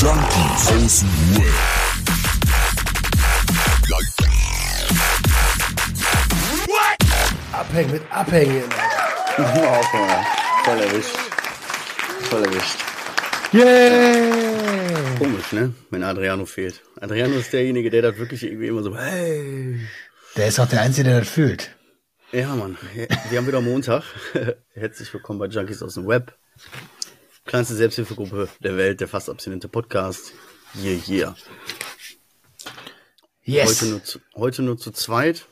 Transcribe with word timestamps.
Junkies 0.00 0.70
aus 0.70 1.00
dem 1.00 1.36
Web. 1.36 1.54
Abhängen 7.52 7.90
mit 7.90 8.02
Abhängen. 8.12 8.62
Wow, 9.38 9.84
voll 10.64 10.78
erwischt. 10.78 11.16
Voll 12.30 12.44
erwischt. 12.44 12.78
Yeah! 13.52 15.18
Komisch, 15.18 15.50
ne? 15.50 15.74
Wenn 15.90 16.04
Adriano 16.04 16.46
fehlt. 16.46 16.80
Adriano 17.00 17.34
ist 17.34 17.52
derjenige, 17.52 17.90
der 17.90 18.02
das 18.02 18.18
wirklich 18.18 18.44
irgendwie 18.44 18.68
immer 18.68 18.84
so, 18.84 18.96
hey. 18.96 19.80
Der 20.36 20.46
ist 20.46 20.60
auch 20.60 20.68
der 20.68 20.82
Einzige, 20.82 21.08
der 21.10 21.18
das 21.20 21.28
fühlt. 21.28 21.74
Ja, 22.30 22.54
Mann. 22.54 22.78
Wir 23.30 23.38
haben 23.38 23.48
wieder 23.48 23.60
Montag. 23.60 24.04
Herzlich 24.74 25.12
willkommen 25.12 25.40
bei 25.40 25.46
Junkies 25.46 25.82
aus 25.82 25.94
dem 25.94 26.06
Web. 26.06 26.38
Kleinste 27.48 27.74
Selbsthilfegruppe 27.76 28.50
der 28.62 28.76
Welt, 28.76 29.00
der 29.00 29.08
fast 29.08 29.30
abstinente 29.30 29.68
Podcast. 29.68 30.34
Yeah, 30.84 31.00
yeah. 31.08 31.36
Yes! 33.42 33.80
Heute 33.80 33.90
nur 33.90 34.04
zu, 34.04 34.18
heute 34.36 34.62
nur 34.62 34.76
zu 34.76 34.90
zweit. 34.90 35.46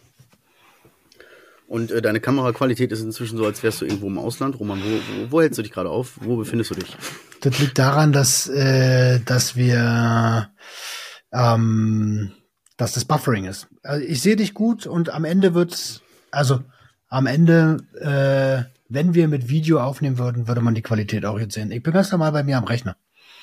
Und 1.66 1.90
äh, 1.90 2.02
deine 2.02 2.20
Kameraqualität 2.20 2.92
ist 2.92 3.00
inzwischen 3.00 3.38
so, 3.38 3.46
als 3.46 3.62
wärst 3.62 3.80
du 3.80 3.86
irgendwo 3.86 4.08
im 4.08 4.18
Ausland. 4.18 4.60
Roman, 4.60 4.82
wo, 4.82 4.88
wo, 4.88 5.30
wo 5.30 5.40
hältst 5.40 5.56
du 5.56 5.62
dich 5.62 5.72
gerade 5.72 5.88
auf? 5.88 6.18
Wo 6.20 6.36
befindest 6.36 6.70
du 6.70 6.74
dich? 6.74 6.94
Das 7.40 7.58
liegt 7.60 7.78
daran, 7.78 8.12
dass, 8.12 8.46
äh, 8.46 9.20
dass 9.20 9.56
wir, 9.56 10.50
ähm, 11.32 12.32
dass 12.76 12.92
das 12.92 13.06
Buffering 13.06 13.46
ist. 13.46 13.68
Also 13.82 14.04
ich 14.04 14.20
sehe 14.20 14.36
dich 14.36 14.52
gut 14.52 14.86
und 14.86 15.08
am 15.08 15.24
Ende 15.24 15.54
wird's, 15.54 16.02
also 16.30 16.60
am 17.08 17.26
Ende, 17.26 17.78
äh, 17.98 18.75
wenn 18.88 19.14
wir 19.14 19.28
mit 19.28 19.48
Video 19.48 19.80
aufnehmen 19.80 20.18
würden, 20.18 20.48
würde 20.48 20.60
man 20.60 20.74
die 20.74 20.82
Qualität 20.82 21.24
auch 21.24 21.38
jetzt 21.38 21.54
sehen. 21.54 21.70
Ich 21.70 21.82
bin 21.82 21.92
ganz 21.92 22.10
normal 22.10 22.32
bei 22.32 22.42
mir 22.42 22.58
am 22.58 22.64
Rechner. 22.64 22.96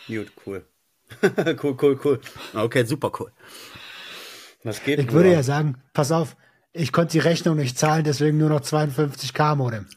Gut, 0.08 0.32
cool. 0.46 0.66
cool, 1.64 1.78
cool, 1.82 2.00
cool. 2.04 2.20
Okay, 2.54 2.86
super 2.86 3.12
cool. 3.20 3.32
Was 4.64 4.84
geht? 4.84 5.00
Ich 5.00 5.12
würde 5.12 5.32
ja 5.32 5.44
sagen, 5.44 5.82
pass 5.94 6.12
auf, 6.12 6.36
ich 6.72 6.92
konnte 6.92 7.14
die 7.14 7.20
Rechnung 7.20 7.58
nicht 7.58 7.78
zahlen, 7.78 8.04
deswegen 8.04 8.38
nur 8.38 8.50
noch 8.50 8.62
52k 8.62 9.56
Modem. 9.56 9.88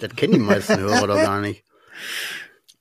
Das 0.00 0.14
kennen 0.16 0.34
die 0.34 0.38
meisten 0.38 0.78
Hörer 0.78 1.06
doch 1.06 1.16
gar 1.16 1.40
nicht. 1.40 1.64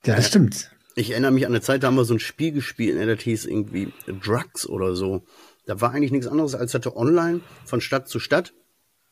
Ja, 0.06 0.16
das 0.16 0.28
stimmt. 0.28 0.72
Ich 0.96 1.12
erinnere 1.12 1.32
mich 1.32 1.46
an 1.46 1.52
eine 1.52 1.62
Zeit, 1.62 1.84
da 1.84 1.88
haben 1.88 1.96
wir 1.96 2.06
so 2.06 2.14
ein 2.14 2.20
Spiel 2.20 2.52
gespielt, 2.52 2.98
ne, 2.98 3.06
das 3.06 3.24
hieß 3.24 3.46
irgendwie 3.46 3.92
Drugs 4.24 4.68
oder 4.68 4.96
so. 4.96 5.26
Da 5.66 5.82
war 5.82 5.92
eigentlich 5.92 6.12
nichts 6.12 6.28
anderes, 6.28 6.56
als 6.56 6.72
dass 6.72 6.82
du 6.82 6.96
online 6.96 7.42
von 7.66 7.82
Stadt 7.82 8.08
zu 8.08 8.20
Stadt 8.20 8.54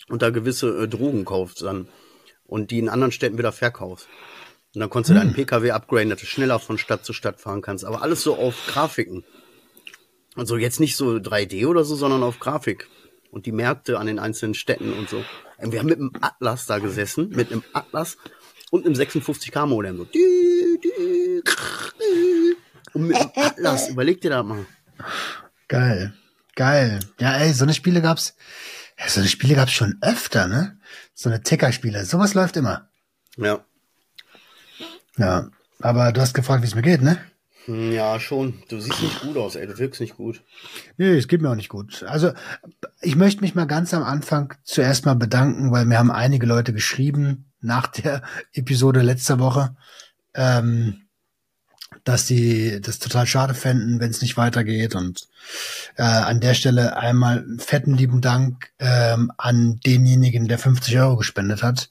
und 0.09 0.21
da 0.21 0.29
gewisse 0.29 0.83
äh, 0.83 0.87
Drogen 0.87 1.25
kaufst 1.25 1.61
dann 1.61 1.87
und 2.45 2.71
die 2.71 2.79
in 2.79 2.89
anderen 2.89 3.11
Städten 3.11 3.37
wieder 3.37 3.51
verkaufst. 3.51 4.07
Und 4.73 4.81
dann 4.81 4.89
konntest 4.89 5.11
du 5.11 5.19
deinen 5.19 5.33
PKW 5.33 5.71
upgraden, 5.71 6.09
dass 6.09 6.19
du 6.19 6.25
schneller 6.25 6.59
von 6.59 6.77
Stadt 6.77 7.05
zu 7.05 7.13
Stadt 7.13 7.39
fahren 7.39 7.61
kannst. 7.61 7.85
Aber 7.85 8.01
alles 8.01 8.23
so 8.23 8.35
auf 8.35 8.55
Grafiken. 8.67 9.23
Also 10.35 10.57
jetzt 10.57 10.81
nicht 10.81 10.97
so 10.97 11.11
3D 11.11 11.65
oder 11.65 11.85
so, 11.85 11.95
sondern 11.95 12.23
auf 12.23 12.39
Grafik. 12.39 12.89
Und 13.31 13.45
die 13.45 13.53
Märkte 13.53 13.99
an 13.99 14.07
den 14.07 14.19
einzelnen 14.19 14.53
Städten 14.53 14.93
und 14.93 15.09
so. 15.09 15.23
Und 15.57 15.71
wir 15.71 15.79
haben 15.79 15.87
mit 15.87 15.99
einem 15.99 16.11
Atlas 16.19 16.65
da 16.65 16.79
gesessen, 16.79 17.29
mit 17.29 17.51
einem 17.51 17.63
Atlas 17.73 18.17
und 18.69 18.85
einem 18.85 18.95
56K 18.95 19.65
Modem. 19.65 19.97
So. 19.97 20.07
Und 22.93 23.07
mit 23.07 23.15
einem 23.15 23.31
Atlas, 23.35 23.89
überleg 23.89 24.21
dir 24.21 24.29
das 24.29 24.45
mal. 24.45 24.65
Geil. 25.67 26.13
Geil. 26.55 26.99
Ja, 27.19 27.37
ey, 27.37 27.51
so 27.53 27.63
eine 27.63 27.73
Spiele 27.73 28.01
gab's, 28.01 28.35
ja, 28.99 29.09
so 29.09 29.19
eine 29.19 29.29
Spiele 29.29 29.55
gab's 29.55 29.71
schon 29.73 29.97
öfter, 30.01 30.47
ne? 30.47 30.77
So 31.13 31.29
eine 31.29 31.41
Ticker-Spiele. 31.41 32.05
Sowas 32.05 32.33
läuft 32.33 32.57
immer. 32.57 32.89
Ja. 33.37 33.63
Ja. 35.17 35.49
Aber 35.81 36.11
du 36.11 36.21
hast 36.21 36.33
gefragt, 36.33 36.63
wie 36.63 36.67
es 36.67 36.75
mir 36.75 36.81
geht, 36.81 37.01
ne? 37.01 37.17
Hm, 37.65 37.91
Ja, 37.91 38.19
schon. 38.19 38.61
Du 38.69 38.79
siehst 38.79 39.01
nicht 39.01 39.21
gut 39.21 39.37
aus, 39.37 39.55
ey. 39.55 39.67
Du 39.67 39.77
wirkst 39.77 39.99
nicht 40.01 40.15
gut. 40.15 40.43
Nee, 40.97 41.17
es 41.17 41.27
geht 41.27 41.41
mir 41.41 41.49
auch 41.49 41.55
nicht 41.55 41.69
gut. 41.69 42.03
Also, 42.03 42.31
ich 43.01 43.15
möchte 43.15 43.41
mich 43.41 43.55
mal 43.55 43.65
ganz 43.67 43.93
am 43.93 44.03
Anfang 44.03 44.53
zuerst 44.63 45.05
mal 45.05 45.15
bedanken, 45.15 45.71
weil 45.71 45.85
mir 45.85 45.97
haben 45.99 46.11
einige 46.11 46.45
Leute 46.45 46.73
geschrieben 46.73 47.51
nach 47.61 47.87
der 47.87 48.21
Episode 48.53 49.01
letzter 49.01 49.39
Woche, 49.39 49.75
ähm, 50.33 51.04
dass 52.05 52.27
sie 52.27 52.79
das 52.81 52.99
total 52.99 53.27
schade 53.27 53.53
fänden, 53.53 53.99
wenn 53.99 54.11
es 54.11 54.21
nicht 54.21 54.37
weitergeht. 54.37 54.95
Und 54.95 55.27
äh, 55.97 56.03
an 56.03 56.39
der 56.39 56.53
Stelle 56.53 56.95
einmal 56.95 57.45
fetten 57.57 57.95
lieben 57.95 58.21
Dank 58.21 58.69
ähm, 58.79 59.31
an 59.37 59.79
denjenigen, 59.85 60.47
der 60.47 60.59
50 60.59 60.97
Euro 60.99 61.17
gespendet 61.17 61.63
hat 61.63 61.89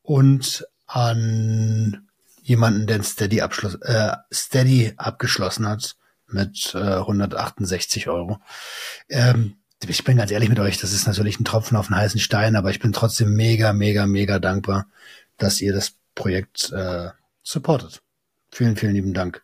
und 0.00 0.66
an 0.86 2.08
jemanden, 2.42 2.86
der 2.86 3.02
Steady, 3.02 3.40
Abschluss, 3.40 3.74
äh, 3.82 4.12
Steady 4.32 4.94
abgeschlossen 4.96 5.66
hat 5.68 5.96
mit 6.28 6.72
äh, 6.74 6.78
168 6.78 8.08
Euro. 8.08 8.38
Ähm, 9.08 9.56
ich 9.88 10.04
bin 10.04 10.18
ganz 10.18 10.30
ehrlich 10.30 10.48
mit 10.48 10.60
euch, 10.60 10.78
das 10.78 10.92
ist 10.92 11.06
natürlich 11.06 11.40
ein 11.40 11.44
Tropfen 11.44 11.76
auf 11.76 11.88
den 11.88 11.96
heißen 11.96 12.20
Stein, 12.20 12.54
aber 12.54 12.70
ich 12.70 12.78
bin 12.78 12.92
trotzdem 12.92 13.34
mega, 13.34 13.72
mega, 13.72 14.06
mega 14.06 14.38
dankbar, 14.38 14.86
dass 15.38 15.60
ihr 15.60 15.72
das 15.72 15.94
Projekt 16.14 16.70
äh, 16.72 17.08
supportet. 17.42 18.01
Vielen, 18.52 18.76
vielen 18.76 18.92
lieben 18.92 19.14
Dank. 19.14 19.42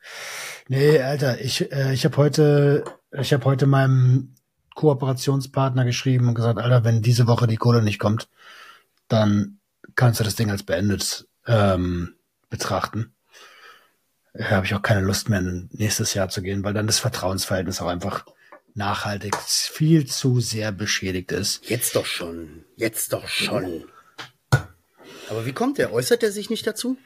Nee, 0.69 1.01
Alter, 1.01 1.41
ich, 1.41 1.73
äh, 1.73 1.95
ich 1.95 2.05
habe 2.05 2.19
heute, 2.19 2.85
ich 3.19 3.33
habe 3.33 3.47
heute 3.47 3.67
meinem 3.67 4.35
Kooperationspartner 4.75 5.87
geschrieben 5.87 6.29
und 6.29 6.35
gesagt, 6.35 6.59
Alter, 6.59 6.85
wenn 6.85 7.01
diese 7.01 7.27
Woche 7.27 7.47
die 7.47 7.57
Kohle 7.57 7.83
nicht 7.83 7.99
kommt, 7.99 8.29
dann 9.09 9.61
kannst 9.95 10.21
du 10.21 10.25
das 10.25 10.35
Ding 10.35 10.51
als 10.51 10.63
beendet 10.63 11.27
ähm, 11.47 12.17
betrachten. 12.51 13.15
Da 14.35 14.51
habe 14.51 14.67
ich 14.67 14.75
auch 14.75 14.83
keine 14.83 15.01
Lust 15.01 15.31
mehr, 15.31 15.41
nächstes 15.41 16.13
Jahr 16.13 16.29
zu 16.29 16.43
gehen, 16.43 16.63
weil 16.63 16.75
dann 16.75 16.87
das 16.87 16.99
Vertrauensverhältnis 16.99 17.81
auch 17.81 17.89
einfach 17.89 18.27
nachhaltig 18.75 19.35
viel 19.37 20.07
zu 20.07 20.41
sehr 20.41 20.71
beschädigt 20.71 21.33
ist. 21.33 21.69
Jetzt 21.69 21.97
doch 21.97 22.05
schon. 22.05 22.67
Jetzt 22.77 23.15
doch 23.15 23.27
schon. 23.27 23.85
Aber 25.31 25.47
wie 25.47 25.53
kommt 25.53 25.78
der? 25.78 25.93
Äußert 25.93 26.22
er 26.22 26.33
sich 26.33 26.50
nicht 26.50 26.66
dazu? 26.66 26.97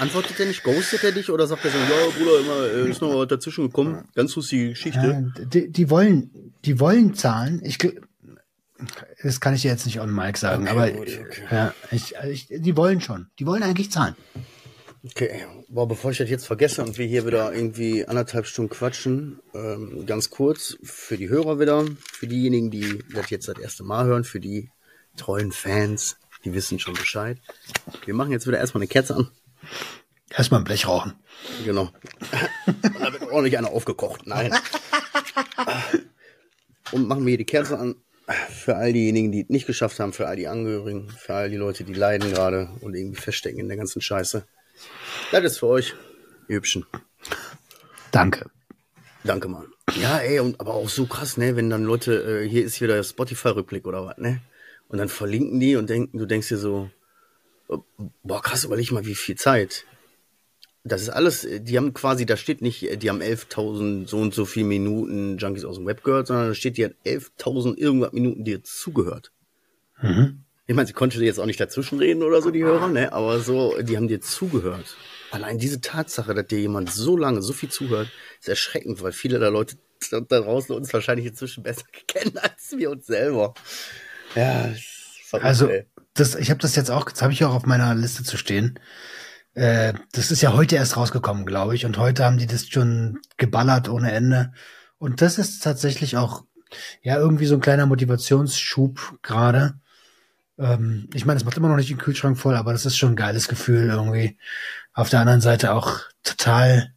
Antwortet 0.00 0.38
er 0.40 0.46
nicht? 0.46 0.62
Ghostet 0.62 1.04
er 1.04 1.12
dich? 1.12 1.30
Oder 1.30 1.46
sagt 1.46 1.64
er 1.64 1.70
so, 1.70 1.78
ja, 1.78 2.10
Bruder, 2.16 2.40
immer, 2.40 2.86
äh, 2.86 2.90
ist 2.90 3.00
noch 3.00 3.24
dazwischen 3.26 3.66
gekommen? 3.66 4.08
Ganz 4.14 4.34
lustige 4.34 4.70
Geschichte. 4.70 5.32
Ja, 5.36 5.44
die, 5.44 5.70
die 5.70 5.90
wollen, 5.90 6.52
die 6.64 6.80
wollen 6.80 7.14
zahlen. 7.14 7.60
Ich, 7.64 7.78
das 9.22 9.40
kann 9.40 9.54
ich 9.54 9.62
dir 9.62 9.70
jetzt 9.70 9.86
nicht 9.86 10.00
on 10.00 10.14
Mic 10.14 10.38
sagen, 10.38 10.64
Okay, 10.64 10.70
aber 10.70 10.90
gut, 10.90 11.08
okay. 11.08 11.42
ja, 11.50 11.74
ich, 11.90 12.14
ich, 12.28 12.48
die 12.50 12.76
wollen 12.76 13.00
schon. 13.00 13.28
Die 13.38 13.46
wollen 13.46 13.62
eigentlich 13.62 13.90
zahlen. 13.90 14.16
Okay, 15.04 15.46
boah, 15.68 15.86
bevor 15.86 16.10
ich 16.10 16.18
das 16.18 16.28
jetzt 16.28 16.46
vergesse 16.46 16.82
und 16.82 16.98
wir 16.98 17.06
hier 17.06 17.26
wieder 17.26 17.54
irgendwie 17.54 18.06
anderthalb 18.06 18.46
Stunden 18.46 18.70
quatschen, 18.70 19.38
ähm, 19.54 20.04
ganz 20.04 20.30
kurz 20.30 20.76
für 20.82 21.16
die 21.16 21.28
Hörer 21.28 21.60
wieder, 21.60 21.84
für 22.12 22.26
diejenigen, 22.26 22.70
die 22.70 23.04
das 23.14 23.30
jetzt 23.30 23.46
das 23.46 23.58
erste 23.58 23.84
Mal 23.84 24.06
hören, 24.06 24.24
für 24.24 24.40
die 24.40 24.70
treuen 25.16 25.52
Fans, 25.52 26.16
die 26.46 26.54
wissen 26.54 26.78
schon 26.78 26.94
Bescheid. 26.94 27.38
Wir 28.04 28.14
machen 28.14 28.30
jetzt 28.30 28.46
wieder 28.46 28.58
erstmal 28.58 28.80
eine 28.80 28.88
Kerze 28.88 29.16
an. 29.16 29.28
Erstmal 30.30 30.60
ein 30.60 30.64
Blech 30.64 30.86
rauchen. 30.86 31.14
Genau. 31.64 31.90
Und 32.66 32.84
da 33.00 33.12
wird 33.12 33.22
ordentlich 33.24 33.58
einer 33.58 33.70
aufgekocht. 33.70 34.26
Nein. 34.26 34.54
Und 36.92 37.08
machen 37.08 37.26
wir 37.26 37.30
hier 37.30 37.38
die 37.38 37.44
Kerze 37.44 37.78
an. 37.78 37.96
Für 38.50 38.76
all 38.76 38.92
diejenigen, 38.92 39.32
die 39.32 39.42
es 39.42 39.48
nicht 39.48 39.66
geschafft 39.66 39.98
haben, 39.98 40.12
für 40.12 40.26
all 40.26 40.36
die 40.36 40.48
Angehörigen, 40.48 41.10
für 41.10 41.34
all 41.34 41.50
die 41.50 41.56
Leute, 41.56 41.84
die 41.84 41.94
leiden 41.94 42.30
gerade 42.32 42.70
und 42.80 42.94
irgendwie 42.94 43.20
feststecken 43.20 43.60
in 43.60 43.68
der 43.68 43.76
ganzen 43.76 44.00
Scheiße. 44.00 44.46
Das 45.32 45.44
ist 45.44 45.58
für 45.58 45.66
euch, 45.66 45.94
ihr 46.48 46.56
Hübschen. 46.56 46.86
Danke. 48.12 48.50
Danke, 49.24 49.48
Mann. 49.48 49.66
Ja, 50.00 50.18
ey, 50.18 50.40
und 50.40 50.60
aber 50.60 50.74
auch 50.74 50.88
so 50.88 51.06
krass, 51.06 51.36
ne, 51.36 51.56
wenn 51.56 51.70
dann 51.70 51.84
Leute, 51.84 52.42
äh, 52.42 52.48
hier 52.48 52.64
ist 52.64 52.80
wieder 52.80 52.94
der 52.94 53.04
Spotify-Rückblick 53.04 53.86
oder 53.86 54.06
was, 54.06 54.18
ne? 54.18 54.40
Und 54.88 54.98
dann 54.98 55.08
verlinken 55.08 55.58
die 55.60 55.76
und 55.76 55.90
denken, 55.90 56.18
du 56.18 56.26
denkst 56.26 56.48
dir 56.48 56.58
so, 56.58 56.90
boah, 58.22 58.42
krass, 58.42 58.64
überleg 58.64 58.92
mal, 58.92 59.06
wie 59.06 59.14
viel 59.14 59.36
Zeit. 59.36 59.84
Das 60.84 61.02
ist 61.02 61.08
alles, 61.08 61.46
die 61.50 61.76
haben 61.76 61.94
quasi, 61.94 62.26
da 62.26 62.36
steht 62.36 62.62
nicht, 62.62 63.02
die 63.02 63.10
haben 63.10 63.20
11.000 63.20 64.06
so 64.06 64.18
und 64.18 64.32
so 64.32 64.44
viel 64.44 64.62
Minuten 64.62 65.36
Junkies 65.36 65.64
aus 65.64 65.76
dem 65.76 65.86
Web 65.86 66.04
gehört, 66.04 66.28
sondern 66.28 66.48
da 66.48 66.54
steht, 66.54 66.76
die 66.76 66.84
hat 66.84 66.92
11.000 67.04 67.76
irgendwas 67.76 68.12
Minuten 68.12 68.44
dir 68.44 68.62
zugehört. 68.62 69.32
Ich 70.68 70.74
meine, 70.74 70.86
sie 70.86 70.92
konnte 70.92 71.22
jetzt 71.24 71.40
auch 71.40 71.46
nicht 71.46 71.60
dazwischenreden 71.60 72.22
oder 72.22 72.40
so, 72.42 72.50
die 72.50 72.62
Hörer, 72.62 72.88
ne? 72.88 73.12
Aber 73.12 73.40
so, 73.40 73.80
die 73.82 73.96
haben 73.96 74.08
dir 74.08 74.20
zugehört. 74.20 74.96
Allein 75.30 75.58
diese 75.58 75.80
Tatsache, 75.80 76.34
dass 76.34 76.46
dir 76.46 76.60
jemand 76.60 76.90
so 76.90 77.16
lange, 77.16 77.42
so 77.42 77.52
viel 77.52 77.68
zuhört, 77.68 78.08
ist 78.40 78.48
erschreckend, 78.48 79.02
weil 79.02 79.12
viele 79.12 79.38
der 79.38 79.50
Leute 79.50 79.76
da 80.10 80.20
draußen 80.20 80.74
uns 80.74 80.92
wahrscheinlich 80.92 81.26
inzwischen 81.26 81.62
besser 81.62 81.86
kennen 82.06 82.36
als 82.38 82.76
wir 82.76 82.90
uns 82.90 83.06
selber. 83.06 83.54
Ja, 84.36 84.70
verrückt, 85.24 85.46
Also, 85.46 85.68
ey. 85.68 85.86
das, 86.14 86.34
ich 86.34 86.50
habe 86.50 86.60
das 86.60 86.76
jetzt 86.76 86.90
auch, 86.90 87.10
das 87.10 87.22
habe 87.22 87.32
ich 87.32 87.44
auch 87.44 87.54
auf 87.54 87.66
meiner 87.66 87.94
Liste 87.94 88.22
zu 88.22 88.36
stehen. 88.36 88.78
Äh, 89.54 89.94
das 90.12 90.30
ist 90.30 90.42
ja 90.42 90.52
heute 90.52 90.76
erst 90.76 90.96
rausgekommen, 90.96 91.46
glaube 91.46 91.74
ich. 91.74 91.86
Und 91.86 91.98
heute 91.98 92.24
haben 92.24 92.38
die 92.38 92.46
das 92.46 92.68
schon 92.68 93.18
geballert 93.38 93.88
ohne 93.88 94.12
Ende. 94.12 94.52
Und 94.98 95.22
das 95.22 95.38
ist 95.38 95.62
tatsächlich 95.62 96.16
auch, 96.16 96.44
ja, 97.02 97.16
irgendwie 97.16 97.46
so 97.46 97.54
ein 97.54 97.60
kleiner 97.60 97.86
Motivationsschub 97.86 99.18
gerade. 99.22 99.78
Ähm, 100.58 101.08
ich 101.14 101.24
meine, 101.26 101.38
es 101.38 101.44
macht 101.44 101.56
immer 101.56 101.68
noch 101.68 101.76
nicht 101.76 101.90
den 101.90 101.98
Kühlschrank 101.98 102.38
voll, 102.38 102.56
aber 102.56 102.72
das 102.72 102.86
ist 102.86 102.96
schon 102.96 103.12
ein 103.12 103.16
geiles 103.16 103.48
Gefühl 103.48 103.88
irgendwie. 103.88 104.36
Auf 104.92 105.10
der 105.10 105.20
anderen 105.20 105.40
Seite 105.40 105.72
auch 105.74 106.00
total, 106.22 106.92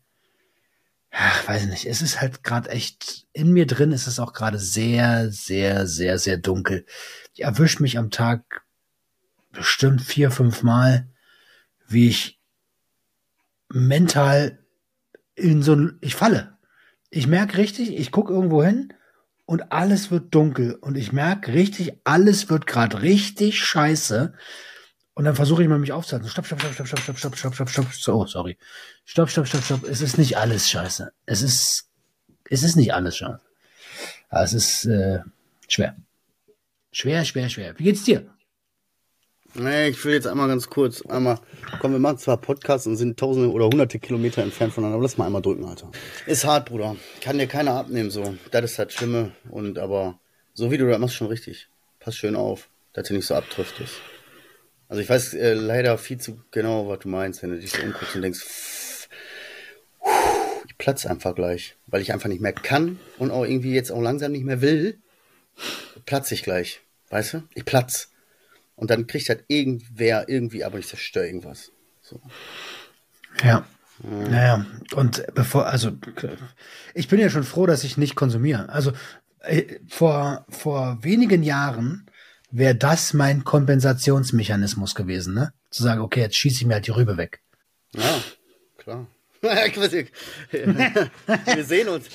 ach, 1.11 1.47
weiß 1.47 1.65
nicht, 1.67 1.85
es 1.85 2.01
ist 2.01 2.21
halt 2.21 2.43
gerade 2.43 2.69
echt, 2.69 3.25
in 3.33 3.51
mir 3.51 3.67
drin 3.67 3.91
ist 3.91 4.07
es 4.07 4.19
auch 4.19 4.33
gerade 4.33 4.59
sehr, 4.59 5.31
sehr, 5.31 5.87
sehr, 5.87 6.17
sehr 6.19 6.37
dunkel. 6.37 6.85
Ich 7.39 7.45
erwische 7.45 7.81
mich 7.81 7.97
am 7.97 8.11
Tag 8.11 8.63
bestimmt 9.53 10.01
vier, 10.01 10.29
fünf 10.29 10.61
Mal, 10.61 11.07
wie 11.87 12.09
ich 12.09 12.37
mental 13.69 14.59
in 15.35 15.63
so 15.63 15.73
ein, 15.73 15.97
ich 16.01 16.15
falle. 16.15 16.57
Ich 17.09 17.27
merke 17.27 17.57
richtig, 17.57 17.97
ich 17.97 18.11
gucke 18.11 18.33
irgendwo 18.33 18.61
hin 18.61 18.93
und 19.45 19.71
alles 19.71 20.11
wird 20.11 20.35
dunkel 20.35 20.73
und 20.73 20.97
ich 20.97 21.13
merke 21.13 21.53
richtig, 21.53 21.93
alles 22.03 22.49
wird 22.49 22.67
gerade 22.67 23.03
richtig 23.03 23.63
scheiße. 23.63 24.33
Und 25.13 25.23
dann 25.23 25.37
versuche 25.37 25.63
ich 25.63 25.69
mal 25.69 25.79
mich 25.79 25.93
aufzuhalten. 25.93 26.29
Stopp, 26.29 26.45
stopp, 26.45 26.59
stopp, 26.59 26.73
stopp, 26.73 26.87
stopp, 26.87 26.99
stopp, 26.99 27.17
stopp, 27.17 27.37
stopp, 27.37 27.53
stopp, 27.53 27.69
stopp. 27.69 27.93
So, 27.93 28.15
oh, 28.15 28.25
sorry. 28.25 28.57
Stopp, 29.05 29.29
stopp, 29.29 29.47
stopp, 29.47 29.63
stopp. 29.63 29.83
Es 29.85 30.01
ist 30.01 30.17
nicht 30.17 30.35
alles 30.35 30.69
scheiße. 30.69 31.13
Es 31.25 31.41
ist, 31.41 31.87
es 32.49 32.63
ist 32.63 32.75
nicht 32.75 32.93
alles 32.93 33.15
scheiße. 33.15 33.39
Aber 34.27 34.43
es 34.43 34.51
ist 34.51 34.83
äh, 34.87 35.19
schwer. 35.69 35.95
Schwer, 36.91 37.23
schwer, 37.23 37.49
schwer. 37.49 37.77
Wie 37.77 37.83
geht's 37.83 38.03
dir? 38.03 38.25
Nee, 39.55 39.89
ich 39.89 40.05
will 40.05 40.13
jetzt 40.13 40.27
einmal 40.27 40.47
ganz 40.47 40.69
kurz, 40.69 41.03
einmal, 41.07 41.39
komm, 41.79 41.93
wir 41.93 41.99
machen 41.99 42.19
zwar 42.19 42.37
Podcasts 42.37 42.85
und 42.85 42.97
sind 42.97 43.19
tausende 43.19 43.51
oder 43.51 43.65
hunderte 43.65 43.97
Kilometer 43.97 44.43
entfernt 44.43 44.73
voneinander, 44.73 44.95
aber 44.95 45.03
lass 45.03 45.17
mal 45.17 45.25
einmal 45.25 45.41
drücken, 45.41 45.65
Alter. 45.65 45.89
Ist 46.27 46.45
hart, 46.45 46.69
Bruder. 46.69 46.95
Kann 47.21 47.39
dir 47.39 47.47
keiner 47.47 47.73
abnehmen, 47.73 48.11
so. 48.11 48.35
Das 48.51 48.63
ist 48.63 48.77
das 48.77 48.93
Schlimme. 48.93 49.31
Und 49.49 49.79
aber, 49.79 50.19
so 50.53 50.69
wie 50.71 50.77
du 50.77 50.87
das 50.87 50.99
machst, 50.99 51.15
schon 51.15 51.27
richtig. 51.27 51.67
Pass 51.99 52.15
schön 52.15 52.35
auf, 52.35 52.69
dass 52.93 53.07
du 53.07 53.15
nicht 53.15 53.25
so 53.25 53.33
abdriftest. 53.33 53.95
Also 54.87 55.01
ich 55.01 55.09
weiß 55.09 55.33
äh, 55.35 55.53
leider 55.53 55.97
viel 55.97 56.19
zu 56.19 56.41
genau, 56.51 56.87
was 56.87 56.99
du 56.99 57.09
meinst, 57.09 57.41
wenn 57.41 57.51
du 57.51 57.59
dich 57.59 57.71
so 57.71 57.81
umguckst 57.81 58.15
und 58.15 58.21
denkst, 58.21 58.39
pff, 58.39 59.09
ich 60.67 60.77
platz 60.77 61.05
einfach 61.05 61.35
gleich, 61.35 61.75
weil 61.87 62.01
ich 62.01 62.13
einfach 62.13 62.29
nicht 62.29 62.41
mehr 62.41 62.53
kann 62.53 62.99
und 63.17 63.31
auch 63.31 63.45
irgendwie 63.45 63.73
jetzt 63.73 63.91
auch 63.91 64.01
langsam 64.01 64.31
nicht 64.31 64.45
mehr 64.45 64.61
will, 64.61 64.99
platz 66.05 66.31
ich 66.31 66.43
gleich. 66.43 66.81
Weißt 67.09 67.33
du? 67.33 67.43
Ich 67.53 67.65
platz. 67.65 68.11
Und 68.75 68.91
dann 68.91 69.07
kriegt 69.07 69.29
halt 69.29 69.43
irgendwer 69.47 70.29
irgendwie, 70.29 70.63
aber 70.63 70.79
ich 70.79 70.87
zerstöre 70.87 71.25
irgendwas. 71.27 71.71
So. 72.01 72.21
Ja. 73.43 73.65
Naja, 74.01 74.65
und 74.95 75.25
bevor, 75.35 75.65
also 75.65 75.91
ich 76.93 77.09
bin 77.09 77.19
ja 77.19 77.29
schon 77.29 77.43
froh, 77.43 77.65
dass 77.65 77.83
ich 77.83 77.97
nicht 77.97 78.15
konsumiere. 78.15 78.69
Also 78.69 78.93
äh, 79.41 79.79
vor, 79.89 80.45
vor 80.47 80.99
wenigen 81.01 81.43
Jahren 81.43 82.09
wäre 82.49 82.75
das 82.75 83.13
mein 83.13 83.43
Kompensationsmechanismus 83.43 84.95
gewesen, 84.95 85.33
ne? 85.33 85.51
Zu 85.69 85.83
sagen, 85.83 85.99
okay, 86.01 86.21
jetzt 86.21 86.37
schieße 86.37 86.61
ich 86.61 86.65
mir 86.65 86.75
halt 86.75 86.87
die 86.87 86.91
Rübe 86.91 87.17
weg. 87.17 87.41
Ja, 87.93 88.21
klar. 88.77 89.07
Wir 89.41 91.63
sehen 91.63 91.89
uns. 91.89 92.07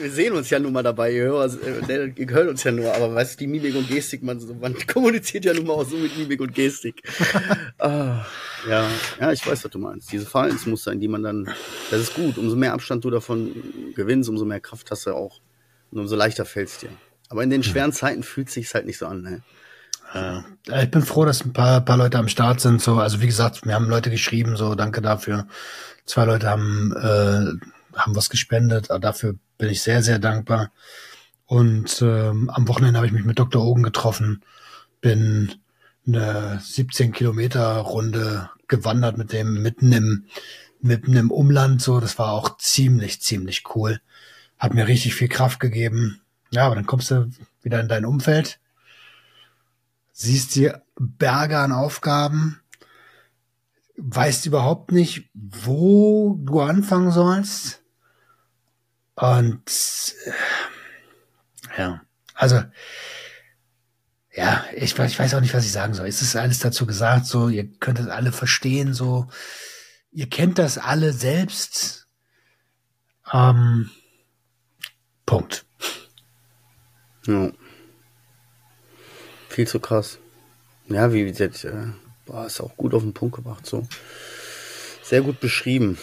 Wir 0.00 0.10
sehen 0.10 0.32
uns 0.32 0.50
ja 0.50 0.58
nun 0.58 0.72
mal 0.72 0.82
dabei. 0.82 1.12
Ihr 1.12 1.24
hört, 1.24 1.56
ihr 1.88 2.30
hört 2.30 2.48
uns 2.48 2.64
ja 2.64 2.72
nur. 2.72 2.92
Aber 2.92 3.14
weißt 3.14 3.34
du, 3.34 3.38
die 3.38 3.46
Mimik 3.46 3.76
und 3.76 3.88
Gestik, 3.88 4.22
man, 4.22 4.40
man 4.60 4.74
kommuniziert 4.86 5.44
ja 5.44 5.54
nun 5.54 5.66
mal 5.66 5.74
auch 5.74 5.88
so 5.88 5.96
mit 5.96 6.16
Mimik 6.18 6.40
und 6.40 6.54
Gestik. 6.54 7.02
Ah, 7.78 8.26
ja, 8.68 8.88
ja, 9.20 9.32
ich 9.32 9.46
weiß, 9.46 9.64
was 9.64 9.70
du 9.70 9.78
meinst. 9.78 10.10
Diese 10.10 10.26
Verhaltensmuster, 10.26 10.90
in 10.90 11.00
die 11.00 11.08
man 11.08 11.22
dann, 11.22 11.48
das 11.90 12.00
ist 12.00 12.14
gut. 12.14 12.38
Umso 12.38 12.56
mehr 12.56 12.72
Abstand 12.72 13.04
du 13.04 13.10
davon 13.10 13.92
gewinnst, 13.94 14.28
umso 14.28 14.44
mehr 14.44 14.60
Kraft 14.60 14.90
hast 14.90 15.06
du 15.06 15.12
auch. 15.12 15.40
Und 15.92 16.00
umso 16.00 16.16
leichter 16.16 16.44
fällt 16.44 16.68
es 16.68 16.78
dir. 16.78 16.90
Aber 17.28 17.44
in 17.44 17.50
den 17.50 17.62
schweren 17.62 17.92
Zeiten 17.92 18.22
fühlt 18.22 18.48
es 18.48 18.54
sich 18.54 18.72
halt 18.74 18.86
nicht 18.86 18.98
so 18.98 19.06
an. 19.06 19.22
Ne? 19.22 19.42
Ja, 20.14 20.44
ich 20.82 20.90
bin 20.90 21.02
froh, 21.02 21.24
dass 21.24 21.44
ein 21.44 21.52
paar, 21.52 21.80
paar 21.82 21.96
Leute 21.96 22.18
am 22.18 22.28
Start 22.28 22.60
sind. 22.60 22.80
So, 22.80 22.98
also 22.98 23.20
wie 23.20 23.26
gesagt, 23.26 23.66
wir 23.66 23.74
haben 23.74 23.88
Leute 23.88 24.10
geschrieben, 24.10 24.56
so 24.56 24.74
danke 24.74 25.02
dafür. 25.02 25.46
Zwei 26.06 26.24
Leute 26.24 26.48
haben, 26.48 26.94
äh, 26.96 27.98
haben 27.98 28.16
was 28.16 28.30
gespendet. 28.30 28.88
Dafür 29.00 29.34
bin 29.58 29.68
ich 29.68 29.82
sehr, 29.82 30.02
sehr 30.02 30.18
dankbar. 30.18 30.70
Und 31.46 32.02
ähm, 32.02 32.50
am 32.50 32.68
Wochenende 32.68 32.98
habe 32.98 33.06
ich 33.06 33.12
mich 33.12 33.24
mit 33.24 33.38
Dr. 33.38 33.64
Ogen 33.64 33.82
getroffen, 33.82 34.42
bin 35.00 35.52
eine 36.06 36.60
17 36.62 37.12
Kilometer 37.12 37.76
Runde 37.76 38.50
gewandert 38.66 39.18
mit 39.18 39.32
dem 39.32 39.62
mitten 39.62 39.92
im 39.92 40.26
mitten 40.80 41.16
im 41.16 41.30
Umland. 41.30 41.82
So, 41.82 42.00
das 42.00 42.18
war 42.18 42.32
auch 42.32 42.56
ziemlich, 42.58 43.20
ziemlich 43.20 43.64
cool. 43.74 44.00
Hat 44.58 44.74
mir 44.74 44.86
richtig 44.88 45.14
viel 45.14 45.28
Kraft 45.28 45.60
gegeben. 45.60 46.20
Ja, 46.50 46.66
aber 46.66 46.74
dann 46.74 46.86
kommst 46.86 47.10
du 47.10 47.30
wieder 47.62 47.80
in 47.80 47.88
dein 47.88 48.04
Umfeld, 48.04 48.58
siehst 50.18 50.56
die 50.56 50.72
Berge 50.96 51.58
an 51.58 51.70
Aufgaben, 51.70 52.60
weißt 53.96 54.46
überhaupt 54.46 54.90
nicht, 54.90 55.30
wo 55.32 56.36
du 56.40 56.60
anfangen 56.60 57.12
sollst. 57.12 57.82
Und 59.14 59.62
ja, 61.76 62.02
also 62.34 62.64
ja, 64.34 64.64
ich, 64.74 64.98
ich 64.98 65.18
weiß 65.18 65.34
auch 65.34 65.40
nicht, 65.40 65.54
was 65.54 65.64
ich 65.64 65.72
sagen 65.72 65.94
soll. 65.94 66.08
Es 66.08 66.20
ist 66.20 66.34
alles 66.34 66.58
dazu 66.58 66.84
gesagt, 66.84 67.26
so, 67.26 67.48
ihr 67.48 67.70
könnt 67.78 68.00
das 68.00 68.08
alle 68.08 68.32
verstehen, 68.32 68.94
so, 68.94 69.28
ihr 70.10 70.28
kennt 70.28 70.58
das 70.58 70.78
alle 70.78 71.12
selbst. 71.12 72.08
Ähm, 73.32 73.90
Punkt. 75.26 75.64
Ja. 77.26 77.52
Viel 79.48 79.66
zu 79.66 79.80
krass. 79.80 80.18
Ja, 80.88 81.12
wie 81.12 81.24
jetzt, 81.24 81.66
boah, 82.26 82.46
ist 82.46 82.60
auch 82.60 82.76
gut 82.76 82.94
auf 82.94 83.02
den 83.02 83.14
Punkt 83.14 83.36
gebracht, 83.36 83.66
so. 83.66 83.86
Sehr 85.02 85.22
gut 85.22 85.40
beschrieben. 85.40 85.98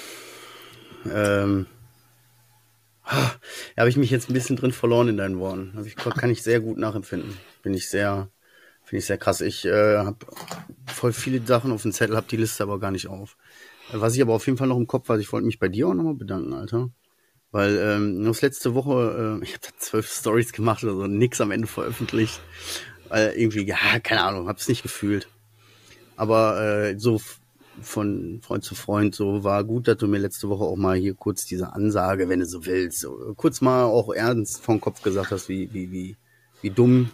Ähm, 1.12 1.68
ah, 3.04 3.32
da 3.76 3.82
habe 3.82 3.90
ich 3.90 3.98
mich 3.98 4.10
jetzt 4.10 4.30
ein 4.30 4.34
bisschen 4.34 4.56
drin 4.56 4.72
verloren 4.72 5.08
in 5.08 5.18
deinen 5.18 5.40
Worten. 5.40 5.74
Also 5.76 5.88
ich, 5.88 5.96
kann 5.96 6.30
ich 6.30 6.44
sehr 6.44 6.60
gut 6.60 6.78
nachempfinden. 6.78 7.38
Bin 7.62 7.74
ich 7.74 7.90
sehr, 7.90 8.30
finde 8.84 9.00
ich 9.00 9.06
sehr 9.06 9.18
krass. 9.18 9.42
Ich 9.42 9.66
äh, 9.66 9.98
habe 9.98 10.18
voll 10.88 11.14
viele 11.14 11.46
Sachen 11.46 11.72
auf 11.72 11.84
dem 11.84 11.92
Zettel, 11.92 12.16
habe 12.16 12.28
die 12.30 12.38
Liste 12.38 12.64
aber 12.64 12.80
gar 12.80 12.92
nicht 12.92 13.08
auf. 13.08 13.38
Was 13.92 14.16
ich 14.16 14.22
aber 14.22 14.34
auf 14.34 14.46
jeden 14.48 14.58
Fall 14.58 14.68
noch 14.68 14.78
im 14.78 14.88
Kopf 14.88 15.10
hatte, 15.10 15.22
ich 15.22 15.32
wollte 15.32 15.46
mich 15.46 15.60
bei 15.60 15.68
dir 15.68 15.88
auch 15.88 15.94
nochmal 15.94 16.16
bedanken, 16.16 16.54
Alter. 16.54 16.90
Weil 17.52 17.78
ähm, 17.78 18.24
nur 18.24 18.36
letzte 18.42 18.74
Woche, 18.74 19.40
äh, 19.40 19.44
ich 19.44 19.54
habe 19.54 19.64
zwölf 19.78 20.12
Stories 20.12 20.52
gemacht 20.52 20.84
oder 20.84 20.94
so, 20.94 21.08
nix 21.08 21.40
am 21.40 21.52
Ende 21.52 21.68
veröffentlicht. 21.68 22.42
Weil 23.16 23.32
irgendwie, 23.38 23.66
ja, 23.66 23.78
keine 24.04 24.24
Ahnung, 24.24 24.50
hab's 24.50 24.68
nicht 24.68 24.84
gefühlt. 24.84 25.30
Aber 26.18 26.60
äh, 26.60 27.00
so 27.00 27.22
von 27.82 28.42
Freund 28.42 28.66
zu 28.66 28.76
Freund, 28.76 29.16
so 29.16 29.46
war 29.46 29.64
gut, 29.64 29.88
dass 29.88 29.96
du 29.96 30.08
mir 30.10 30.18
letzte 30.18 30.50
Woche 30.50 30.66
auch 30.66 30.76
mal 30.76 30.98
hier 30.98 31.14
kurz 31.14 31.46
diese 31.46 31.72
Ansage, 31.72 32.28
wenn 32.28 32.42
du 32.42 32.46
so 32.46 32.66
willst, 32.66 33.00
so, 33.00 33.34
kurz 33.38 33.62
mal 33.62 33.86
auch 33.86 34.14
ernst 34.14 34.62
vom 34.62 34.82
Kopf 34.82 35.02
gesagt 35.02 35.32
hast, 35.32 35.48
wie, 35.48 35.74
wie, 35.74 35.94
wie, 35.94 36.18
wie 36.62 36.72
dumm 36.72 37.10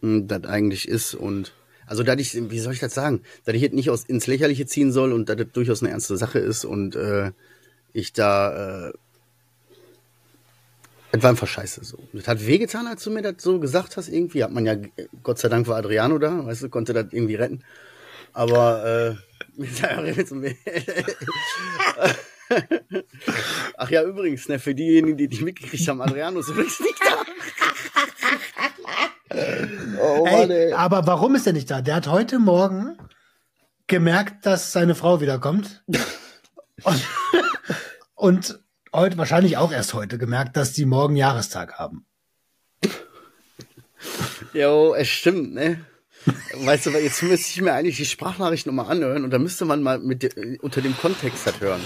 hm, 0.00 0.28
das 0.28 0.44
eigentlich 0.44 0.88
ist. 0.88 1.14
Und 1.14 1.52
also 1.86 2.04
da 2.04 2.14
ich, 2.14 2.50
wie 2.50 2.60
soll 2.60 2.72
ich 2.72 2.80
das 2.80 2.94
sagen, 2.94 3.20
dass 3.44 3.54
ich 3.54 3.60
jetzt 3.60 3.74
nicht 3.74 3.90
aus, 3.90 4.04
ins 4.04 4.26
Lächerliche 4.26 4.64
ziehen 4.64 4.92
soll 4.92 5.12
und 5.12 5.28
dass 5.28 5.36
das 5.36 5.52
durchaus 5.52 5.82
eine 5.82 5.90
ernste 5.90 6.16
Sache 6.16 6.38
ist 6.38 6.64
und 6.64 6.96
äh, 6.96 7.32
ich 7.92 8.14
da 8.14 8.88
äh, 8.88 8.92
es 11.12 11.22
war 11.22 11.30
einfach 11.30 11.46
scheiße 11.46 11.84
so. 11.84 11.98
Das 12.12 12.26
hat 12.26 12.46
wehgetan, 12.46 12.86
als 12.86 13.04
du 13.04 13.10
mir 13.10 13.22
das 13.22 13.34
so 13.38 13.60
gesagt 13.60 13.96
hast, 13.96 14.08
irgendwie. 14.08 14.42
Hat 14.42 14.50
man 14.50 14.64
ja, 14.64 14.76
Gott 15.22 15.38
sei 15.38 15.48
Dank 15.48 15.68
war 15.68 15.76
Adriano 15.76 16.18
da, 16.18 16.46
weißt 16.46 16.62
du, 16.62 16.68
konnte 16.70 16.94
das 16.94 17.06
irgendwie 17.10 17.34
retten. 17.34 17.62
Aber, 18.32 19.16
äh, 19.56 19.58
Ach 23.76 23.90
ja, 23.90 24.02
übrigens, 24.02 24.48
ne, 24.48 24.58
für 24.58 24.74
diejenigen, 24.74 25.16
die 25.16 25.28
dich 25.28 25.42
mitgekriegt 25.42 25.86
haben, 25.88 26.00
Adriano 26.00 26.40
ist 26.40 26.48
übrigens 26.48 26.80
nicht 26.80 26.98
da. 27.04 27.22
oh, 30.00 30.24
Mann, 30.24 30.50
ey, 30.50 30.66
ey. 30.66 30.72
Aber 30.72 31.06
warum 31.06 31.34
ist 31.34 31.46
er 31.46 31.52
nicht 31.52 31.70
da? 31.70 31.82
Der 31.82 31.96
hat 31.96 32.06
heute 32.06 32.38
Morgen 32.38 32.96
gemerkt, 33.86 34.46
dass 34.46 34.72
seine 34.72 34.94
Frau 34.94 35.20
wiederkommt. 35.20 35.84
und, 36.84 37.06
und 38.14 38.58
heute, 38.92 39.18
wahrscheinlich 39.18 39.56
auch 39.56 39.72
erst 39.72 39.94
heute 39.94 40.18
gemerkt, 40.18 40.56
dass 40.56 40.72
die 40.72 40.84
morgen 40.84 41.16
Jahrestag 41.16 41.78
haben. 41.78 42.06
Jo, 44.52 44.94
es 44.94 45.08
stimmt, 45.08 45.54
ne? 45.54 45.84
Weißt 46.54 46.86
du, 46.86 46.90
jetzt 46.90 47.22
müsste 47.22 47.50
ich 47.50 47.60
mir 47.60 47.72
eigentlich 47.72 47.96
die 47.96 48.04
Sprachnachricht 48.04 48.66
nochmal 48.66 48.90
anhören 48.90 49.24
und 49.24 49.30
da 49.30 49.38
müsste 49.38 49.64
man 49.64 49.82
mal 49.82 49.98
mit 49.98 50.36
unter 50.60 50.80
dem 50.80 50.96
Kontext 50.96 51.46
das 51.46 51.60
hören. 51.60 51.80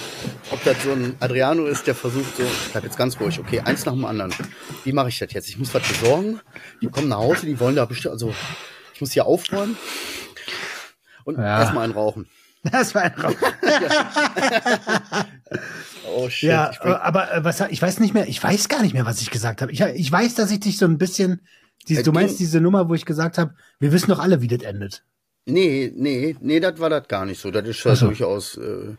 Ob 0.50 0.62
das 0.64 0.82
so 0.82 0.92
ein 0.92 1.16
Adriano 1.20 1.64
ist, 1.64 1.86
der 1.86 1.94
versucht 1.94 2.36
so, 2.36 2.42
ich 2.42 2.72
bleib 2.72 2.84
jetzt 2.84 2.98
ganz 2.98 3.18
ruhig, 3.18 3.38
okay, 3.38 3.60
eins 3.60 3.86
nach 3.86 3.94
dem 3.94 4.04
anderen. 4.04 4.34
Wie 4.84 4.92
mache 4.92 5.08
ich 5.08 5.18
das 5.18 5.32
jetzt? 5.32 5.48
Ich 5.48 5.58
muss 5.58 5.72
was 5.72 5.88
besorgen, 5.88 6.40
die 6.82 6.88
kommen 6.88 7.08
nach 7.08 7.18
Hause, 7.18 7.46
die 7.46 7.58
wollen 7.60 7.76
da 7.76 7.86
bestimmt, 7.86 8.12
also 8.12 8.34
ich 8.92 9.00
muss 9.00 9.12
hier 9.12 9.25
aufräumen 9.25 9.78
und 11.25 11.38
ja. 11.38 11.60
erstmal 11.60 11.84
einen 11.84 11.94
rauchen. 11.94 12.28
Das 12.72 12.94
war 12.94 13.02
ein 13.02 13.12
Rauch. 13.12 13.36
Oh 16.16 16.28
shit. 16.30 16.50
Ja, 16.50 16.73
aber 16.82 17.32
äh, 17.32 17.44
was 17.44 17.61
ich 17.61 17.80
weiß 17.80 18.00
nicht 18.00 18.14
mehr, 18.14 18.28
ich 18.28 18.42
weiß 18.42 18.68
gar 18.68 18.82
nicht 18.82 18.94
mehr, 18.94 19.06
was 19.06 19.20
ich 19.20 19.30
gesagt 19.30 19.62
habe. 19.62 19.73
Ich, 19.73 19.80
ich 19.80 20.11
weiß, 20.11 20.35
dass 20.35 20.50
ich 20.50 20.61
dich 20.61 20.78
so 20.78 20.87
ein 20.87 20.99
bisschen, 20.99 21.40
diese, 21.88 22.02
du 22.02 22.12
meinst 22.12 22.38
diese 22.40 22.61
Nummer, 22.61 22.88
wo 22.88 22.94
ich 22.94 23.04
gesagt 23.04 23.38
habe, 23.38 23.54
wir 23.78 23.92
wissen 23.92 24.11
doch 24.11 24.18
alle, 24.18 24.40
wie 24.40 24.49
das 24.49 24.62
endet. 24.62 25.04
Nee, 25.49 25.92
nee, 25.94 26.35
nee, 26.40 26.58
das 26.58 26.80
war 26.80 26.90
das 26.90 27.06
gar 27.06 27.25
nicht 27.25 27.40
so. 27.40 27.52
Das 27.52 27.66
ist 27.68 27.85
ja 27.85 27.94
so. 27.94 28.06
durchaus, 28.06 28.56
äh, 28.56 28.96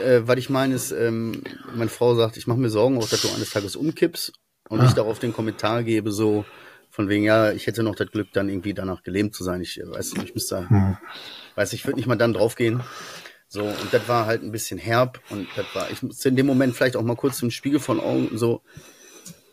äh, 0.00 0.22
was 0.24 0.36
ich 0.38 0.48
meine 0.48 0.74
ist, 0.76 0.92
ähm, 0.92 1.42
meine 1.74 1.90
Frau 1.90 2.14
sagt, 2.14 2.36
ich 2.36 2.46
mache 2.46 2.58
mir 2.58 2.70
Sorgen, 2.70 2.96
auch 2.98 3.08
dass 3.08 3.22
du 3.22 3.28
eines 3.34 3.50
Tages 3.50 3.74
umkippst 3.74 4.32
und 4.68 4.80
Ah. 4.80 4.84
ich 4.86 4.92
darauf 4.92 5.18
den 5.18 5.32
Kommentar 5.32 5.82
gebe, 5.82 6.12
so 6.12 6.44
von 6.90 7.08
wegen, 7.08 7.24
ja, 7.24 7.50
ich 7.50 7.66
hätte 7.66 7.82
noch 7.82 7.96
das 7.96 8.08
Glück, 8.12 8.28
dann 8.32 8.48
irgendwie 8.48 8.72
danach 8.74 9.02
gelähmt 9.02 9.34
zu 9.34 9.42
sein. 9.42 9.60
Ich 9.62 9.80
äh, 9.80 9.88
weiß 9.90 10.14
nicht, 10.14 10.26
ich 10.26 10.34
müsste, 10.34 10.68
Hm. 10.70 10.96
weiß 11.56 11.72
ich, 11.72 11.84
würde 11.84 11.96
nicht 11.98 12.06
mal 12.06 12.14
dann 12.16 12.34
draufgehen. 12.34 12.82
So, 13.52 13.64
und 13.64 13.92
das 13.92 14.06
war 14.06 14.26
halt 14.26 14.44
ein 14.44 14.52
bisschen 14.52 14.78
herb 14.78 15.20
und 15.28 15.48
das 15.56 15.66
war, 15.74 15.90
ich 15.90 16.04
musste 16.04 16.28
in 16.28 16.36
dem 16.36 16.46
Moment 16.46 16.76
vielleicht 16.76 16.94
auch 16.96 17.02
mal 17.02 17.16
kurz 17.16 17.42
im 17.42 17.50
Spiegel 17.50 17.80
von 17.80 17.98
Augen 17.98 18.38
so, 18.38 18.62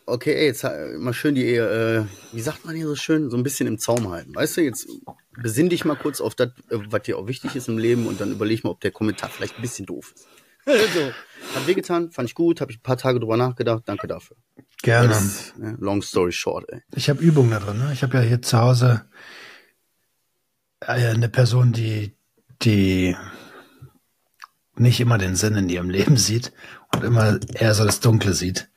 okay, 0.06 0.34
ey, 0.34 0.46
jetzt 0.46 0.62
mal 0.62 1.12
schön 1.12 1.34
die, 1.34 1.54
äh, 1.54 2.04
wie 2.32 2.40
sagt 2.40 2.64
man 2.64 2.76
hier 2.76 2.86
so 2.86 2.94
schön, 2.94 3.28
so 3.28 3.36
ein 3.36 3.42
bisschen 3.42 3.66
im 3.66 3.76
Zaum 3.76 4.08
halten. 4.08 4.36
Weißt 4.36 4.56
du, 4.56 4.60
jetzt 4.60 4.86
besinn 5.32 5.68
dich 5.68 5.84
mal 5.84 5.96
kurz 5.96 6.20
auf 6.20 6.36
das, 6.36 6.50
äh, 6.70 6.78
was 6.90 7.02
dir 7.02 7.18
auch 7.18 7.26
wichtig 7.26 7.56
ist 7.56 7.68
im 7.68 7.76
Leben 7.76 8.06
und 8.06 8.20
dann 8.20 8.30
überleg 8.30 8.62
mal, 8.62 8.70
ob 8.70 8.80
der 8.80 8.92
Kommentar 8.92 9.30
vielleicht 9.30 9.56
ein 9.56 9.62
bisschen 9.62 9.86
doof 9.86 10.14
ist. 10.14 10.28
so, 10.94 11.56
hat 11.56 11.66
wehgetan, 11.66 12.12
fand 12.12 12.28
ich 12.28 12.36
gut, 12.36 12.60
habe 12.60 12.70
ich 12.70 12.78
ein 12.78 12.82
paar 12.82 12.98
Tage 12.98 13.18
drüber 13.18 13.36
nachgedacht, 13.36 13.82
danke 13.86 14.06
dafür. 14.06 14.36
Gerne. 14.80 15.08
Das, 15.08 15.54
ne, 15.56 15.76
long 15.80 16.02
story 16.02 16.30
short, 16.30 16.66
ey. 16.68 16.82
Ich 16.94 17.10
habe 17.10 17.20
Übungen 17.20 17.50
da 17.50 17.58
drin. 17.58 17.78
Ne? 17.78 17.90
Ich 17.92 18.04
habe 18.04 18.18
ja 18.18 18.22
hier 18.22 18.42
zu 18.42 18.58
Hause 18.58 19.06
äh, 20.78 20.92
eine 20.92 21.28
Person, 21.28 21.72
die, 21.72 22.16
die 22.62 23.16
nicht 24.80 25.00
immer 25.00 25.18
den 25.18 25.36
Sinn 25.36 25.56
in 25.56 25.68
ihrem 25.68 25.90
Leben 25.98 26.16
sieht 26.16 26.52
und 26.94 27.04
immer 27.04 27.38
eher 27.54 27.74
so 27.74 27.84
das 27.84 28.00
Dunkle 28.00 28.34
sieht. 28.34 28.70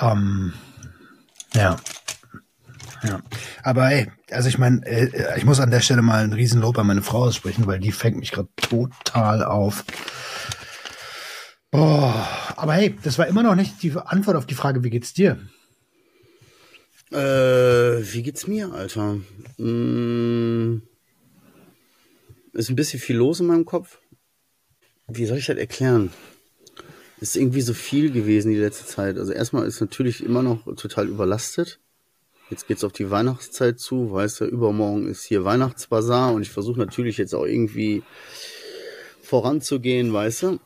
Ähm, 0.00 0.52
ja. 1.54 1.76
Ja. 3.02 3.20
Aber 3.62 3.90
ey, 3.90 4.10
also 4.30 4.48
ich 4.48 4.58
meine, 4.58 4.84
äh, 4.86 5.36
ich 5.36 5.44
muss 5.44 5.60
an 5.60 5.70
der 5.70 5.80
Stelle 5.80 6.00
mal 6.00 6.24
ein 6.24 6.32
Riesenlob 6.32 6.78
an 6.78 6.86
meine 6.86 7.02
Frau 7.02 7.24
aussprechen, 7.24 7.66
weil 7.66 7.78
die 7.78 7.92
fängt 7.92 8.16
mich 8.16 8.32
gerade 8.32 8.48
total 8.56 9.44
auf. 9.44 9.84
Boah, 11.70 12.26
aber 12.56 12.74
hey, 12.74 12.96
das 13.02 13.18
war 13.18 13.26
immer 13.26 13.42
noch 13.42 13.56
nicht 13.56 13.82
die 13.82 13.92
Antwort 13.96 14.36
auf 14.36 14.46
die 14.46 14.54
Frage, 14.54 14.84
wie 14.84 14.90
geht's 14.90 15.12
dir? 15.12 15.38
Äh, 17.10 17.16
wie 17.16 18.22
geht's 18.22 18.46
mir, 18.46 18.72
Alter? 18.72 19.18
Mm, 19.58 20.82
ist 22.52 22.70
ein 22.70 22.76
bisschen 22.76 23.00
viel 23.00 23.16
los 23.16 23.40
in 23.40 23.46
meinem 23.46 23.64
Kopf. 23.64 23.98
Wie 25.06 25.26
soll 25.26 25.38
ich 25.38 25.46
das 25.46 25.56
erklären? 25.56 26.10
Ist 27.20 27.36
irgendwie 27.36 27.60
so 27.60 27.74
viel 27.74 28.10
gewesen 28.10 28.50
die 28.50 28.58
letzte 28.58 28.86
Zeit. 28.86 29.18
Also 29.18 29.32
erstmal 29.32 29.66
ist 29.66 29.80
natürlich 29.80 30.24
immer 30.24 30.42
noch 30.42 30.64
total 30.76 31.08
überlastet. 31.08 31.78
Jetzt 32.50 32.66
geht's 32.66 32.84
auf 32.84 32.92
die 32.92 33.10
Weihnachtszeit 33.10 33.80
zu, 33.80 34.12
weißt 34.12 34.40
du, 34.40 34.44
übermorgen 34.44 35.08
ist 35.08 35.24
hier 35.24 35.44
Weihnachtsbazar 35.44 36.32
und 36.34 36.42
ich 36.42 36.50
versuche 36.50 36.78
natürlich 36.78 37.16
jetzt 37.16 37.34
auch 37.34 37.46
irgendwie 37.46 38.02
voranzugehen, 39.22 40.12
weißt 40.12 40.42
du? 40.42 40.60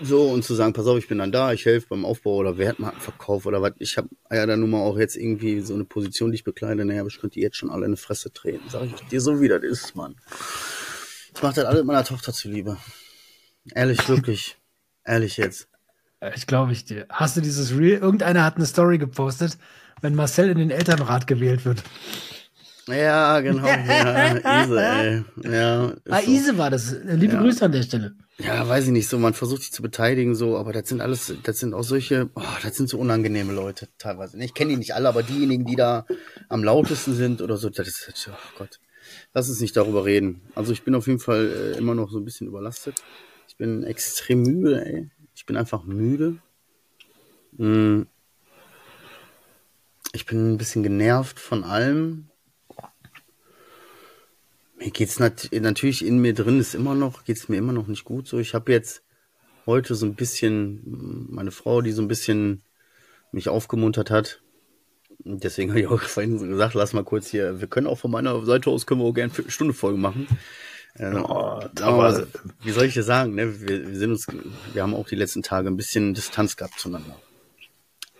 So, 0.00 0.28
und 0.28 0.44
zu 0.44 0.54
sagen, 0.54 0.72
pass 0.72 0.86
auf, 0.86 0.98
ich 0.98 1.06
bin 1.06 1.18
dann 1.18 1.30
da, 1.30 1.52
ich 1.52 1.64
helfe 1.64 1.86
beim 1.90 2.04
Aufbau 2.04 2.34
oder 2.36 2.58
Wertmarkenverkauf 2.58 3.46
oder 3.46 3.62
was. 3.62 3.74
Ich 3.78 3.96
habe 3.96 4.08
ja 4.30 4.44
dann 4.44 4.60
nun 4.60 4.70
mal 4.70 4.80
auch 4.80 4.98
jetzt 4.98 5.16
irgendwie 5.16 5.60
so 5.60 5.74
eine 5.74 5.84
Position, 5.84 6.32
die 6.32 6.36
ich 6.36 6.44
bekleide. 6.44 6.84
Naja, 6.84 7.06
ich 7.06 7.20
könnte 7.20 7.34
die 7.34 7.42
jetzt 7.42 7.56
schon 7.56 7.70
alle 7.70 7.86
in 7.86 7.92
die 7.92 8.00
Fresse 8.00 8.32
treten. 8.32 8.68
Sag 8.68 8.84
ich 8.84 8.94
dir 9.08 9.20
so, 9.20 9.40
wie 9.40 9.48
das 9.48 9.62
ist, 9.62 9.94
Mann. 9.94 10.16
Ich 11.34 11.42
mache 11.42 11.54
das 11.54 11.64
alles 11.64 11.84
meiner 11.84 12.04
Tochter 12.04 12.32
zuliebe. 12.32 12.76
Ehrlich, 13.74 14.08
wirklich. 14.08 14.56
Ehrlich 15.04 15.36
jetzt. 15.36 15.68
Ich 16.34 16.46
glaube 16.46 16.72
ich 16.72 16.84
dir. 16.84 17.06
Hast 17.10 17.36
du 17.36 17.40
dieses 17.40 17.76
Real? 17.76 18.00
Irgendeiner 18.00 18.44
hat 18.44 18.56
eine 18.56 18.66
Story 18.66 18.98
gepostet, 18.98 19.58
wenn 20.00 20.14
Marcel 20.14 20.48
in 20.50 20.58
den 20.58 20.70
Elternrat 20.70 21.26
gewählt 21.26 21.64
wird. 21.64 21.82
Ja, 22.86 23.40
genau. 23.40 23.66
Ja, 23.66 24.62
Ise, 24.64 24.82
ey. 24.82 25.24
Ja, 25.50 25.92
Ah, 26.10 26.20
so. 26.22 26.30
Ise 26.30 26.58
war 26.58 26.70
das. 26.70 26.94
Liebe 27.04 27.34
Ja. 27.34 27.40
Grüße 27.42 27.64
an 27.64 27.72
der 27.72 27.82
Stelle. 27.82 28.14
Ja, 28.38 28.68
weiß 28.68 28.86
ich 28.86 28.90
nicht 28.90 29.08
so. 29.08 29.18
Man 29.18 29.32
versucht 29.32 29.62
sich 29.62 29.72
zu 29.72 29.80
beteiligen, 29.82 30.34
so, 30.34 30.58
aber 30.58 30.72
das 30.72 30.88
sind 30.88 31.00
alles, 31.00 31.32
das 31.42 31.58
sind 31.60 31.72
auch 31.72 31.84
solche, 31.84 32.30
oh, 32.34 32.42
das 32.62 32.76
sind 32.76 32.88
so 32.88 32.98
unangenehme 32.98 33.52
Leute 33.52 33.88
teilweise. 33.96 34.36
Ich 34.42 34.54
kenne 34.54 34.70
die 34.70 34.76
nicht 34.76 34.94
alle, 34.94 35.08
aber 35.08 35.22
diejenigen, 35.22 35.64
die 35.64 35.76
da 35.76 36.04
am 36.48 36.64
lautesten 36.64 37.14
sind 37.14 37.40
oder 37.42 37.56
so, 37.56 37.70
das 37.70 37.86
ist, 37.88 38.28
oh 38.30 38.58
Gott. 38.58 38.80
Lass 39.34 39.48
uns 39.48 39.60
nicht 39.60 39.76
darüber 39.76 40.04
reden. 40.04 40.40
Also 40.54 40.72
ich 40.72 40.82
bin 40.82 40.94
auf 40.94 41.06
jeden 41.06 41.20
Fall 41.20 41.72
äh, 41.74 41.78
immer 41.78 41.94
noch 41.94 42.10
so 42.10 42.18
ein 42.18 42.24
bisschen 42.24 42.46
überlastet. 42.48 43.02
Ich 43.54 43.58
bin 43.58 43.84
extrem 43.84 44.42
müde, 44.42 44.84
ey. 44.84 45.10
Ich 45.36 45.46
bin 45.46 45.56
einfach 45.56 45.84
müde. 45.84 46.38
Mm. 47.52 48.02
Ich 50.12 50.26
bin 50.26 50.54
ein 50.54 50.58
bisschen 50.58 50.82
genervt 50.82 51.38
von 51.38 51.62
allem. 51.62 52.30
Mir 54.76 54.90
geht's 54.90 55.20
nat 55.20 55.50
natürlich 55.52 56.04
in 56.04 56.18
mir 56.18 56.34
drin 56.34 56.58
ist 56.58 56.74
immer 56.74 56.96
noch, 56.96 57.24
geht's 57.24 57.48
mir 57.48 57.56
immer 57.56 57.72
noch 57.72 57.86
nicht 57.86 58.02
gut 58.02 58.26
so. 58.26 58.40
Ich 58.40 58.54
habe 58.54 58.72
jetzt 58.72 59.04
heute 59.66 59.94
so 59.94 60.04
ein 60.04 60.16
bisschen 60.16 61.28
meine 61.30 61.52
Frau, 61.52 61.80
die 61.80 61.92
so 61.92 62.02
ein 62.02 62.08
bisschen 62.08 62.60
mich 63.30 63.48
aufgemuntert 63.48 64.10
hat. 64.10 64.42
Deswegen 65.20 65.70
habe 65.70 65.80
ich 65.80 65.86
auch 65.86 66.02
vorhin 66.02 66.38
gesagt, 66.38 66.74
lass 66.74 66.92
mal 66.92 67.04
kurz 67.04 67.28
hier, 67.28 67.60
wir 67.60 67.68
können 67.68 67.86
auch 67.86 67.98
von 67.98 68.10
meiner 68.10 68.44
Seite 68.44 68.68
aus, 68.70 68.84
können 68.84 69.00
wir 69.00 69.06
auch 69.06 69.14
gerne 69.14 69.32
eine 69.32 69.48
Stunde 69.48 69.74
Folge 69.74 69.98
machen. 69.98 70.26
Äh, 70.96 71.12
Oh, 71.16 71.60
aber 71.80 72.26
wie 72.62 72.70
soll 72.70 72.84
ich 72.84 72.94
dir 72.94 73.02
sagen, 73.02 73.34
ne? 73.34 73.60
wir, 73.60 73.88
wir 73.88 73.98
sind 73.98 74.10
uns, 74.12 74.26
wir 74.72 74.82
haben 74.82 74.94
auch 74.94 75.08
die 75.08 75.16
letzten 75.16 75.42
Tage 75.42 75.68
ein 75.68 75.76
bisschen 75.76 76.14
Distanz 76.14 76.56
gehabt 76.56 76.78
zueinander. 76.78 77.16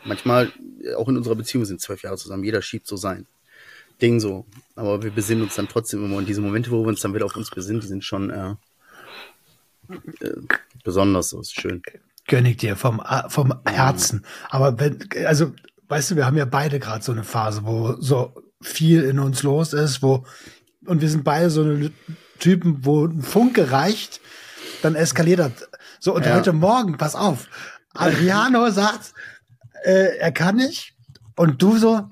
Manchmal, 0.05 0.53
äh, 0.83 0.95
auch 0.95 1.09
in 1.09 1.17
unserer 1.17 1.37
Beziehung, 1.37 1.65
sind 1.65 1.81
zwölf 1.81 2.03
Jahre 2.03 2.17
zusammen, 2.17 2.45
jeder 2.45 2.63
schiebt 2.63 2.87
so 2.87 2.97
sein 2.97 3.27
Ding 4.03 4.19
so. 4.19 4.45
Aber 4.75 5.03
wir 5.05 5.13
besinnen 5.13 5.45
uns 5.45 5.55
dann 5.55 5.69
trotzdem 5.69 6.05
immer. 6.05 6.17
Und 6.17 6.29
diese 6.29 6.41
Momente, 6.41 6.71
wo 6.73 6.83
wir 6.83 6.89
uns 6.89 7.01
dann 7.01 7.15
wieder 7.15 7.27
auf 7.27 7.37
uns 7.37 7.51
besinnen, 7.51 7.81
die 7.81 7.87
sind 7.87 8.05
schon 8.05 8.31
äh, 8.31 8.55
äh, 10.21 10.33
besonders 10.83 11.29
so, 11.31 11.41
ist 11.41 11.59
schön. 11.59 11.81
Gönn 12.27 12.47
ich 12.47 12.57
dir 12.57 12.75
vom, 12.75 13.01
A- 13.01 13.29
vom 13.29 13.55
Herzen. 13.67 14.25
Aber 14.51 14.81
wenn, 14.81 14.99
also, 15.27 15.53
weißt 15.89 16.11
du, 16.11 16.17
wir 16.17 16.27
haben 16.27 16.37
ja 16.37 16.45
beide 16.45 16.81
gerade 16.81 17.05
so 17.05 17.13
eine 17.13 17.23
Phase, 17.23 17.65
wo 17.65 17.95
so 18.01 18.35
viel 18.61 19.05
in 19.05 19.19
uns 19.21 19.43
los 19.43 19.73
ist, 19.73 20.03
wo, 20.03 20.25
und 20.87 21.01
wir 21.01 21.09
sind 21.09 21.23
beide 21.23 21.51
so 21.51 21.63
eine 21.63 21.93
Typen, 22.39 22.85
wo 22.85 23.07
ein 23.07 23.23
Funke 23.23 23.71
reicht, 23.71 24.21
dann 24.83 24.95
eskaliert 24.95 25.39
das. 25.41 25.53
So, 26.01 26.15
und 26.15 26.27
Ja. 26.27 26.35
heute 26.35 26.53
Morgen, 26.53 26.97
pass 26.99 27.15
auf, 27.15 27.47
Adriano 27.95 28.71
sagt, 28.71 29.13
äh, 29.85 30.17
er 30.19 30.33
kann 30.33 30.57
nicht, 30.57 30.95
und 31.37 31.61
du 31.63 31.77
so, 31.79 32.09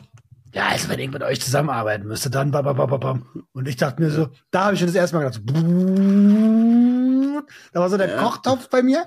ja, 0.54 0.68
also 0.68 0.88
wenn 0.90 0.98
ich 0.98 1.10
mit 1.10 1.22
euch 1.22 1.40
zusammenarbeiten 1.40 2.06
müsste, 2.06 2.28
dann 2.28 2.50
bam, 2.50 2.64
bam, 2.64 2.76
bam, 2.76 3.00
bam. 3.00 3.26
Und 3.52 3.66
ich 3.68 3.76
dachte 3.76 4.02
mir 4.02 4.10
so, 4.10 4.28
da 4.50 4.64
habe 4.66 4.74
ich 4.74 4.80
schon 4.80 4.86
das 4.88 4.94
erste 4.96 5.16
Mal 5.16 5.22
gedacht, 5.30 5.40
so, 5.46 7.42
da 7.72 7.80
war 7.80 7.88
so 7.88 7.96
der 7.96 8.10
Ja. 8.10 8.18
Kochtopf 8.22 8.68
bei 8.68 8.82
mir. 8.82 9.06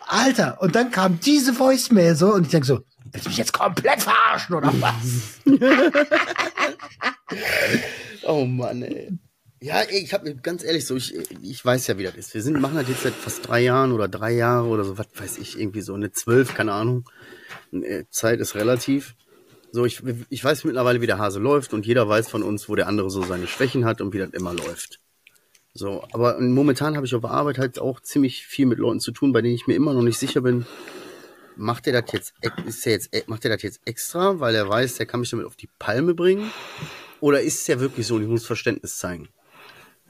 Alter, 0.00 0.56
und 0.62 0.74
dann 0.74 0.90
kam 0.90 1.20
diese 1.20 1.58
Voicemail 1.58 2.14
so 2.16 2.32
und 2.32 2.44
ich 2.44 2.48
denke 2.50 2.66
so, 2.66 2.80
willst 3.12 3.26
du 3.26 3.28
mich 3.30 3.36
jetzt 3.38 3.52
komplett 3.52 4.02
verarschen 4.02 4.54
oder 4.56 4.72
was? 4.80 5.40
Oh 8.24 8.44
Mann, 8.44 8.82
ey. 8.82 9.16
Ja, 9.60 9.82
ich 9.88 10.12
habe 10.12 10.34
ganz 10.36 10.62
ehrlich 10.62 10.84
so, 10.84 10.96
ich, 10.96 11.14
ich 11.42 11.64
weiß 11.64 11.86
ja, 11.86 11.96
wie 11.96 12.04
das 12.04 12.14
ist. 12.14 12.34
Wir 12.34 12.42
sind, 12.42 12.60
machen 12.60 12.76
das 12.76 12.88
jetzt 12.88 13.02
seit 13.02 13.14
fast 13.14 13.48
drei 13.48 13.60
Jahren 13.60 13.92
oder 13.92 14.06
drei 14.06 14.32
Jahre 14.32 14.66
oder 14.66 14.84
so, 14.84 14.98
was 14.98 15.06
weiß 15.14 15.38
ich, 15.38 15.58
irgendwie 15.58 15.80
so 15.80 15.94
eine 15.94 16.12
zwölf, 16.12 16.54
keine 16.54 16.72
Ahnung. 16.72 17.08
Äh, 17.72 18.04
Zeit 18.10 18.40
ist 18.40 18.54
relativ. 18.54 19.14
So, 19.72 19.86
ich, 19.86 20.02
ich 20.28 20.44
weiß 20.44 20.64
mittlerweile, 20.64 21.00
wie 21.00 21.06
der 21.06 21.18
Hase 21.18 21.38
läuft 21.38 21.72
und 21.72 21.86
jeder 21.86 22.06
weiß 22.06 22.28
von 22.28 22.42
uns, 22.42 22.68
wo 22.68 22.74
der 22.74 22.86
andere 22.86 23.10
so 23.10 23.22
seine 23.22 23.46
Schwächen 23.46 23.86
hat 23.86 24.02
und 24.02 24.12
wie 24.12 24.18
das 24.18 24.30
immer 24.30 24.52
läuft. 24.52 25.00
So, 25.72 26.04
aber 26.12 26.38
momentan 26.40 26.96
habe 26.96 27.06
ich 27.06 27.14
auf 27.14 27.22
der 27.22 27.30
Arbeit 27.30 27.58
halt 27.58 27.78
auch 27.78 28.00
ziemlich 28.00 28.46
viel 28.46 28.66
mit 28.66 28.78
Leuten 28.78 29.00
zu 29.00 29.10
tun, 29.10 29.32
bei 29.32 29.42
denen 29.42 29.54
ich 29.54 29.66
mir 29.66 29.74
immer 29.74 29.94
noch 29.94 30.02
nicht 30.02 30.18
sicher 30.18 30.42
bin, 30.42 30.66
macht 31.56 31.86
er 31.86 32.00
das 32.00 32.12
jetzt, 32.12 32.34
ist 32.66 32.86
er 32.86 32.92
jetzt, 32.92 33.28
macht 33.28 33.44
er 33.44 33.50
das 33.50 33.62
jetzt 33.62 33.80
extra, 33.86 34.38
weil 34.38 34.54
er 34.54 34.68
weiß, 34.68 34.96
der 34.96 35.06
kann 35.06 35.20
mich 35.20 35.30
damit 35.30 35.46
auf 35.46 35.56
die 35.56 35.68
Palme 35.78 36.14
bringen? 36.14 36.50
Oder 37.20 37.40
ist 37.40 37.60
es 37.60 37.66
ja 37.66 37.80
wirklich 37.80 38.06
so 38.06 38.16
und 38.16 38.22
ich 38.22 38.28
muss 38.28 38.46
Verständnis 38.46 38.98
zeigen? 38.98 39.28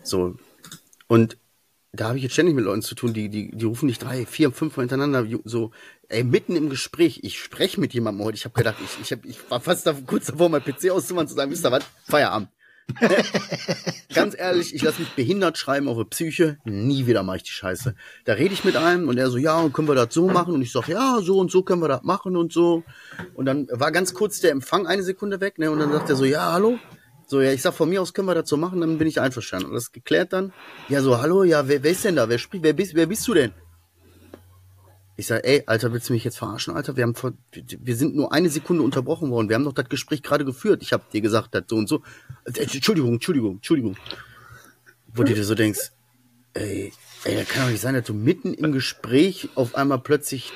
So. 0.07 0.37
Und 1.09 1.39
da 1.93 2.09
habe 2.09 2.19
ich 2.19 2.25
jetzt 2.25 2.33
ständig 2.33 2.55
mit 2.55 2.65
Leuten 2.65 2.83
zu 2.83 2.95
tun, 2.95 3.15
die, 3.15 3.29
die, 3.29 3.51
die 3.51 3.65
rufen 3.65 3.87
nicht 3.87 4.03
drei, 4.03 4.27
vier, 4.27 4.53
fünf 4.53 4.77
Mal 4.77 4.83
hintereinander, 4.83 5.27
so, 5.45 5.71
ey, 6.09 6.25
mitten 6.25 6.57
im 6.57 6.69
Gespräch, 6.69 7.21
ich 7.23 7.39
spreche 7.39 7.81
mit 7.81 7.95
jemandem 7.95 8.25
heute, 8.25 8.37
ich 8.37 8.45
habe 8.45 8.55
gedacht, 8.55 8.77
ich, 8.85 9.01
ich, 9.01 9.13
hab, 9.13 9.25
ich 9.25 9.39
war 9.51 9.61
fast 9.61 9.87
da, 9.87 9.97
kurz 10.07 10.27
davor, 10.27 10.49
mein 10.49 10.63
PC 10.63 10.91
auszumachen, 10.91 11.29
zu 11.29 11.35
sagen, 11.35 11.51
wisst 11.51 11.65
ihr 11.65 11.73
was, 11.73 11.85
Feierabend. 12.05 12.51
Ganz 14.15 14.37
ehrlich, 14.39 14.73
ich 14.73 14.83
lasse 14.83 15.01
mich 15.01 15.11
behindert 15.11 15.59
schreiben 15.59 15.89
auf 15.89 15.97
der 15.97 16.05
Psyche, 16.05 16.59
nie 16.65 17.07
wieder 17.07 17.25
mache 17.25 17.39
ich 17.39 17.43
die 17.43 17.51
Scheiße. 17.51 17.97
Da 18.25 18.35
rede 18.35 18.55
ich 18.55 18.65
mit 18.65 18.77
einem 18.77 19.09
und 19.09 19.19
er 19.19 19.29
so, 19.29 19.39
ja, 19.39 19.59
und 19.59 19.73
können 19.73 19.89
wir 19.89 19.97
das 19.97 20.15
so 20.15 20.29
machen? 20.29 20.55
Und 20.55 20.63
ich 20.63 20.71
sage, 20.71 20.93
ja, 20.93 21.19
so 21.21 21.39
und 21.39 21.51
so 21.51 21.63
können 21.63 21.83
wir 21.83 21.89
das 21.89 22.03
machen 22.03 22.37
und 22.37 22.53
so. 22.53 22.85
Und 23.35 23.47
dann 23.47 23.67
war 23.73 23.91
ganz 23.91 24.15
kurz 24.15 24.41
der 24.41 24.53
Empfang 24.53 24.87
eine 24.87 25.03
Sekunde 25.03 25.41
weg, 25.41 25.59
ne? 25.59 25.71
Und 25.71 25.81
dann 25.81 25.91
sagt 25.91 26.11
er 26.11 26.17
so, 26.17 26.25
ja, 26.25 26.53
hallo? 26.53 26.79
So, 27.27 27.41
ja, 27.41 27.53
ich 27.53 27.63
sag, 27.63 27.75
von 27.75 27.89
mir 27.89 28.01
aus 28.01 28.15
können 28.15 28.29
wir 28.29 28.35
das 28.35 28.49
so 28.49 28.57
machen, 28.57 28.81
dann 28.81 28.99
bin 28.99 29.09
ich 29.09 29.21
einverstanden. 29.21 29.69
Und 29.69 29.75
das 29.75 29.91
geklärt 29.91 30.33
dann. 30.33 30.53
Ja, 30.89 31.03
so, 31.03 31.21
hallo, 31.21 31.43
ja, 31.43 31.67
wer, 31.67 31.83
wer 31.83 31.91
ist 31.91 32.05
denn 32.05 32.17
da? 32.17 32.29
Wer 32.29 32.39
spricht? 32.39 32.63
Wer 32.63 32.73
bist, 32.73 32.95
wer 32.95 33.07
bist 33.07 33.27
du 33.27 33.35
denn? 33.35 33.53
Ich 35.17 35.27
sag, 35.27 35.45
ey, 35.45 35.63
Alter, 35.67 35.93
willst 35.93 36.09
du 36.09 36.13
mich 36.13 36.25
jetzt 36.25 36.39
verarschen, 36.39 36.75
Alter? 36.75 36.97
Wir 36.97 37.03
haben 37.03 37.15
vor, 37.15 37.33
wir 37.53 37.97
sind 37.97 38.15
nur 38.15 38.33
eine 38.33 38.51
Sekunde 38.51 38.83
unterbrochen 38.83 39.31
worden. 39.31 39.49
Wir 39.49 39.57
haben 39.57 39.65
doch 39.65 39.73
das 39.73 39.89
Gespräch 39.89 40.23
gerade 40.23 40.45
geführt. 40.45 40.83
Ich 40.83 40.93
habe 40.93 41.05
dir 41.13 41.23
gesagt, 41.23 41.55
das 41.55 41.65
so 41.69 41.77
und 41.77 41.89
so. 41.89 42.03
Äh, 42.45 42.61
Entschuldigung, 42.61 43.15
Entschuldigung, 43.15 43.57
Entschuldigung. 43.57 43.97
wo 45.17 45.23
du 45.23 45.35
dir 45.35 45.45
so 45.45 45.55
denkst, 45.55 45.93
ey, 46.55 46.93
ey, 47.25 47.35
das 47.35 47.49
kann 47.49 47.65
doch 47.65 47.71
nicht 47.71 47.81
sein, 47.81 47.95
dass 47.95 48.05
du 48.05 48.15
mitten 48.15 48.55
im 48.55 48.73
Gespräch 48.73 49.49
auf 49.55 49.75
einmal 49.75 49.99
plötzlich 49.99 50.53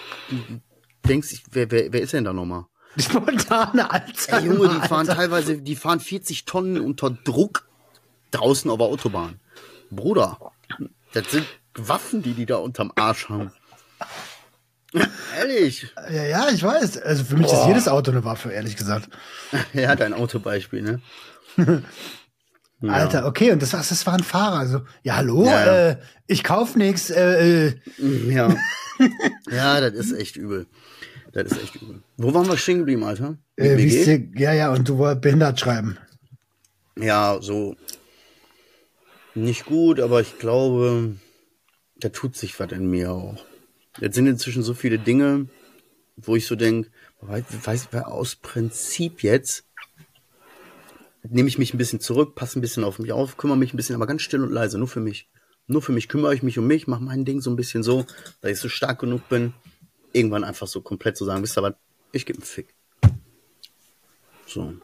denkst, 1.08 1.32
ich, 1.32 1.42
wer, 1.50 1.70
wer, 1.70 1.92
wer 1.92 2.02
ist 2.02 2.12
denn 2.12 2.24
da 2.24 2.32
nochmal? 2.32 2.66
Spontane 2.98 3.90
Alter. 3.90 4.38
Ey, 4.38 4.46
Junge, 4.46 4.68
die 4.68 4.88
fahren 4.88 5.06
teilweise, 5.06 5.58
die 5.58 5.76
fahren 5.76 6.00
40 6.00 6.44
Tonnen 6.44 6.80
unter 6.80 7.10
Druck 7.10 7.68
draußen 8.32 8.70
auf 8.70 8.78
der 8.78 8.86
Autobahn. 8.88 9.38
Bruder, 9.90 10.38
das 11.12 11.30
sind 11.30 11.46
Waffen, 11.74 12.22
die 12.22 12.34
die 12.34 12.46
da 12.46 12.56
unterm 12.56 12.92
Arsch 12.96 13.28
haben. 13.28 13.52
Ehrlich. 15.38 15.86
Ja, 16.10 16.24
ja, 16.24 16.48
ich 16.50 16.62
weiß. 16.62 16.98
Also 16.98 17.24
für 17.24 17.36
mich 17.36 17.46
ist 17.52 17.66
jedes 17.66 17.86
Auto 17.88 18.10
eine 18.10 18.24
Waffe, 18.24 18.50
ehrlich 18.50 18.76
gesagt. 18.76 19.08
Er 19.72 19.88
hat 19.88 20.02
ein 20.02 20.14
Autobeispiel, 20.14 20.82
ne? 20.82 21.00
Ja. 22.82 22.94
Alter, 22.94 23.26
okay, 23.26 23.52
und 23.52 23.60
das, 23.60 23.74
war- 23.74 23.84
das 23.86 24.06
war 24.06 24.14
ein 24.14 24.22
Fahrer. 24.22 24.58
Also, 24.60 24.80
ja, 25.02 25.16
hallo, 25.16 25.44
Ja, 25.44 25.66
ja. 25.66 25.88
Äh, 25.90 25.96
ich 26.26 26.42
kauf 26.42 26.76
nix. 26.76 27.10
Äh, 27.10 27.66
äh, 27.66 27.74
Ja. 28.32 28.54
ja, 29.52 29.80
das 29.82 29.92
ist 29.92 30.12
echt 30.14 30.36
übel. 30.36 30.66
Das 31.32 31.52
ist 31.52 31.62
echt 31.62 31.76
übel. 31.76 32.02
Wo 32.16 32.34
waren 32.34 32.48
wir 32.48 32.56
stehen 32.56 32.78
geblieben, 32.78 33.04
Alter? 33.04 33.38
Äh, 33.56 33.76
dir, 33.76 34.28
ja, 34.34 34.52
ja, 34.52 34.72
und 34.72 34.88
du 34.88 34.98
wolltest 34.98 35.22
behindert 35.22 35.60
schreiben. 35.60 35.96
Ja, 36.96 37.38
so 37.40 37.76
nicht 39.34 39.64
gut, 39.64 40.00
aber 40.00 40.20
ich 40.20 40.38
glaube, 40.38 41.16
da 41.96 42.08
tut 42.08 42.36
sich 42.36 42.58
was 42.58 42.72
in 42.72 42.90
mir 42.90 43.12
auch. 43.12 43.44
Jetzt 44.00 44.14
sind 44.14 44.26
inzwischen 44.26 44.62
so 44.62 44.74
viele 44.74 44.98
Dinge, 44.98 45.48
wo 46.16 46.36
ich 46.36 46.46
so 46.46 46.56
denke, 46.56 46.90
weiß, 47.20 47.88
aus 48.04 48.36
Prinzip 48.36 49.22
jetzt 49.22 49.64
nehme 51.22 51.48
ich 51.48 51.58
mich 51.58 51.74
ein 51.74 51.78
bisschen 51.78 52.00
zurück, 52.00 52.34
passe 52.34 52.58
ein 52.58 52.62
bisschen 52.62 52.84
auf 52.84 52.98
mich 52.98 53.12
auf, 53.12 53.36
kümmere 53.36 53.58
mich 53.58 53.74
ein 53.74 53.76
bisschen, 53.76 53.94
aber 53.94 54.06
ganz 54.06 54.22
still 54.22 54.42
und 54.42 54.52
leise, 54.52 54.78
nur 54.78 54.88
für 54.88 55.00
mich. 55.00 55.28
Nur 55.66 55.82
für 55.82 55.92
mich 55.92 56.08
kümmere 56.08 56.34
ich 56.34 56.42
mich 56.42 56.58
um 56.58 56.66
mich, 56.66 56.86
mache 56.86 57.02
mein 57.02 57.24
Ding 57.24 57.40
so 57.40 57.50
ein 57.50 57.56
bisschen 57.56 57.82
so, 57.82 58.06
dass 58.40 58.52
ich 58.52 58.58
so 58.58 58.68
stark 58.68 58.98
genug 58.98 59.28
bin, 59.28 59.52
irgendwann 60.12 60.44
einfach 60.44 60.66
so 60.66 60.80
komplett 60.80 61.16
zu 61.16 61.24
sagen, 61.24 61.42
wisst 61.42 61.58
ihr 61.58 61.62
was, 61.62 61.74
ich 62.12 62.26
gebe 62.26 62.38
einen 62.38 62.46
Fick. 62.46 62.74
So. 64.46 64.74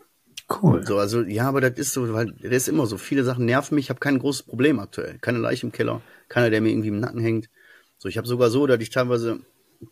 Cool. 0.49 0.87
So, 0.87 0.99
also 0.99 1.23
ja, 1.23 1.49
aber 1.49 1.61
das 1.61 1.77
ist 1.77 1.93
so, 1.93 2.13
weil 2.13 2.31
das 2.41 2.53
ist 2.53 2.69
immer 2.69 2.87
so. 2.87 2.99
Viele 2.99 3.25
Sachen 3.25 3.47
nerven 3.47 3.75
mich. 3.75 3.87
Ich 3.87 3.91
habe 3.91 3.99
kein 3.99 4.19
großes 4.21 4.45
Problem 4.45 4.79
aktuell. 4.79 5.19
Keine 5.19 5.39
Leiche 5.39 5.67
im 5.67 5.73
Keller, 5.73 6.03
keiner, 6.29 6.51
der 6.51 6.61
mir 6.61 6.71
irgendwie 6.71 6.89
im 6.89 7.01
Nacken 7.01 7.21
hängt. 7.21 7.51
So, 7.99 8.09
ich 8.09 8.17
habe 8.17 8.29
sogar 8.29 8.51
so, 8.51 8.67
dass 8.67 8.81
ich 8.81 8.91
teilweise 8.91 9.41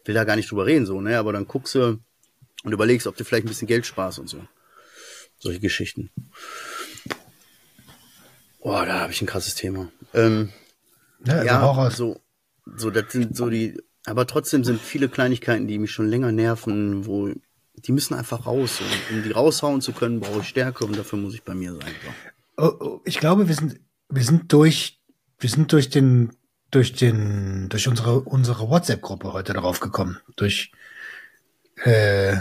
will 0.05 0.14
da 0.14 0.25
gar 0.25 0.37
nicht 0.37 0.50
drüber 0.50 0.67
reden, 0.67 0.87
so, 0.87 1.00
ne? 1.00 1.19
Aber 1.19 1.33
dann 1.33 1.49
guckst 1.49 1.75
du 1.75 1.99
und 2.62 2.73
überlegst, 2.73 3.07
ob 3.07 3.17
du 3.17 3.25
vielleicht 3.25 3.47
ein 3.47 3.49
bisschen 3.49 3.67
Geld 3.67 3.85
sparst 3.85 4.19
und 4.21 4.29
so. 4.29 4.38
Solche 5.38 5.61
Geschichten. 5.61 6.11
Boah, 8.62 8.87
da 8.87 9.00
habe 9.00 9.12
ich 9.12 9.21
ein 9.21 9.26
krasses 9.26 9.57
Thema. 9.57 9.91
Ähm, 10.14 10.50
Ja, 11.26 11.35
also 11.35 11.47
ja, 11.47 11.59
raus. 11.59 11.97
so, 11.97 12.21
so, 12.76 12.91
das 12.91 13.12
sind 13.12 13.37
so 13.37 13.50
die, 13.50 13.79
aber 14.06 14.26
trotzdem 14.26 14.64
sind 14.64 14.80
viele 14.80 15.08
Kleinigkeiten, 15.08 15.66
die 15.66 15.78
mich 15.78 15.90
schon 15.90 16.08
länger 16.08 16.32
nerven, 16.32 17.06
wo, 17.06 17.30
die 17.76 17.92
müssen 17.92 18.14
einfach 18.14 18.46
raus. 18.46 18.80
Und 18.80 19.16
um 19.16 19.23
die 19.23 19.30
raushauen 19.30 19.80
zu 19.80 19.92
können, 19.92 20.20
brauche 20.20 20.40
ich 20.40 20.49
Stärke 20.49 20.84
und 20.84 20.96
dafür 20.96 21.18
muss 21.18 21.34
ich 21.34 21.42
bei 21.42 21.54
mir 21.54 21.73
sein. 21.73 21.92
So. 22.04 22.64
Oh, 22.64 22.76
oh, 22.80 23.00
ich 23.04 23.18
glaube, 23.18 23.49
wir 23.49 23.54
sind, 23.54 23.80
wir 24.08 24.23
sind 24.23 24.52
durch, 24.52 25.00
wir 25.38 25.50
sind 25.50 25.73
durch 25.73 25.90
den, 25.90 26.32
durch 26.70 26.92
den, 26.92 27.68
durch 27.68 27.88
unsere, 27.88 28.20
unsere 28.20 28.68
WhatsApp-Gruppe 28.68 29.32
heute 29.32 29.52
darauf 29.52 29.80
gekommen. 29.80 30.18
Durch, 30.37 30.70
äh, 31.84 32.37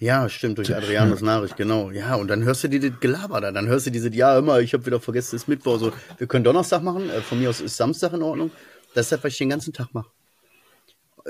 Ja, 0.00 0.28
stimmt, 0.28 0.58
durch 0.58 0.74
Adrianos 0.74 1.22
Nachricht, 1.22 1.56
genau. 1.56 1.90
Ja, 1.90 2.14
und 2.14 2.28
dann 2.28 2.44
hörst 2.44 2.62
du 2.62 2.68
die 2.68 2.78
das 2.78 3.00
Gelaber 3.00 3.40
da. 3.40 3.50
Dann 3.50 3.66
hörst 3.66 3.86
du 3.86 3.90
diese, 3.90 4.12
ja, 4.14 4.38
immer, 4.38 4.60
ich 4.60 4.72
habe 4.74 4.86
wieder 4.86 5.00
vergessen, 5.00 5.36
es 5.36 5.42
ist 5.42 5.48
Mittwoch. 5.48 5.78
So, 5.78 5.92
wir 6.18 6.26
können 6.26 6.44
Donnerstag 6.44 6.82
machen, 6.82 7.10
äh, 7.10 7.20
von 7.20 7.38
mir 7.40 7.50
aus 7.50 7.60
ist 7.60 7.76
Samstag 7.76 8.12
in 8.12 8.22
Ordnung. 8.22 8.50
Das 8.94 9.06
ist 9.06 9.12
das, 9.12 9.24
was 9.24 9.32
ich 9.32 9.38
den 9.38 9.50
ganzen 9.50 9.72
Tag 9.72 9.92
mache. 9.92 10.10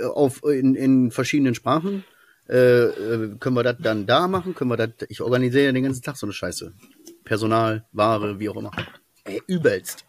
Auf, 0.06 0.42
in, 0.44 0.74
in 0.74 1.10
verschiedenen 1.10 1.54
Sprachen. 1.54 2.04
Äh, 2.48 2.56
äh, 2.84 3.36
können 3.38 3.56
wir 3.56 3.62
das 3.62 3.76
dann 3.80 4.06
da 4.06 4.26
machen? 4.26 4.54
Können 4.54 4.70
wir 4.70 4.76
das, 4.76 4.90
ich 5.08 5.20
organisiere 5.20 5.66
ja 5.66 5.72
den 5.72 5.84
ganzen 5.84 6.02
Tag 6.02 6.16
so 6.16 6.26
eine 6.26 6.32
Scheiße. 6.32 6.72
Personal, 7.24 7.84
Ware, 7.92 8.38
wie 8.40 8.48
auch 8.48 8.56
immer. 8.56 8.70
Ey, 9.24 9.42
übelst. 9.46 10.04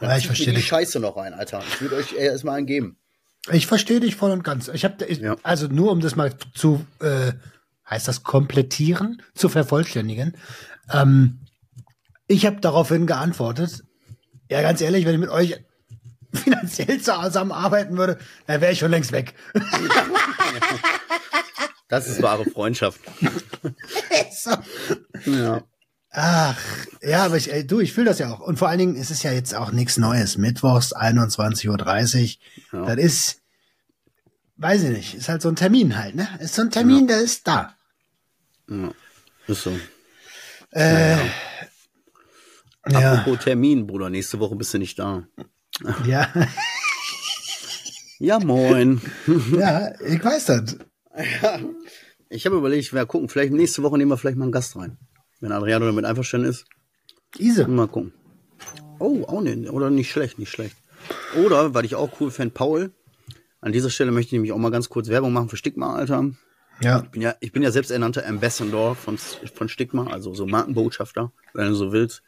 Dann 0.00 0.10
Ja, 0.10 0.16
ich 0.16 0.26
verstehe 0.26 0.48
die 0.48 0.54
dich. 0.54 0.66
Scheiße 0.66 1.00
noch 1.00 1.16
rein, 1.16 1.34
Alter. 1.34 1.62
Ich 1.68 1.80
würde 1.82 1.96
euch 1.96 2.14
erstmal 2.14 2.56
einen 2.56 2.66
geben. 2.66 2.96
Ich 3.52 3.66
verstehe 3.66 4.00
dich 4.00 4.16
voll 4.16 4.30
und 4.30 4.42
ganz. 4.42 4.68
Ich 4.68 4.84
habe, 4.84 5.04
Ja. 5.12 5.36
also 5.42 5.68
nur 5.68 5.92
um 5.92 6.00
das 6.00 6.16
mal 6.16 6.34
zu, 6.54 6.84
äh, 7.00 7.32
heißt 7.88 8.08
das 8.08 8.22
komplettieren, 8.22 9.22
zu 9.34 9.48
vervollständigen. 9.48 10.36
Ähm, 10.92 11.40
ich 12.26 12.46
habe 12.46 12.60
daraufhin 12.60 13.06
geantwortet. 13.06 13.84
Ja, 14.50 14.62
ganz 14.62 14.80
ehrlich, 14.80 15.04
wenn 15.04 15.14
ich 15.14 15.20
mit 15.20 15.30
euch 15.30 15.62
finanziell 16.44 17.00
zusammenarbeiten 17.00 17.96
würde, 17.96 18.18
dann 18.46 18.60
wäre 18.60 18.72
ich 18.72 18.78
schon 18.78 18.90
längst 18.90 19.12
weg. 19.12 19.34
Das 21.88 22.08
ist 22.08 22.20
wahre 22.20 22.44
Freundschaft. 22.44 23.00
so. 24.32 24.50
Ja. 25.30 25.62
Ach, 26.10 26.58
ja, 27.02 27.24
aber 27.24 27.36
ich, 27.36 27.52
ey, 27.52 27.66
du, 27.66 27.78
ich 27.80 27.92
fühle 27.92 28.06
das 28.06 28.18
ja 28.18 28.32
auch. 28.32 28.40
Und 28.40 28.58
vor 28.58 28.68
allen 28.68 28.78
Dingen 28.78 28.96
ist 28.96 29.10
es 29.10 29.22
ja 29.22 29.30
jetzt 29.30 29.54
auch 29.54 29.70
nichts 29.70 29.96
Neues. 29.96 30.36
Mittwochs, 30.36 30.96
21.30 30.96 31.68
Uhr. 32.72 32.80
Ja. 32.80 32.86
Das 32.94 33.04
ist, 33.04 33.42
weiß 34.56 34.82
ich 34.84 34.90
nicht, 34.90 35.14
ist 35.14 35.28
halt 35.28 35.42
so 35.42 35.48
ein 35.48 35.56
Termin 35.56 35.96
halt, 35.96 36.16
ne? 36.16 36.28
Ist 36.40 36.54
so 36.56 36.62
ein 36.62 36.70
Termin, 36.70 37.06
der 37.06 37.20
ist 37.20 37.46
da. 37.46 37.76
ja. 38.68 38.90
Ist 39.46 39.62
so. 39.62 39.78
Äh, 40.70 41.16
ja, 42.88 43.12
Apropos 43.12 43.44
Termin, 43.44 43.86
Bruder, 43.86 44.10
nächste 44.10 44.40
Woche 44.40 44.56
bist 44.56 44.74
du 44.74 44.78
nicht 44.78 44.98
da. 44.98 45.24
Ja, 46.04 46.28
Ja, 48.18 48.38
moin. 48.38 49.00
ja, 49.52 49.92
ich 50.00 50.24
weiß 50.24 50.46
das. 50.46 50.76
Ich 52.28 52.46
habe 52.46 52.56
überlegt, 52.56 52.92
werde 52.92 53.06
gucken, 53.06 53.28
vielleicht 53.28 53.52
nächste 53.52 53.82
Woche 53.82 53.98
nehmen 53.98 54.10
wir 54.10 54.16
vielleicht 54.16 54.38
mal 54.38 54.44
einen 54.44 54.52
Gast 54.52 54.76
rein. 54.76 54.96
Wenn 55.40 55.52
Adriano 55.52 55.86
damit 55.86 56.04
einverstanden 56.04 56.48
ist, 56.48 56.64
Ise. 57.38 57.68
mal 57.68 57.88
gucken. 57.88 58.12
Oh, 58.98 59.24
auch 59.26 59.42
nicht, 59.42 59.68
oder 59.70 59.90
nicht 59.90 60.10
schlecht, 60.10 60.38
nicht 60.38 60.50
schlecht. 60.50 60.76
Oder, 61.44 61.74
weil 61.74 61.84
ich 61.84 61.94
auch 61.94 62.20
cool 62.20 62.30
fände, 62.30 62.54
Paul. 62.54 62.92
An 63.60 63.72
dieser 63.72 63.90
Stelle 63.90 64.12
möchte 64.12 64.28
ich 64.28 64.32
nämlich 64.32 64.52
auch 64.52 64.58
mal 64.58 64.70
ganz 64.70 64.88
kurz 64.88 65.08
Werbung 65.08 65.32
machen 65.32 65.50
für 65.50 65.56
Stigma, 65.56 65.94
Alter. 65.94 66.30
Ja, 66.80 67.02
Ich 67.04 67.10
bin 67.10 67.22
ja, 67.22 67.34
ich 67.40 67.52
bin 67.52 67.62
ja 67.62 67.70
selbsternannter 67.70 68.26
Ambassador 68.26 68.94
von, 68.94 69.18
von 69.18 69.68
Stigma, 69.68 70.08
also 70.08 70.34
so 70.34 70.46
Markenbotschafter, 70.46 71.32
wenn 71.54 71.68
du 71.68 71.74
so 71.74 71.92
willst. 71.92 72.22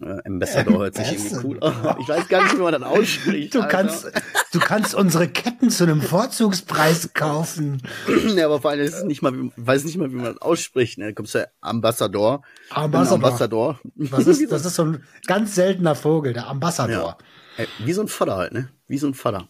Äh, 0.00 0.18
Ambassador 0.26 0.78
hört 0.78 0.94
sich 0.94 1.12
irgendwie 1.12 1.46
cool 1.46 1.58
an. 1.62 1.96
Ich 2.00 2.08
weiß 2.08 2.28
gar 2.28 2.44
nicht, 2.44 2.56
wie 2.56 2.60
man 2.62 2.72
das 2.72 2.82
ausspricht. 2.82 3.54
du 3.54 3.60
Alter. 3.62 3.68
kannst, 3.68 4.12
du 4.52 4.60
kannst 4.60 4.94
unsere 4.94 5.26
Ketten 5.28 5.70
zu 5.70 5.84
einem 5.84 6.00
Vorzugspreis 6.00 7.14
kaufen. 7.14 7.82
Ja, 8.36 8.44
aber 8.46 8.60
vor 8.60 8.70
allem 8.70 8.80
ist 8.80 8.94
es 8.94 9.04
nicht 9.04 9.22
mal, 9.22 9.32
wie- 9.36 9.50
weiß 9.56 9.84
nicht 9.84 9.96
mal, 9.96 10.10
wie 10.12 10.16
man 10.16 10.26
das 10.26 10.40
ausspricht. 10.42 10.98
Ne? 10.98 11.06
Da 11.06 11.12
kommst 11.12 11.34
du 11.34 11.38
ja 11.38 11.46
Ambassador. 11.60 12.42
Ambassador. 12.70 13.14
Ambassador. 13.16 13.80
Das 13.96 14.26
ist, 14.28 14.52
das 14.52 14.64
ist 14.64 14.76
so 14.76 14.84
ein 14.84 15.04
ganz 15.26 15.54
seltener 15.56 15.96
Vogel, 15.96 16.32
der 16.32 16.46
Ambassador. 16.46 17.18
Ey, 17.56 17.66
Wie 17.84 17.92
so 17.92 18.02
ein 18.02 18.08
Vater 18.08 18.36
halt, 18.36 18.52
ne? 18.52 18.68
Wie 18.86 18.98
so 18.98 19.08
ein 19.08 19.14
Vater. 19.14 19.48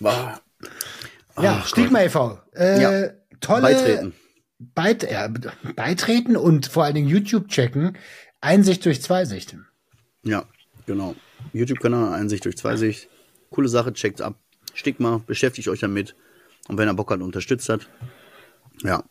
Boah. 0.00 0.40
Ja, 1.40 1.58
Ach 1.60 1.66
Stigma 1.68 2.00
e.V. 2.02 2.40
Äh, 2.54 2.80
Ja, 2.82 3.10
tolle 3.40 3.62
Beitreten. 3.62 4.12
Beit 4.58 5.08
ja, 5.10 5.28
beitreten 5.76 6.34
und 6.36 6.66
vor 6.66 6.84
allen 6.84 6.94
Dingen 6.94 7.08
YouTube 7.08 7.48
checken. 7.48 7.98
Einsicht 8.46 8.84
durch 8.84 9.02
Zweisicht. 9.02 9.56
Ja, 10.22 10.46
genau. 10.86 11.16
YouTube-Kanal, 11.52 12.14
Einsicht 12.14 12.44
durch 12.44 12.56
Zweisicht. 12.56 13.08
Coole 13.50 13.68
Sache, 13.68 13.92
checkt's 13.92 14.20
ab. 14.20 14.36
Stigma, 14.72 15.20
beschäftigt 15.26 15.66
euch 15.68 15.80
damit. 15.80 16.14
Und 16.68 16.78
wenn 16.78 16.86
er 16.86 16.94
Bock 16.94 17.10
hat, 17.10 17.20
unterstützt 17.20 17.68
hat. 17.68 17.88
Ja. 18.84 19.02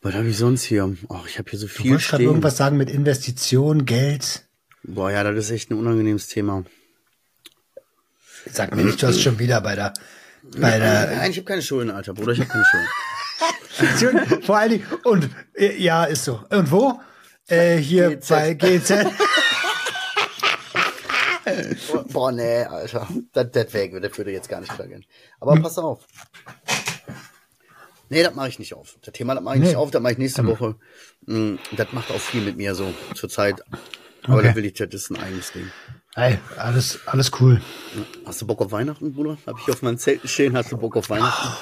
Was 0.00 0.14
habe 0.14 0.28
ich 0.28 0.38
sonst 0.38 0.62
hier? 0.62 0.96
Ach, 1.10 1.26
ich 1.26 1.38
habe 1.38 1.50
hier 1.50 1.58
so 1.58 1.66
Du 1.66 1.72
viel 1.72 1.90
wolltest 1.90 2.08
gerade 2.10 2.24
irgendwas 2.24 2.56
sagen 2.56 2.78
mit 2.78 2.88
Investition, 2.88 3.84
Geld. 3.84 4.46
Boah, 4.82 5.10
ja, 5.10 5.22
das 5.22 5.46
ist 5.46 5.50
echt 5.50 5.70
ein 5.70 5.78
unangenehmes 5.78 6.28
Thema. 6.28 6.64
Sag 8.50 8.74
mir 8.74 8.84
nicht, 8.84 9.02
du 9.02 9.08
hast 9.08 9.20
schon 9.20 9.38
wieder 9.38 9.60
bei 9.60 9.74
der, 9.74 9.92
bei 10.56 10.78
der, 10.78 11.16
Nein, 11.16 11.30
ich 11.30 11.36
habe 11.36 11.44
keine 11.44 11.60
Schulden, 11.60 11.90
Alter, 11.90 12.14
Bruder, 12.14 12.32
ich 12.32 12.40
habe 12.40 12.48
keine 12.48 12.64
Schulden. 13.98 14.42
vor 14.42 14.56
allen 14.56 14.70
Dingen, 14.70 14.86
und, 15.04 15.28
ja, 15.76 16.04
ist 16.04 16.24
so. 16.24 16.42
Und 16.48 16.70
wo? 16.70 16.98
Äh, 17.50 17.76
hier 17.78 18.16
GZ. 18.16 18.28
bei 18.28 18.54
GZ. 18.54 18.94
Boah, 22.12 22.32
nee, 22.32 22.62
Alter. 22.64 23.08
Das, 23.32 23.50
das, 23.50 23.72
wär, 23.72 24.00
das 24.00 24.16
würde 24.18 24.30
jetzt 24.30 24.48
gar 24.48 24.60
nicht 24.60 24.72
klar 24.72 24.88
gehen. 24.88 25.04
Aber 25.40 25.56
pass 25.60 25.78
auf. 25.78 26.06
Nee, 28.08 28.22
das 28.22 28.34
mache 28.34 28.48
ich 28.48 28.58
nicht 28.58 28.74
auf. 28.74 28.96
Das 29.02 29.12
Thema, 29.14 29.34
das 29.34 29.42
mache 29.42 29.56
ich 29.56 29.60
Nee. 29.60 29.68
nicht 29.68 29.76
auf, 29.76 29.90
das 29.90 30.02
mache 30.02 30.12
ich 30.12 30.18
nächste 30.18 30.46
Woche. 30.46 30.76
Mm, 31.26 31.56
Das 31.76 31.92
macht 31.92 32.10
auch 32.10 32.18
viel 32.20 32.42
mit 32.42 32.56
mir 32.56 32.74
so 32.74 32.92
zur 33.14 33.28
Zeit. 33.28 33.62
Aber 34.24 34.36
Okay. 34.38 34.46
das 34.48 34.56
will 34.56 34.64
ich, 34.64 34.74
das 34.74 34.88
ist 34.92 35.10
ein 35.10 35.22
eigenes 35.22 35.52
Ding. 35.52 35.70
Hey, 36.14 36.38
alles, 36.56 36.98
alles 37.06 37.30
cool. 37.40 37.60
Hast 38.26 38.42
du 38.42 38.46
Bock 38.46 38.60
auf 38.60 38.72
Weihnachten, 38.72 39.14
Bruder? 39.14 39.38
Hab 39.46 39.58
ich 39.60 39.72
auf 39.72 39.82
meinem 39.82 39.98
Zelt 39.98 40.28
stehen, 40.28 40.56
hast 40.56 40.72
du 40.72 40.76
Bock 40.76 40.96
auf 40.96 41.08
Weihnachten? 41.08 41.56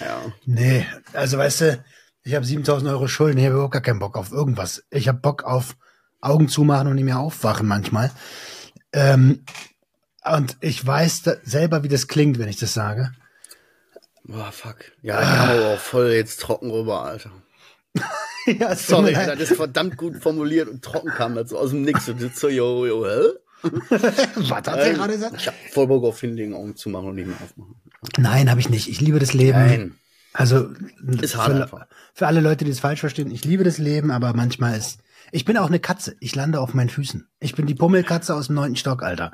Ja. 0.00 0.32
Nee, 0.46 0.86
also 1.12 1.38
weißt 1.38 1.60
du, 1.62 1.84
ich 2.28 2.34
habe 2.34 2.44
7000 2.44 2.90
Euro 2.90 3.08
Schulden, 3.08 3.38
ich 3.38 3.46
habe 3.46 3.54
überhaupt 3.54 3.72
gar 3.72 3.80
keinen 3.80 4.00
Bock 4.00 4.18
auf 4.18 4.32
irgendwas. 4.32 4.84
Ich 4.90 5.08
habe 5.08 5.18
Bock 5.18 5.44
auf 5.44 5.76
Augen 6.20 6.48
zumachen 6.48 6.86
und 6.86 6.96
nicht 6.96 7.04
mehr 7.04 7.18
aufwachen 7.18 7.66
manchmal. 7.66 8.10
Ähm, 8.92 9.44
und 10.30 10.58
ich 10.60 10.86
weiß 10.86 11.22
selber, 11.44 11.84
wie 11.84 11.88
das 11.88 12.06
klingt, 12.06 12.38
wenn 12.38 12.50
ich 12.50 12.58
das 12.58 12.74
sage. 12.74 13.12
Boah, 14.24 14.52
fuck. 14.52 14.76
Ja, 15.00 15.18
da 15.18 15.26
kam 15.26 15.48
aber 15.48 15.74
auch 15.74 15.78
voll 15.78 16.10
jetzt 16.10 16.42
trocken 16.42 16.70
rüber, 16.70 17.00
Alter. 17.02 17.30
ja, 18.46 18.76
Sorry, 18.76 19.14
das 19.14 19.38
ist 19.40 19.56
verdammt 19.56 19.96
gut 19.96 20.16
formuliert 20.22 20.68
und 20.68 20.84
trocken 20.84 21.08
kam 21.08 21.34
das 21.34 21.48
so 21.48 21.58
aus 21.58 21.70
dem 21.70 21.80
Nix 21.80 22.10
und 22.10 22.36
so, 22.36 22.50
yo, 22.50 22.84
yo, 22.84 23.06
hä? 23.06 23.20
Was 23.88 24.50
hat 24.50 24.66
er 24.66 24.92
gerade 24.92 25.14
gesagt? 25.14 25.34
Ich 25.38 25.46
hab 25.46 25.54
voll 25.70 25.86
Bock 25.86 26.04
auf 26.04 26.20
hinlegen, 26.20 26.52
Augen 26.52 26.76
zu 26.76 26.90
machen 26.90 27.08
und 27.08 27.14
nicht 27.14 27.26
mehr 27.26 27.38
aufmachen. 27.42 27.76
Nein, 28.18 28.50
habe 28.50 28.60
ich 28.60 28.68
nicht. 28.68 28.86
Ich 28.86 29.00
liebe 29.00 29.18
das 29.18 29.32
Leben. 29.32 29.58
Nein. 29.58 29.98
Also 30.38 30.70
Ist 31.20 31.36
hart 31.36 31.50
für, 31.52 31.62
einfach. 31.62 31.86
für 32.14 32.26
alle 32.28 32.40
Leute, 32.40 32.64
die 32.64 32.70
es 32.70 32.78
falsch 32.78 33.00
verstehen, 33.00 33.30
ich 33.32 33.44
liebe 33.44 33.64
das 33.64 33.78
Leben, 33.78 34.12
aber 34.12 34.34
manchmal 34.34 34.78
ist. 34.78 35.00
Ich 35.32 35.44
bin 35.44 35.56
auch 35.56 35.66
eine 35.66 35.80
Katze. 35.80 36.16
Ich 36.20 36.36
lande 36.36 36.60
auf 36.60 36.74
meinen 36.74 36.90
Füßen. 36.90 37.28
Ich 37.40 37.56
bin 37.56 37.66
die 37.66 37.74
Pummelkatze 37.74 38.34
aus 38.36 38.46
dem 38.46 38.54
neunten 38.54 38.76
Stock, 38.76 39.02
Alter. 39.02 39.32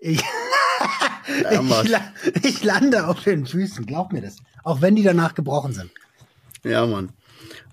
Ich, 0.00 0.24
Ja, 1.50 1.62
ich, 1.82 2.44
ich 2.44 2.64
lande 2.64 3.06
auf 3.06 3.22
den 3.22 3.46
Füßen, 3.46 3.84
glaub 3.84 4.12
mir 4.12 4.22
das. 4.22 4.36
Auch 4.64 4.80
wenn 4.80 4.96
die 4.96 5.02
danach 5.02 5.34
gebrochen 5.34 5.74
sind. 5.74 5.90
Ja, 6.64 6.86
Mann. 6.86 7.10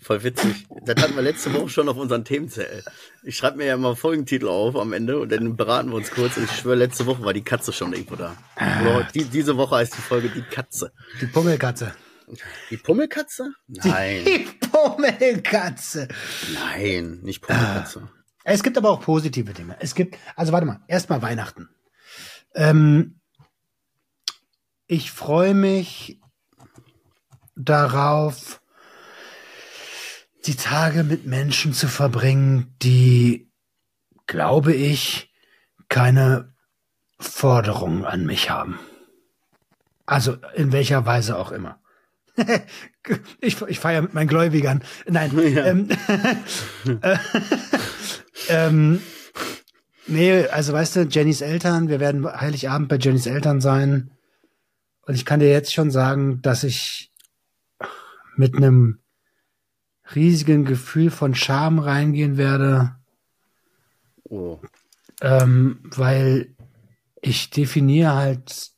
Voll 0.01 0.23
witzig. 0.23 0.67
Das 0.85 1.01
hatten 1.01 1.15
wir 1.15 1.21
letzte 1.21 1.53
Woche 1.53 1.69
schon 1.69 1.87
auf 1.87 1.95
unseren 1.97 2.25
Themenzettel. 2.25 2.83
Ich 3.23 3.37
schreibe 3.37 3.57
mir 3.57 3.67
ja 3.67 3.75
immer 3.75 3.95
Folgentitel 3.95 4.49
auf 4.49 4.75
am 4.75 4.91
Ende 4.91 5.19
und 5.19 5.31
dann 5.31 5.55
beraten 5.55 5.89
wir 5.89 5.95
uns 5.95 6.11
kurz. 6.11 6.35
Und 6.37 6.43
ich 6.43 6.51
schwöre, 6.51 6.75
letzte 6.75 7.05
Woche 7.05 7.23
war 7.23 7.33
die 7.33 7.43
Katze 7.43 7.71
schon 7.71 7.93
irgendwo 7.93 8.15
da. 8.15 8.35
Oder 8.81 9.07
die, 9.13 9.23
diese 9.23 9.55
Woche 9.55 9.77
heißt 9.77 9.95
die 9.97 10.01
Folge 10.01 10.29
die 10.29 10.41
Katze. 10.41 10.91
Die 11.21 11.27
Pummelkatze. 11.27 11.93
Die 12.69 12.77
Pummelkatze? 12.77 13.53
Nein, 13.67 14.25
Die 14.25 14.39
Pummelkatze. 14.67 16.07
nein, 16.53 17.19
nicht 17.21 17.41
Pummelkatze. 17.41 18.09
Es 18.43 18.63
gibt 18.63 18.77
aber 18.77 18.89
auch 18.89 19.01
positive 19.01 19.53
Dinge. 19.53 19.75
Es 19.79 19.95
gibt, 19.95 20.17
also 20.35 20.51
warte 20.51 20.65
mal, 20.65 20.81
erstmal 20.87 21.21
Weihnachten. 21.21 21.69
Ähm, 22.55 23.19
ich 24.87 25.11
freue 25.11 25.53
mich 25.53 26.19
darauf, 27.55 28.61
die 30.45 30.55
Tage 30.55 31.03
mit 31.03 31.25
Menschen 31.25 31.73
zu 31.73 31.87
verbringen, 31.87 32.75
die, 32.81 33.51
glaube 34.25 34.73
ich, 34.73 35.33
keine 35.89 36.55
Forderungen 37.19 38.05
an 38.05 38.25
mich 38.25 38.49
haben. 38.49 38.79
Also 40.05 40.37
in 40.55 40.71
welcher 40.71 41.05
Weise 41.05 41.37
auch 41.37 41.51
immer. 41.51 41.79
Ich 43.41 43.61
ich 43.61 43.79
feiere 43.79 44.01
mit 44.01 44.13
meinen 44.13 44.27
Gläubigern. 44.27 44.83
Nein. 45.07 45.31
Ja. 45.49 45.65
Ähm, 45.65 45.89
äh, 47.01 47.17
ähm, 48.49 49.01
nee, 50.07 50.45
also 50.47 50.73
weißt 50.73 50.95
du, 50.97 51.01
Jennys 51.01 51.41
Eltern, 51.41 51.89
wir 51.89 51.99
werden 51.99 52.25
Heiligabend 52.25 52.89
bei 52.89 52.97
Jennys 52.97 53.25
Eltern 53.25 53.61
sein. 53.61 54.11
Und 55.01 55.15
ich 55.15 55.25
kann 55.25 55.39
dir 55.39 55.49
jetzt 55.49 55.73
schon 55.73 55.91
sagen, 55.91 56.41
dass 56.41 56.63
ich 56.63 57.11
mit 58.35 58.55
einem 58.55 58.99
riesigen 60.15 60.65
Gefühl 60.65 61.11
von 61.11 61.35
Scham 61.35 61.79
reingehen 61.79 62.37
werde, 62.37 62.95
Oh. 64.31 64.59
ähm, 65.21 65.79
weil 65.83 66.55
ich 67.21 67.49
definiere 67.49 68.13
halt, 68.13 68.69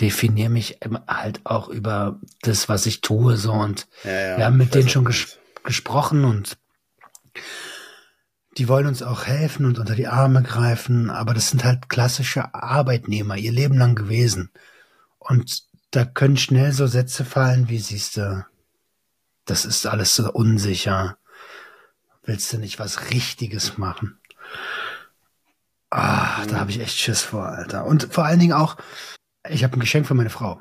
definiere 0.00 0.50
mich 0.50 0.80
halt 1.06 1.40
auch 1.44 1.68
über 1.68 2.20
das, 2.42 2.68
was 2.68 2.86
ich 2.86 3.00
tue, 3.00 3.36
so 3.36 3.52
und 3.52 3.86
Ja, 4.04 4.10
ja, 4.10 4.36
wir 4.38 4.44
haben 4.46 4.56
mit 4.56 4.74
denen 4.74 4.88
schon 4.88 5.04
ges 5.04 5.38
gesprochen 5.62 6.24
und 6.24 6.58
die 8.58 8.68
wollen 8.68 8.86
uns 8.86 9.02
auch 9.02 9.24
helfen 9.24 9.66
und 9.66 9.78
unter 9.78 9.94
die 9.94 10.06
Arme 10.06 10.42
greifen, 10.42 11.10
aber 11.10 11.34
das 11.34 11.50
sind 11.50 11.64
halt 11.64 11.88
klassische 11.88 12.54
Arbeitnehmer, 12.54 13.36
ihr 13.36 13.50
Leben 13.50 13.78
lang 13.78 13.94
gewesen. 13.94 14.50
Und 15.18 15.64
da 15.90 16.04
können 16.04 16.36
schnell 16.36 16.72
so 16.72 16.86
Sätze 16.86 17.24
fallen, 17.24 17.68
wie 17.68 17.78
siehst 17.78 18.16
du, 18.16 18.46
das 19.44 19.64
ist 19.64 19.86
alles 19.86 20.14
so 20.14 20.30
unsicher. 20.32 21.18
Willst 22.22 22.52
du 22.52 22.58
nicht 22.58 22.78
was 22.78 23.10
Richtiges 23.10 23.76
machen? 23.76 24.18
Ah, 25.90 26.44
da 26.46 26.58
habe 26.58 26.70
ich 26.70 26.80
echt 26.80 26.98
Schiss 26.98 27.22
vor, 27.22 27.46
Alter. 27.46 27.84
Und 27.84 28.12
vor 28.12 28.24
allen 28.24 28.40
Dingen 28.40 28.52
auch, 28.52 28.76
ich 29.48 29.64
habe 29.64 29.76
ein 29.76 29.80
Geschenk 29.80 30.06
für 30.06 30.14
meine 30.14 30.30
Frau. 30.30 30.60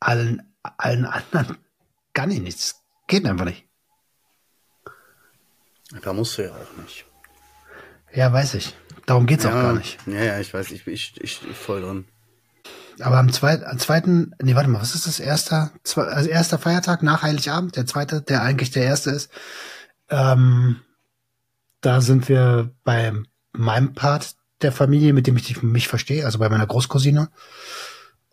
Allen, 0.00 0.42
allen 0.62 1.04
anderen 1.04 1.58
kann 2.12 2.30
ich 2.30 2.40
nichts. 2.40 2.82
Geht 3.06 3.26
einfach 3.26 3.44
nicht. 3.44 3.68
Da 6.02 6.12
musst 6.12 6.38
du 6.38 6.42
ja 6.44 6.50
auch 6.50 6.82
nicht. 6.82 7.04
Ja, 8.12 8.32
weiß 8.32 8.54
ich. 8.54 8.74
Darum 9.06 9.26
geht's 9.26 9.44
auch 9.44 9.50
ja, 9.50 9.62
gar 9.62 9.72
nicht. 9.74 9.98
Ja, 10.06 10.22
ja, 10.22 10.38
ich 10.40 10.52
weiß, 10.54 10.70
ich 10.70 10.84
bin 10.84 10.94
ich, 10.94 11.14
ich, 11.20 11.42
ich 11.48 11.56
voll 11.56 11.82
drin. 11.82 12.06
Aber 13.00 13.18
am 13.18 13.32
zweiten, 13.32 13.64
am 13.64 13.78
zweiten, 13.78 14.34
nee, 14.40 14.54
warte 14.54 14.68
mal, 14.68 14.80
was 14.80 14.94
ist 14.94 15.06
das 15.06 15.18
erster, 15.18 15.72
zwe- 15.84 16.04
also 16.06 16.28
erster 16.28 16.58
Feiertag 16.58 17.02
nach 17.02 17.22
Heiligabend, 17.22 17.74
der 17.76 17.86
zweite, 17.86 18.22
der 18.22 18.42
eigentlich 18.42 18.70
der 18.70 18.84
erste 18.84 19.10
ist. 19.10 19.30
Ähm, 20.08 20.80
da 21.80 22.00
sind 22.00 22.28
wir 22.28 22.70
bei 22.84 23.12
meinem 23.52 23.94
Part 23.94 24.36
der 24.62 24.72
Familie, 24.72 25.12
mit 25.12 25.26
dem 25.26 25.36
ich 25.36 25.62
mich 25.62 25.88
verstehe, 25.88 26.24
also 26.24 26.38
bei 26.38 26.48
meiner 26.48 26.66
Großcousine 26.66 27.28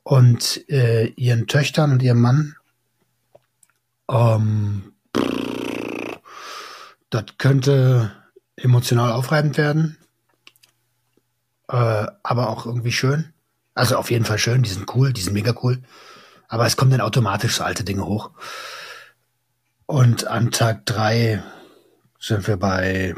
und 0.04 0.70
äh, 0.70 1.08
ihren 1.16 1.48
Töchtern 1.48 1.92
und 1.92 2.02
ihrem 2.02 2.22
Mann. 2.22 2.56
Ähm, 4.10 4.94
das 7.10 7.26
könnte 7.38 8.12
emotional 8.56 9.12
aufreibend 9.12 9.58
werden, 9.58 9.98
äh, 11.68 12.08
aber 12.24 12.50
auch 12.50 12.66
irgendwie 12.66 12.92
schön. 12.92 13.34
Also 13.74 13.98
auf 13.98 14.12
jeden 14.12 14.26
Fall 14.26 14.40
schön, 14.40 14.64
die 14.64 14.70
sind 14.70 14.94
cool, 14.96 15.14
die 15.14 15.22
sind 15.22 15.34
mega 15.34 15.54
cool. 15.64 15.82
Aber 16.48 16.66
es 16.66 16.76
kommen 16.76 16.92
dann 16.92 17.02
automatisch 17.02 17.56
so 17.58 17.64
alte 17.64 17.84
Dinge 17.84 18.06
hoch. 18.06 18.32
Und 19.86 20.28
an 20.28 20.52
Tag 20.52 20.86
drei 20.86 21.44
sind 22.20 22.48
wir 22.48 22.58
bei, 22.58 23.16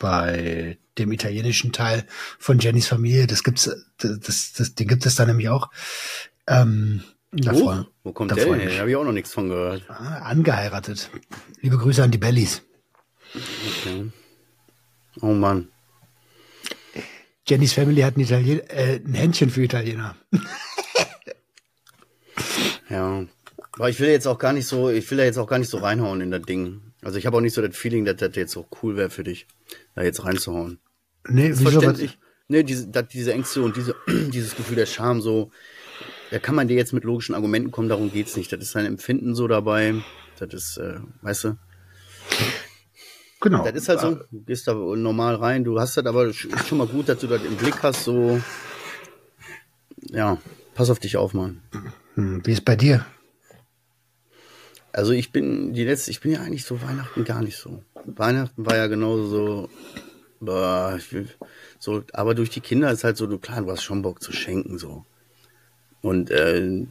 bei 0.00 0.78
dem 0.98 1.12
italienischen 1.12 1.72
Teil 1.72 2.06
von 2.38 2.58
Jennys 2.58 2.86
Familie. 2.86 3.26
Das 3.26 3.42
gibt's, 3.42 3.70
das, 3.98 4.20
das, 4.20 4.52
das 4.52 4.74
den 4.74 4.88
gibt 4.88 5.06
es 5.06 5.14
da 5.14 5.24
nämlich 5.26 5.48
auch. 5.48 5.70
Ähm, 6.46 7.02
da 7.32 7.52
Wo? 7.54 7.58
freu- 7.70 7.84
Wo 8.02 8.12
kommt 8.12 8.30
der 8.30 8.44
denn 8.44 8.60
her? 8.60 8.78
habe 8.80 8.90
ich 8.90 8.96
auch 8.96 9.04
noch 9.04 9.12
nichts 9.12 9.32
von 9.32 9.48
gehört. 9.48 9.84
Ah, 9.88 10.18
angeheiratet. 10.24 11.10
Liebe 11.60 11.78
Grüße 11.78 12.02
an 12.02 12.10
die 12.10 12.18
Bellies. 12.18 12.62
Okay. 13.34 14.10
Oh 15.20 15.32
Mann. 15.32 15.68
Jennys 17.48 17.72
Family 17.72 18.02
hat 18.02 18.16
ein, 18.16 18.20
Italien 18.20 18.60
äh, 18.68 19.00
ein 19.04 19.14
Händchen 19.14 19.50
für 19.50 19.62
Italiener. 19.62 20.14
Ja. 22.88 23.24
Aber 23.72 23.88
ich 23.88 23.98
will 24.00 24.10
jetzt 24.10 24.26
auch 24.26 24.38
gar 24.38 24.52
nicht 24.52 24.66
so, 24.66 24.90
ich 24.90 25.10
will 25.10 25.18
da 25.18 25.24
jetzt 25.24 25.38
auch 25.38 25.46
gar 25.46 25.58
nicht 25.58 25.70
so 25.70 25.78
reinhauen 25.78 26.20
in 26.20 26.30
das 26.30 26.42
Ding. 26.42 26.82
Also 27.02 27.18
ich 27.18 27.26
habe 27.26 27.36
auch 27.36 27.40
nicht 27.40 27.54
so 27.54 27.62
das 27.66 27.76
Feeling, 27.76 28.04
dass 28.04 28.16
das 28.16 28.36
jetzt 28.36 28.52
so 28.52 28.66
cool 28.82 28.96
wäre 28.96 29.10
für 29.10 29.24
dich, 29.24 29.46
da 29.94 30.02
jetzt 30.02 30.24
reinzuhauen. 30.24 30.78
Nee, 31.28 31.48
ist 31.48 31.60
wieso? 31.60 31.66
Was, 31.66 31.72
verständlich. 31.84 32.18
Ne, 32.48 32.64
diese, 32.64 32.86
diese 33.04 33.32
Ängste 33.32 33.62
und 33.62 33.76
diese, 33.76 33.94
dieses 34.08 34.56
Gefühl 34.56 34.76
der 34.76 34.86
Scham 34.86 35.20
so, 35.20 35.50
da 36.30 36.38
kann 36.38 36.54
man 36.54 36.68
dir 36.68 36.76
jetzt 36.76 36.92
mit 36.92 37.04
logischen 37.04 37.34
Argumenten 37.34 37.70
kommen, 37.70 37.88
darum 37.88 38.12
geht's 38.12 38.36
nicht. 38.36 38.52
Das 38.52 38.60
ist 38.60 38.74
dein 38.74 38.86
Empfinden 38.86 39.34
so 39.34 39.48
dabei. 39.48 39.94
Das 40.38 40.52
ist, 40.52 40.76
äh, 40.78 40.98
weißt 41.22 41.44
du, 41.44 41.58
genau. 43.40 43.64
das 43.64 43.74
ist 43.74 43.88
halt 43.88 44.00
so, 44.00 44.14
du 44.30 44.42
gehst 44.44 44.66
da 44.66 44.74
normal 44.74 45.36
rein, 45.36 45.62
du 45.62 45.78
hast 45.78 45.96
das 45.96 46.06
aber 46.06 46.26
ist 46.26 46.48
schon 46.66 46.78
mal 46.78 46.86
gut, 46.86 47.08
dass 47.08 47.18
du 47.18 47.26
das 47.26 47.44
im 47.44 47.56
Blick 47.56 47.82
hast, 47.82 48.04
so, 48.04 48.40
ja, 50.10 50.38
pass 50.74 50.90
auf 50.90 50.98
dich 50.98 51.16
auf, 51.16 51.32
Mann. 51.34 51.62
Hm, 52.14 52.44
Wie 52.44 52.52
ist 52.52 52.64
bei 52.64 52.76
dir? 52.76 53.06
Also 54.92 55.12
ich 55.12 55.32
bin 55.32 55.72
die 55.72 55.84
letzte, 55.84 56.10
ich 56.10 56.20
bin 56.20 56.32
ja 56.32 56.40
eigentlich 56.40 56.64
so 56.64 56.82
Weihnachten 56.82 57.24
gar 57.24 57.42
nicht 57.42 57.56
so. 57.56 57.82
Weihnachten 58.04 58.66
war 58.66 58.76
ja 58.76 58.86
genauso 58.86 59.26
so, 59.26 59.68
boah, 60.40 60.98
will, 61.10 61.28
so, 61.78 62.02
aber 62.12 62.34
durch 62.34 62.50
die 62.50 62.60
Kinder 62.60 62.90
ist 62.90 63.04
halt 63.04 63.16
so, 63.16 63.26
du 63.26 63.38
klar, 63.38 63.62
du 63.62 63.70
hast 63.70 63.82
schon 63.82 64.02
Bock 64.02 64.22
zu 64.22 64.32
schenken 64.32 64.78
so. 64.78 65.04
Und 66.00 66.30
äh, 66.30 66.86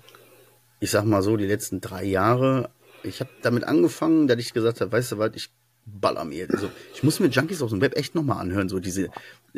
ich 0.80 0.92
sag 0.92 1.06
mal 1.06 1.22
so, 1.22 1.38
die 1.38 1.46
letzten 1.46 1.82
drei 1.82 2.04
Jahre, 2.04 2.70
ich 3.04 3.20
habe 3.20 3.30
damit 3.42 3.64
angefangen, 3.64 4.28
dass 4.28 4.40
ich 4.40 4.54
gesagt 4.54 4.82
habe, 4.82 4.92
weißt 4.92 5.14
du 5.14 5.18
was, 5.18 5.32
ich 5.36 5.50
baller 5.86 6.26
mir. 6.26 6.48
Also 6.50 6.70
ich 6.94 7.04
muss 7.04 7.20
mir 7.20 7.28
Junkies 7.28 7.62
aus 7.62 7.72
dem 7.72 7.82
Web 7.82 7.98
echt 7.98 8.16
nochmal 8.16 8.40
anhören, 8.40 8.70
so 8.70 8.80
diese 8.80 9.10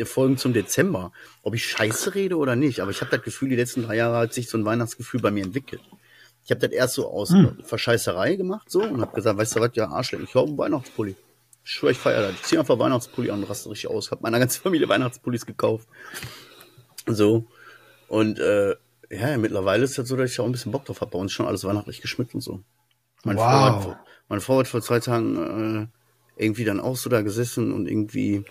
Folgen 0.04 0.38
zum 0.38 0.54
Dezember. 0.54 1.12
Ob 1.44 1.54
ich 1.54 1.66
Scheiße 1.66 2.16
rede 2.16 2.38
oder 2.38 2.56
nicht, 2.56 2.80
aber 2.80 2.92
ich 2.92 3.02
habe 3.02 3.12
das 3.12 3.24
Gefühl, 3.24 3.50
die 3.50 3.56
letzten 3.56 3.84
drei 3.84 3.98
Jahre 3.98 4.18
hat 4.18 4.34
sich 4.34 4.50
so 4.50 4.58
ein 4.58 4.66
Weihnachtsgefühl 4.66 5.22
bei 5.22 5.32
mir 5.32 5.44
entwickelt. 5.44 5.82
Ich 6.46 6.52
habe 6.52 6.60
das 6.60 6.72
erst 6.72 6.96
so 6.96 7.08
aus 7.10 7.34
Verscheißerei 7.64 8.36
gemacht 8.36 8.70
so 8.70 8.84
und 8.84 9.00
habe 9.02 9.16
gesagt, 9.16 9.38
weißt 9.38 9.56
du 9.56 9.60
was, 9.62 9.72
ja 9.76 9.90
Arschleck, 9.90 10.22
ich 10.24 10.36
hau 10.36 10.46
einen 10.46 10.58
Weihnachtspulli. 10.58 11.16
Ich 11.66 11.72
schwör, 11.72 11.92
ich 11.92 11.98
feier 11.98 12.22
das. 12.22 12.34
Ich 12.34 12.44
zieh 12.44 12.58
einfach 12.58 12.78
Weihnachtspulli 12.78 13.32
an 13.32 13.42
und 13.42 13.50
raste 13.50 13.70
richtig 13.70 13.90
aus. 13.90 14.12
Hab 14.12 14.22
meiner 14.22 14.40
ganzen 14.40 14.62
Familie 14.64 14.90
Weihnachtspullis 14.90 15.46
gekauft. 15.46 15.88
So. 17.08 17.48
Und 18.08 18.40
äh, 18.40 18.76
ja, 19.10 19.38
mittlerweile 19.38 19.84
ist 19.84 19.98
das 19.98 20.08
so, 20.08 20.16
dass 20.18 20.32
ich 20.32 20.40
auch 20.40 20.46
ein 20.46 20.52
bisschen 20.52 20.72
Bock 20.72 20.86
drauf 20.86 21.02
habe. 21.02 21.12
Bei 21.12 21.20
uns 21.20 21.32
schon 21.32 21.46
alles 21.46 21.64
weihnachtlich 21.64 22.02
geschmückt 22.02 22.34
und 22.34 22.42
so. 22.42 22.62
Mein 23.24 23.38
Wow. 23.38 23.44
Frau 23.44 23.92
hat, 23.92 23.98
meine 24.28 24.42
Frau 24.42 24.60
hat 24.60 24.68
vor 24.68 24.82
zwei 24.82 25.00
Tagen 25.00 25.90
irgendwie 26.36 26.66
dann 26.66 26.80
auch 26.80 26.98
so 26.98 27.10
da 27.10 27.22
gesessen 27.22 27.72
und 27.72 27.88
irgendwie, 27.88 28.44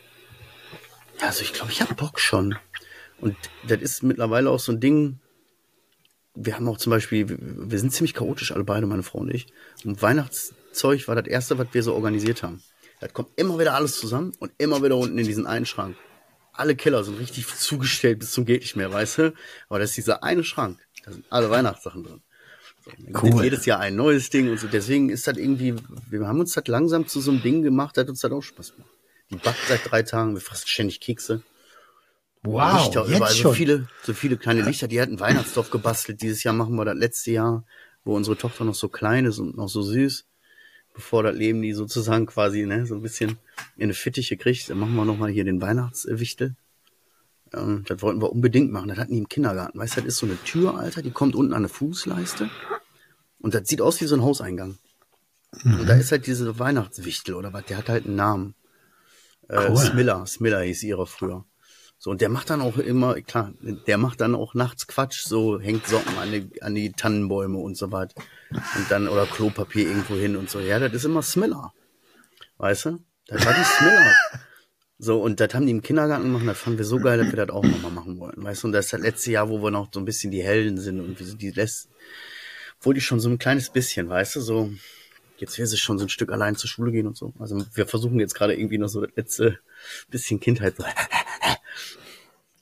also 1.20 1.42
ich 1.42 1.53
glaube, 1.53 1.72
ich 1.72 1.81
hab 1.81 1.96
Bock 1.96 2.20
schon. 2.20 2.57
Und 3.20 3.37
das 3.66 3.81
ist 3.81 4.03
mittlerweile 4.03 4.51
auch 4.51 4.61
so 4.61 4.72
ein 4.72 4.81
Ding, 4.81 5.18
wir 6.35 6.55
haben 6.57 6.68
auch 6.68 6.79
zum 6.79 6.90
Beispiel, 6.90 7.27
wir 7.38 7.79
sind 7.79 7.92
ziemlich 7.92 8.14
chaotisch, 8.14 8.53
alle 8.53 8.64
beide, 8.64 8.87
meine 8.87 9.03
Frau 9.03 9.18
und 9.18 9.35
ich. 9.35 9.46
Und 9.85 10.01
Weihnachtszeug 10.01 11.07
war 11.09 11.14
das 11.14 11.27
erste, 11.27 11.59
was 11.59 11.68
wir 11.72 11.83
so 11.83 11.94
organisiert 11.94 12.42
haben. 12.42 12.62
Das 13.02 13.12
kommt 13.12 13.30
immer 13.34 13.58
wieder 13.58 13.74
alles 13.74 13.98
zusammen 13.98 14.32
und 14.38 14.52
immer 14.58 14.80
wieder 14.80 14.96
unten 14.96 15.18
in 15.18 15.26
diesen 15.26 15.44
einen 15.44 15.66
Schrank. 15.66 15.96
Alle 16.52 16.76
Killer 16.76 17.02
sind 17.02 17.18
richtig 17.18 17.48
zugestellt 17.48 18.20
bis 18.20 18.30
zum 18.30 18.44
geht 18.44 18.62
nicht 18.62 18.76
mehr, 18.76 18.92
weißt 18.92 19.18
du? 19.18 19.34
Aber 19.68 19.80
das 19.80 19.90
ist 19.90 19.96
dieser 19.96 20.22
eine 20.22 20.44
Schrank. 20.44 20.78
Da 21.04 21.10
sind 21.10 21.26
alle 21.28 21.50
Weihnachtssachen 21.50 22.04
drin. 22.04 22.22
So, 22.84 22.92
cool. 23.20 23.42
Jedes 23.42 23.66
Jahr 23.66 23.80
ein 23.80 23.96
neues 23.96 24.30
Ding 24.30 24.48
und 24.48 24.60
so. 24.60 24.68
Deswegen 24.68 25.10
ist 25.10 25.26
das 25.26 25.36
irgendwie, 25.36 25.74
wir 26.10 26.28
haben 26.28 26.38
uns 26.38 26.52
das 26.52 26.64
langsam 26.68 27.08
zu 27.08 27.20
so 27.20 27.32
einem 27.32 27.42
Ding 27.42 27.62
gemacht, 27.62 27.96
das 27.96 28.08
uns 28.08 28.20
das 28.20 28.30
auch 28.30 28.40
Spaß 28.40 28.74
macht. 28.78 28.90
Die 29.30 29.36
backt 29.36 29.66
seit 29.66 29.90
drei 29.90 30.04
Tagen, 30.04 30.34
wir 30.34 30.40
fassen 30.40 30.68
ständig 30.68 31.00
Kekse. 31.00 31.42
Wow, 32.44 32.84
Lichter 32.84 33.00
jetzt 33.08 33.16
überall, 33.16 33.34
schon. 33.34 33.50
so 33.50 33.52
viele, 33.52 33.88
so 34.04 34.14
viele 34.14 34.36
kleine 34.36 34.62
Lichter. 34.62 34.86
Die 34.86 35.00
hatten 35.00 35.18
Weihnachtsdorf 35.18 35.70
gebastelt. 35.70 36.22
Dieses 36.22 36.44
Jahr 36.44 36.54
machen 36.54 36.76
wir 36.76 36.84
das 36.84 36.96
letzte 36.96 37.32
Jahr, 37.32 37.64
wo 38.04 38.14
unsere 38.14 38.36
Tochter 38.36 38.64
noch 38.64 38.76
so 38.76 38.88
klein 38.88 39.24
ist 39.24 39.40
und 39.40 39.56
noch 39.56 39.68
so 39.68 39.82
süß, 39.82 40.24
bevor 40.94 41.22
das 41.22 41.35
Leben 41.35 41.62
die 41.62 41.72
sozusagen 41.72 42.26
quasi, 42.26 42.66
ne, 42.66 42.87
so 42.87 42.94
ein 42.94 43.02
bisschen 43.02 43.38
in 43.76 43.85
eine 43.85 43.94
Fittiche 43.94 44.37
kriegt. 44.37 44.70
Dann 44.70 44.78
machen 44.78 44.94
wir 44.94 45.05
nochmal 45.05 45.31
hier 45.31 45.44
den 45.44 45.61
Weihnachtswichtel. 45.61 46.57
Ähm, 47.52 47.85
das 47.87 48.02
wollten 48.02 48.20
wir 48.20 48.31
unbedingt 48.31 48.72
machen. 48.72 48.88
Das 48.88 48.98
hatten 48.98 49.12
die 49.12 49.18
im 49.18 49.28
Kindergarten. 49.28 49.78
Weißt 49.78 49.96
du, 49.96 50.00
das 50.00 50.09
ist 50.09 50.18
so 50.18 50.26
eine 50.26 50.42
Tür, 50.44 50.76
Alter, 50.76 51.02
die 51.02 51.11
kommt 51.11 51.35
unten 51.35 51.52
an 51.52 51.59
eine 51.59 51.68
Fußleiste. 51.68 52.50
Und 53.40 53.55
das 53.55 53.68
sieht 53.68 53.81
aus 53.81 54.00
wie 54.00 54.07
so 54.07 54.14
ein 54.14 54.22
Hauseingang. 54.22 54.78
Mhm. 55.62 55.81
Und 55.81 55.88
da 55.88 55.94
ist 55.94 56.12
halt 56.12 56.26
diese 56.26 56.59
Weihnachtswichtel 56.59 57.35
oder 57.35 57.52
was, 57.52 57.64
der 57.66 57.78
hat 57.78 57.88
halt 57.88 58.07
einen 58.07 58.16
Namen. 58.16 58.55
Äh, 59.48 59.68
cool. 59.68 59.76
Smiller, 59.76 60.26
Smiller 60.26 60.61
hieß 60.61 60.83
ihrer 60.85 61.07
früher. 61.07 61.44
So, 62.04 62.10
und 62.10 62.20
der 62.20 62.30
macht 62.30 62.50
dann 62.50 62.60
auch 62.60 62.78
immer, 62.78 63.14
klar, 63.20 63.54
der 63.60 63.96
macht 63.96 64.20
dann 64.20 64.34
auch 64.34 64.54
nachts 64.54 64.88
Quatsch, 64.88 65.24
so 65.24 65.60
hängt 65.60 65.86
Socken 65.86 66.18
an 66.18 66.32
die, 66.32 66.60
an 66.60 66.74
die 66.74 66.90
Tannenbäume 66.90 67.56
und 67.58 67.76
so 67.76 67.92
weiter. 67.92 68.20
Und 68.50 68.90
dann, 68.90 69.06
oder 69.06 69.24
Klopapier 69.24 69.86
irgendwo 69.86 70.16
hin 70.16 70.34
und 70.34 70.50
so. 70.50 70.58
Ja, 70.58 70.80
das 70.80 70.92
ist 70.94 71.04
immer 71.04 71.22
Smiller. 71.22 71.72
Weißt 72.58 72.86
du? 72.86 72.98
Das 73.28 73.46
war 73.46 73.54
die 73.54 73.64
Smiller. 73.64 74.12
So, 74.98 75.20
und 75.20 75.40
das 75.40 75.52
haben 75.52 75.66
die 75.66 75.72
im 75.72 75.82
Kindergarten 75.82 76.24
gemacht, 76.24 76.46
das 76.46 76.58
fanden 76.58 76.78
wir 76.78 76.84
so 76.84 77.00
geil, 77.00 77.18
dass 77.18 77.26
wir 77.26 77.44
das 77.44 77.50
auch 77.50 77.64
nochmal 77.64 77.90
machen 77.90 78.20
wollten. 78.20 78.44
Weißt 78.44 78.62
du, 78.62 78.68
und 78.68 78.72
das 78.72 78.84
ist 78.84 78.92
das 78.92 79.00
letzte 79.00 79.32
Jahr, 79.32 79.48
wo 79.48 79.60
wir 79.60 79.72
noch 79.72 79.88
so 79.92 79.98
ein 79.98 80.04
bisschen 80.04 80.30
die 80.30 80.44
Helden 80.44 80.78
sind 80.78 81.00
und 81.00 81.18
wie 81.18 81.34
die 81.34 81.50
lässt, 81.50 81.88
obwohl 82.78 82.94
die 82.94 83.00
schon 83.00 83.18
so 83.18 83.28
ein 83.28 83.38
kleines 83.38 83.70
bisschen, 83.70 84.08
weißt 84.08 84.36
du, 84.36 84.40
so, 84.40 84.70
jetzt 85.38 85.58
will 85.58 85.66
sie 85.66 85.76
schon 85.76 85.98
so 85.98 86.04
ein 86.04 86.08
Stück 86.08 86.30
allein 86.30 86.54
zur 86.54 86.70
Schule 86.70 86.92
gehen 86.92 87.08
und 87.08 87.16
so. 87.16 87.32
Also 87.40 87.64
wir 87.74 87.88
versuchen 87.88 88.20
jetzt 88.20 88.34
gerade 88.34 88.54
irgendwie 88.54 88.78
noch 88.78 88.86
so 88.86 89.00
das 89.00 89.10
letzte 89.16 89.58
bisschen 90.08 90.38
Kindheit 90.38 90.76
so 90.76 90.84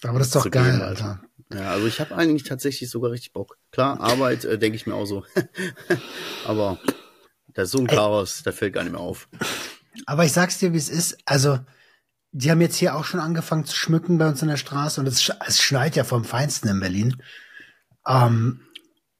aber 0.02 0.18
das 0.18 0.28
ist 0.28 0.36
doch 0.36 0.50
geil, 0.50 0.72
gehen, 0.72 0.82
Alter. 0.82 1.22
Ja, 1.52 1.70
also 1.72 1.86
ich 1.86 2.00
habe 2.00 2.16
eigentlich 2.16 2.44
tatsächlich 2.44 2.90
sogar 2.90 3.10
richtig 3.10 3.32
Bock. 3.32 3.58
Klar, 3.72 4.00
Arbeit 4.00 4.44
äh, 4.44 4.58
denke 4.58 4.76
ich 4.76 4.86
mir 4.86 4.94
auch 4.94 5.06
so. 5.06 5.24
aber 6.44 6.78
da 7.48 7.62
ist 7.62 7.72
so 7.72 7.78
ein 7.78 7.88
Chaos, 7.88 8.42
da 8.44 8.52
fällt 8.52 8.74
gar 8.74 8.84
nicht 8.84 8.92
mehr 8.92 9.00
auf. 9.00 9.28
Aber 10.06 10.24
ich 10.24 10.32
sag's 10.32 10.58
dir, 10.58 10.72
wie 10.72 10.78
es 10.78 10.88
ist. 10.88 11.18
Also, 11.24 11.58
die 12.32 12.50
haben 12.50 12.60
jetzt 12.60 12.76
hier 12.76 12.94
auch 12.94 13.04
schon 13.04 13.18
angefangen 13.18 13.64
zu 13.64 13.74
schmücken 13.74 14.18
bei 14.18 14.28
uns 14.28 14.42
in 14.42 14.48
der 14.48 14.56
Straße 14.56 15.00
und 15.00 15.06
es, 15.08 15.32
es 15.46 15.60
schneit 15.60 15.96
ja 15.96 16.04
vom 16.04 16.24
Feinsten 16.24 16.68
in 16.68 16.78
Berlin. 16.78 17.22
Ähm, 18.06 18.60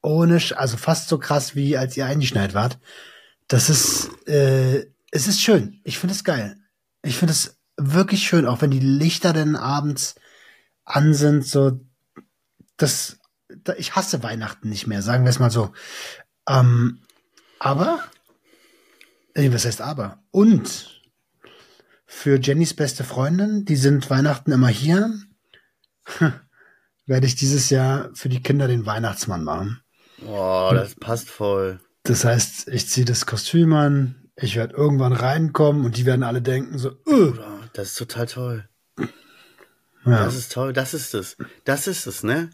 ohne, 0.01 0.41
also 0.55 0.77
fast 0.77 1.09
so 1.09 1.17
krass 1.17 1.55
wie 1.55 1.77
als 1.77 1.97
ihr 1.97 2.05
eingeschneit 2.05 2.53
wart. 2.53 2.79
Das 3.49 3.69
ist, 3.69 4.09
äh, 4.27 4.87
es 5.11 5.27
ist 5.27 5.41
schön. 5.41 5.81
Ich 5.83 5.99
finde 5.99 6.15
es 6.15 6.23
geil. 6.23 6.57
Ich 7.03 7.17
finde 7.17 7.33
es 7.33 7.57
wirklich 7.77 8.23
schön, 8.23 8.45
auch 8.45 8.61
wenn 8.61 8.71
die 8.71 8.79
Lichter 8.79 9.33
dann 9.33 9.57
abends 9.57 10.15
an 10.91 11.13
sind, 11.13 11.45
so 11.45 11.79
das, 12.77 13.19
da, 13.63 13.73
ich 13.73 13.95
hasse 13.95 14.23
Weihnachten 14.23 14.69
nicht 14.69 14.87
mehr, 14.87 15.01
sagen 15.01 15.23
wir 15.23 15.29
es 15.29 15.39
mal 15.39 15.51
so. 15.51 15.71
Ähm, 16.47 16.99
aber, 17.59 18.03
äh, 19.33 19.51
was 19.51 19.65
heißt 19.65 19.81
aber? 19.81 20.23
Und 20.31 21.01
für 22.05 22.39
Jennys 22.39 22.73
beste 22.73 23.03
Freundin, 23.03 23.65
die 23.65 23.75
sind 23.75 24.09
Weihnachten 24.09 24.51
immer 24.51 24.67
hier, 24.67 25.13
werde 27.05 27.27
ich 27.27 27.35
dieses 27.35 27.69
Jahr 27.69 28.09
für 28.13 28.29
die 28.29 28.41
Kinder 28.41 28.67
den 28.67 28.85
Weihnachtsmann 28.85 29.43
machen. 29.43 29.81
Boah, 30.19 30.73
das 30.73 30.95
passt 30.95 31.29
voll. 31.29 31.79
Das 32.03 32.25
heißt, 32.25 32.67
ich 32.67 32.87
ziehe 32.89 33.05
das 33.05 33.25
Kostüm 33.25 33.73
an, 33.73 34.29
ich 34.35 34.55
werde 34.55 34.75
irgendwann 34.75 35.13
reinkommen 35.13 35.85
und 35.85 35.97
die 35.97 36.05
werden 36.05 36.23
alle 36.23 36.41
denken 36.41 36.77
so, 36.77 36.91
uh. 37.07 37.33
das 37.73 37.89
ist 37.89 37.97
total 37.97 38.25
toll. 38.25 38.69
Ja. 40.05 40.25
Das 40.25 40.35
ist 40.35 40.51
toll, 40.51 40.73
das 40.73 40.93
ist 40.93 41.13
es. 41.13 41.37
Das 41.63 41.87
ist 41.87 42.07
es, 42.07 42.23
ne? 42.23 42.49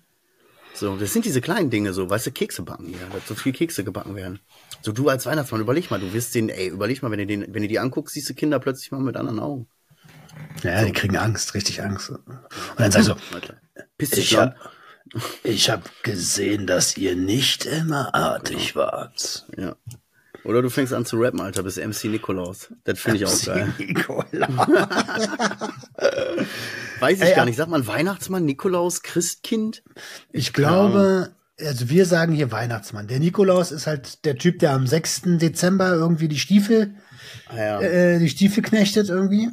So, 0.73 0.95
das 0.95 1.11
sind 1.11 1.25
diese 1.25 1.41
kleinen 1.41 1.71
Dinge 1.71 1.91
so, 1.93 2.09
weißt 2.09 2.27
du, 2.27 2.31
Kekse 2.31 2.61
backen, 2.61 2.91
ja, 2.91 2.99
dass 3.11 3.27
so 3.27 3.33
viel 3.33 3.51
Kekse 3.51 3.83
gebacken 3.83 4.15
werden. 4.15 4.39
So, 4.81 4.91
du 4.91 5.09
als 5.09 5.25
Weihnachtsmann, 5.25 5.61
überleg 5.61 5.89
mal, 5.89 5.99
du 5.99 6.13
wirst 6.13 6.35
den, 6.35 6.49
ey, 6.49 6.67
überleg 6.67 7.01
mal, 7.01 7.09
wenn 7.09 7.17
du 7.19 7.25
den, 7.25 7.51
wenn 7.53 7.63
du 7.63 7.67
die 7.67 7.79
anguckst, 7.79 8.13
siehst 8.13 8.29
du 8.29 8.35
Kinder 8.35 8.59
plötzlich 8.59 8.91
mal 8.91 8.99
mit 8.99 9.17
anderen 9.17 9.39
Augen. 9.39 9.67
Ja, 10.61 10.81
so. 10.81 10.85
die 10.85 10.93
kriegen 10.93 11.17
Angst, 11.17 11.55
richtig 11.55 11.81
Angst. 11.81 12.11
Und 12.11 12.21
dann 12.77 12.91
sagst 12.91 13.09
du, 13.09 13.15
ich 13.97 14.37
hab, 14.37 14.55
ich 15.43 15.69
hab 15.71 16.03
gesehen, 16.03 16.67
dass 16.67 16.95
ihr 16.95 17.15
nicht 17.15 17.65
immer 17.65 18.13
artig 18.13 18.73
genau. 18.73 18.85
wart. 18.85 19.47
Ja. 19.57 19.75
Oder 20.43 20.61
du 20.61 20.69
fängst 20.69 20.93
an 20.93 21.05
zu 21.05 21.17
rappen, 21.17 21.41
Alter, 21.41 21.63
bis 21.63 21.77
MC 21.77 22.05
Nikolaus. 22.05 22.71
Das 22.83 22.99
finde 22.99 23.17
ich 23.17 23.25
auch 23.25 23.45
geil. 23.45 23.73
Nikolaus. 23.79 24.27
Weiß 26.99 27.19
ich 27.19 27.23
Ey, 27.23 27.35
gar 27.35 27.45
nicht. 27.45 27.57
Sagt 27.57 27.69
man 27.69 27.87
Weihnachtsmann, 27.87 28.45
Nikolaus, 28.45 29.01
Christkind? 29.03 29.83
Ich 30.31 30.53
glaube, 30.53 31.35
also 31.59 31.89
wir 31.89 32.05
sagen 32.05 32.33
hier 32.33 32.51
Weihnachtsmann. 32.51 33.07
Der 33.07 33.19
Nikolaus 33.19 33.71
ist 33.71 33.87
halt 33.87 34.25
der 34.25 34.37
Typ, 34.37 34.59
der 34.59 34.71
am 34.71 34.87
6. 34.87 35.21
Dezember 35.37 35.93
irgendwie 35.93 36.27
die 36.27 36.39
Stiefel, 36.39 36.95
ah, 37.49 37.57
ja. 37.57 37.81
äh, 37.81 38.19
die 38.19 38.29
Stiefel 38.29 38.63
knechtet 38.63 39.09
irgendwie. 39.09 39.51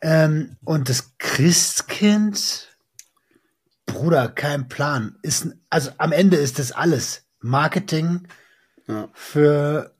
Ähm, 0.00 0.56
und 0.64 0.88
das 0.88 1.12
Christkind, 1.18 2.68
Bruder, 3.86 4.28
kein 4.28 4.68
Plan. 4.68 5.16
Ist, 5.22 5.48
also 5.68 5.90
am 5.98 6.12
Ende 6.12 6.36
ist 6.36 6.58
das 6.58 6.72
alles 6.72 7.24
Marketing, 7.40 8.26
ja. 8.90 9.08
Für, 9.12 9.94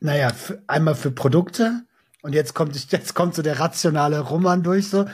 naja, 0.00 0.30
für, 0.30 0.62
einmal 0.66 0.94
für 0.94 1.10
Produkte 1.10 1.84
und 2.28 2.34
jetzt 2.34 2.52
kommt, 2.52 2.76
jetzt 2.92 3.14
kommt 3.14 3.34
so 3.34 3.40
der 3.40 3.58
rationale 3.58 4.20
Roman 4.20 4.62
durch, 4.62 4.90
so 4.90 5.06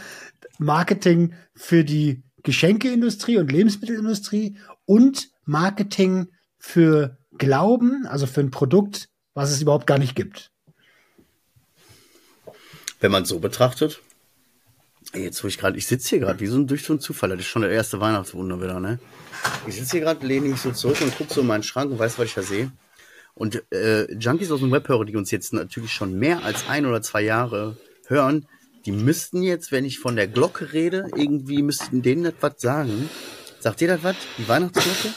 Marketing 0.59 1.33
für 1.55 1.85
die 1.85 2.25
Geschenkeindustrie 2.43 3.39
und 3.39 3.53
Lebensmittelindustrie 3.53 4.59
und 4.85 5.29
Marketing 5.45 6.27
für 6.59 7.17
Glauben, 7.39 8.05
also 8.09 8.27
für 8.27 8.41
ein 8.41 8.51
Produkt, 8.51 9.11
was 9.33 9.53
es 9.53 9.63
überhaupt 9.63 9.87
gar 9.87 9.99
nicht 9.99 10.17
gibt. 10.17 10.51
Wenn 12.99 13.13
man 13.13 13.23
es 13.23 13.29
so 13.29 13.39
betrachtet, 13.39 14.01
jetzt 15.13 15.45
wo 15.45 15.47
ich 15.47 15.59
gerade, 15.59 15.79
ich 15.79 15.87
sitze 15.87 16.09
hier 16.09 16.19
gerade 16.19 16.41
wie 16.41 16.49
so 16.49 16.59
ein 16.59 16.67
durch 16.67 16.83
so 16.83 16.95
ein 16.95 17.01
Zufall, 17.01 17.31
das 17.31 17.39
ist 17.39 17.47
schon 17.47 17.63
der 17.63 17.71
erste 17.71 18.01
Weihnachtswunder 18.01 18.61
wieder, 18.61 18.81
ne? 18.81 18.99
Ich 19.69 19.77
sitze 19.77 19.93
hier 19.93 20.01
gerade, 20.01 20.27
lehne 20.27 20.49
mich 20.49 20.61
so 20.61 20.73
zurück 20.73 21.01
und 21.01 21.17
gucke 21.17 21.33
so 21.33 21.43
in 21.43 21.47
meinen 21.47 21.63
Schrank 21.63 21.93
und 21.93 22.01
weiß, 22.01 22.19
was 22.19 22.27
ich 22.27 22.35
da 22.35 22.43
sehe. 22.43 22.73
Und 23.35 23.63
äh, 23.73 24.13
Junkies 24.15 24.51
aus 24.51 24.61
dem 24.61 24.71
Webhörer, 24.71 25.05
die 25.05 25.17
uns 25.17 25.31
jetzt 25.31 25.53
natürlich 25.53 25.93
schon 25.93 26.19
mehr 26.19 26.45
als 26.45 26.69
ein 26.69 26.87
oder 26.87 27.03
zwei 27.03 27.23
Jahre 27.23 27.77
hören, 28.07 28.47
die 28.87 28.93
müssten 28.93 29.43
jetzt, 29.43 29.73
wenn 29.73 29.85
ich 29.85 29.99
von 29.99 30.15
der 30.15 30.29
Glocke 30.29 30.73
rede, 30.73 31.09
irgendwie 31.17 31.63
müssten 31.63 32.03
denen 32.03 32.25
das 32.25 32.35
was 32.41 32.55
sagen. 32.59 33.09
Sagt 33.59 33.81
ihr 33.81 33.89
das 33.89 34.03
was? 34.03 34.17
Die 34.39 34.47
Weihnachtsglocke? 34.47 35.15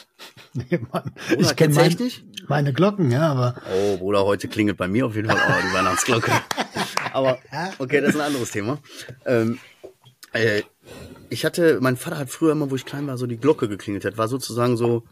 Nee, 0.53 0.79
Mann. 0.91 1.11
Bruder, 1.27 1.41
ich 1.41 1.55
kenne 1.55 1.75
mein, 1.75 2.11
meine 2.47 2.73
Glocken, 2.73 3.11
ja, 3.11 3.31
aber. 3.31 3.61
Oh, 3.71 3.97
Bruder, 3.97 4.25
heute 4.25 4.47
klingelt 4.47 4.77
bei 4.77 4.87
mir 4.87 5.05
auf 5.05 5.15
jeden 5.15 5.29
Fall 5.29 5.37
auch 5.37 5.61
die 5.61 5.73
Weihnachtsglocke. 5.75 6.31
aber, 7.13 7.37
okay, 7.77 8.01
das 8.01 8.11
ist 8.11 8.15
ein 8.15 8.25
anderes 8.25 8.49
Thema. 8.51 8.79
Ähm, 9.25 9.59
äh, 10.33 10.63
ich 11.29 11.45
hatte, 11.45 11.79
mein 11.81 11.97
Vater 11.97 12.17
hat 12.17 12.29
früher 12.29 12.53
immer, 12.53 12.71
wo 12.71 12.75
ich 12.75 12.85
klein 12.85 13.05
war, 13.05 13.17
so 13.17 13.27
die 13.27 13.37
Glocke 13.37 13.67
geklingelt 13.67 14.05
hat. 14.05 14.17
War 14.17 14.27
sozusagen 14.27 14.77
so, 14.77 15.03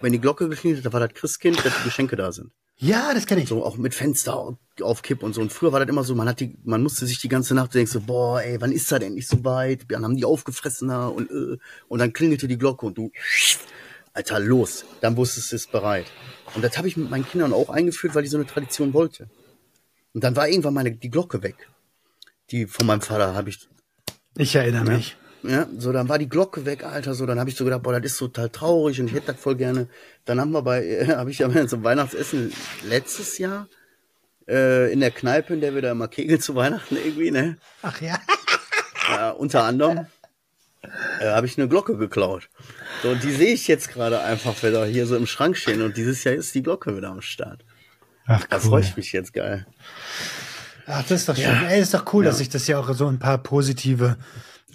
wenn 0.00 0.12
die 0.12 0.20
Glocke 0.20 0.48
geklingelt 0.48 0.84
hat, 0.84 0.86
da 0.86 0.92
war 0.92 1.06
das 1.06 1.14
Christkind, 1.14 1.64
dass 1.64 1.76
die 1.78 1.84
Geschenke 1.84 2.16
da 2.16 2.32
sind. 2.32 2.50
Ja, 2.78 3.14
das 3.14 3.26
kenne 3.26 3.42
ich. 3.42 3.48
So 3.48 3.64
auch 3.64 3.76
mit 3.78 3.94
Fenster 3.94 4.58
auf 4.82 5.02
Kipp 5.02 5.22
und 5.22 5.34
so. 5.34 5.40
Und 5.40 5.52
früher 5.52 5.72
war 5.72 5.80
das 5.80 5.88
immer 5.88 6.04
so, 6.04 6.14
man 6.14 6.28
hat 6.28 6.40
die, 6.40 6.58
man 6.64 6.82
musste 6.82 7.06
sich 7.06 7.18
die 7.20 7.28
ganze 7.28 7.54
Nacht 7.54 7.74
denken 7.74 7.90
so, 7.90 8.00
boah, 8.00 8.42
ey, 8.42 8.60
wann 8.60 8.72
ist 8.72 8.92
das 8.92 9.00
endlich 9.00 9.26
so 9.26 9.42
weit? 9.44 9.86
Dann 9.88 10.04
haben 10.04 10.16
die 10.16 10.26
aufgefressen 10.26 10.88
da 10.88 11.06
und, 11.06 11.30
äh, 11.30 11.56
und 11.88 11.98
dann 11.98 12.12
klingelte 12.12 12.48
die 12.48 12.58
Glocke 12.58 12.84
und 12.84 12.98
du, 12.98 13.10
Alter, 14.12 14.40
los. 14.40 14.84
Dann 15.00 15.16
wusstest 15.16 15.52
du 15.52 15.56
es 15.56 15.66
bereit. 15.66 16.06
Und 16.54 16.62
das 16.62 16.76
habe 16.76 16.88
ich 16.88 16.96
mit 16.96 17.10
meinen 17.10 17.26
Kindern 17.26 17.52
auch 17.52 17.70
eingeführt, 17.70 18.14
weil 18.14 18.22
die 18.22 18.28
so 18.28 18.36
eine 18.36 18.46
Tradition 18.46 18.92
wollte. 18.92 19.28
Und 20.12 20.24
dann 20.24 20.36
war 20.36 20.48
irgendwann 20.48 20.74
meine, 20.74 20.92
die 20.92 21.10
Glocke 21.10 21.42
weg. 21.42 21.68
Die 22.50 22.66
von 22.66 22.86
meinem 22.86 23.00
Vater 23.00 23.34
habe 23.34 23.50
ich. 23.50 23.68
Ich 24.36 24.54
erinnere 24.54 24.86
ja, 24.86 24.96
mich. 24.96 25.16
Ja, 25.48 25.66
so 25.78 25.92
dann 25.92 26.08
war 26.08 26.18
die 26.18 26.28
Glocke 26.28 26.64
weg, 26.64 26.84
Alter, 26.84 27.14
so 27.14 27.26
dann 27.26 27.38
habe 27.38 27.50
ich 27.50 27.56
so 27.56 27.64
gedacht, 27.64 27.82
boah, 27.82 27.98
das 27.98 28.12
ist 28.12 28.18
total 28.18 28.48
traurig 28.48 29.00
und 29.00 29.08
ich 29.08 29.14
hätte 29.14 29.32
das 29.32 29.40
voll 29.40 29.56
gerne. 29.56 29.88
Dann 30.24 30.40
haben 30.40 30.50
wir 30.52 30.62
bei, 30.62 30.84
äh, 30.86 31.16
habe 31.16 31.30
ich 31.30 31.38
ja 31.38 31.66
zum 31.66 31.84
Weihnachtsessen 31.84 32.52
letztes 32.88 33.38
Jahr 33.38 33.68
äh, 34.48 34.92
in 34.92 35.00
der 35.00 35.10
Kneipe, 35.10 35.54
in 35.54 35.60
der 35.60 35.74
wir 35.74 35.82
da 35.82 35.92
immer 35.92 36.08
kegeln 36.08 36.40
zu 36.40 36.54
Weihnachten 36.54 36.96
irgendwie, 36.96 37.30
ne? 37.30 37.58
Ach 37.82 38.00
ja. 38.00 38.18
Äh, 39.08 39.32
unter 39.32 39.64
anderem 39.64 40.06
äh, 41.20 41.26
habe 41.26 41.46
ich 41.46 41.58
eine 41.58 41.68
Glocke 41.68 41.96
geklaut. 41.96 42.48
So, 43.02 43.10
und 43.10 43.22
die 43.22 43.32
sehe 43.32 43.52
ich 43.54 43.68
jetzt 43.68 43.88
gerade 43.88 44.20
einfach 44.20 44.62
wieder 44.62 44.84
hier 44.86 45.06
so 45.06 45.16
im 45.16 45.26
Schrank 45.26 45.56
stehen 45.56 45.82
und 45.82 45.96
dieses 45.96 46.24
Jahr 46.24 46.34
ist 46.34 46.54
die 46.54 46.62
Glocke 46.62 46.96
wieder 46.96 47.10
am 47.10 47.22
Start. 47.22 47.64
Ach, 48.26 48.44
Da 48.46 48.58
freue 48.58 48.82
ich 48.82 48.96
mich 48.96 49.12
jetzt 49.12 49.32
geil. 49.32 49.66
Ach, 50.86 51.02
das 51.02 51.20
ist 51.20 51.28
doch 51.28 51.36
schön. 51.36 51.66
Ey, 51.68 51.80
ist 51.80 51.94
doch 51.94 52.12
cool, 52.12 52.24
dass 52.24 52.38
sich 52.38 52.48
das 52.48 52.66
ja 52.66 52.78
auch 52.78 52.92
so 52.94 53.06
ein 53.06 53.18
paar 53.18 53.38
positive 53.38 54.16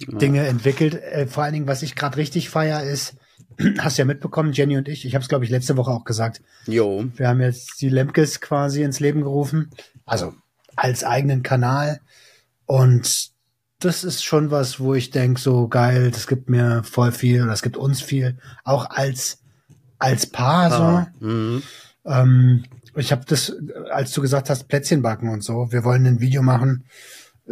Dinge 0.06 0.46
entwickelt. 0.46 0.94
Äh, 0.94 1.26
vor 1.26 1.42
allen 1.42 1.52
Dingen, 1.52 1.66
was 1.66 1.82
ich 1.82 1.94
gerade 1.94 2.16
richtig 2.16 2.50
feier, 2.50 2.82
ist, 2.82 3.16
hast 3.78 3.98
ja 3.98 4.04
mitbekommen, 4.04 4.52
Jenny 4.52 4.76
und 4.76 4.88
ich, 4.88 5.04
ich 5.04 5.14
habe 5.14 5.22
es, 5.22 5.28
glaube 5.28 5.44
ich, 5.44 5.50
letzte 5.50 5.76
Woche 5.76 5.90
auch 5.90 6.04
gesagt, 6.04 6.42
Jo. 6.66 7.04
wir 7.16 7.28
haben 7.28 7.40
jetzt 7.40 7.80
die 7.80 7.88
Lemkes 7.88 8.40
quasi 8.40 8.82
ins 8.82 9.00
Leben 9.00 9.22
gerufen, 9.22 9.70
also 10.04 10.34
als 10.76 11.04
eigenen 11.04 11.42
Kanal. 11.42 12.00
Und 12.66 13.30
das 13.80 14.04
ist 14.04 14.24
schon 14.24 14.50
was, 14.50 14.80
wo 14.80 14.94
ich 14.94 15.10
denk 15.10 15.38
so 15.38 15.68
geil, 15.68 16.10
das 16.10 16.26
gibt 16.26 16.48
mir 16.48 16.82
voll 16.84 17.12
viel 17.12 17.42
oder 17.42 17.52
es 17.52 17.62
gibt 17.62 17.76
uns 17.76 18.00
viel, 18.00 18.38
auch 18.64 18.88
als 18.90 19.42
als 20.02 20.26
Paar 20.26 21.06
so. 21.20 21.26
Mhm. 21.26 21.62
Ähm, 22.04 22.64
ich 22.96 23.12
habe 23.12 23.24
das, 23.26 23.54
als 23.90 24.12
du 24.12 24.20
gesagt 24.20 24.50
hast, 24.50 24.68
Plätzchen 24.68 25.00
backen 25.00 25.28
und 25.28 25.44
so. 25.44 25.70
Wir 25.70 25.84
wollen 25.84 26.06
ein 26.06 26.20
Video 26.20 26.42
machen 26.42 26.84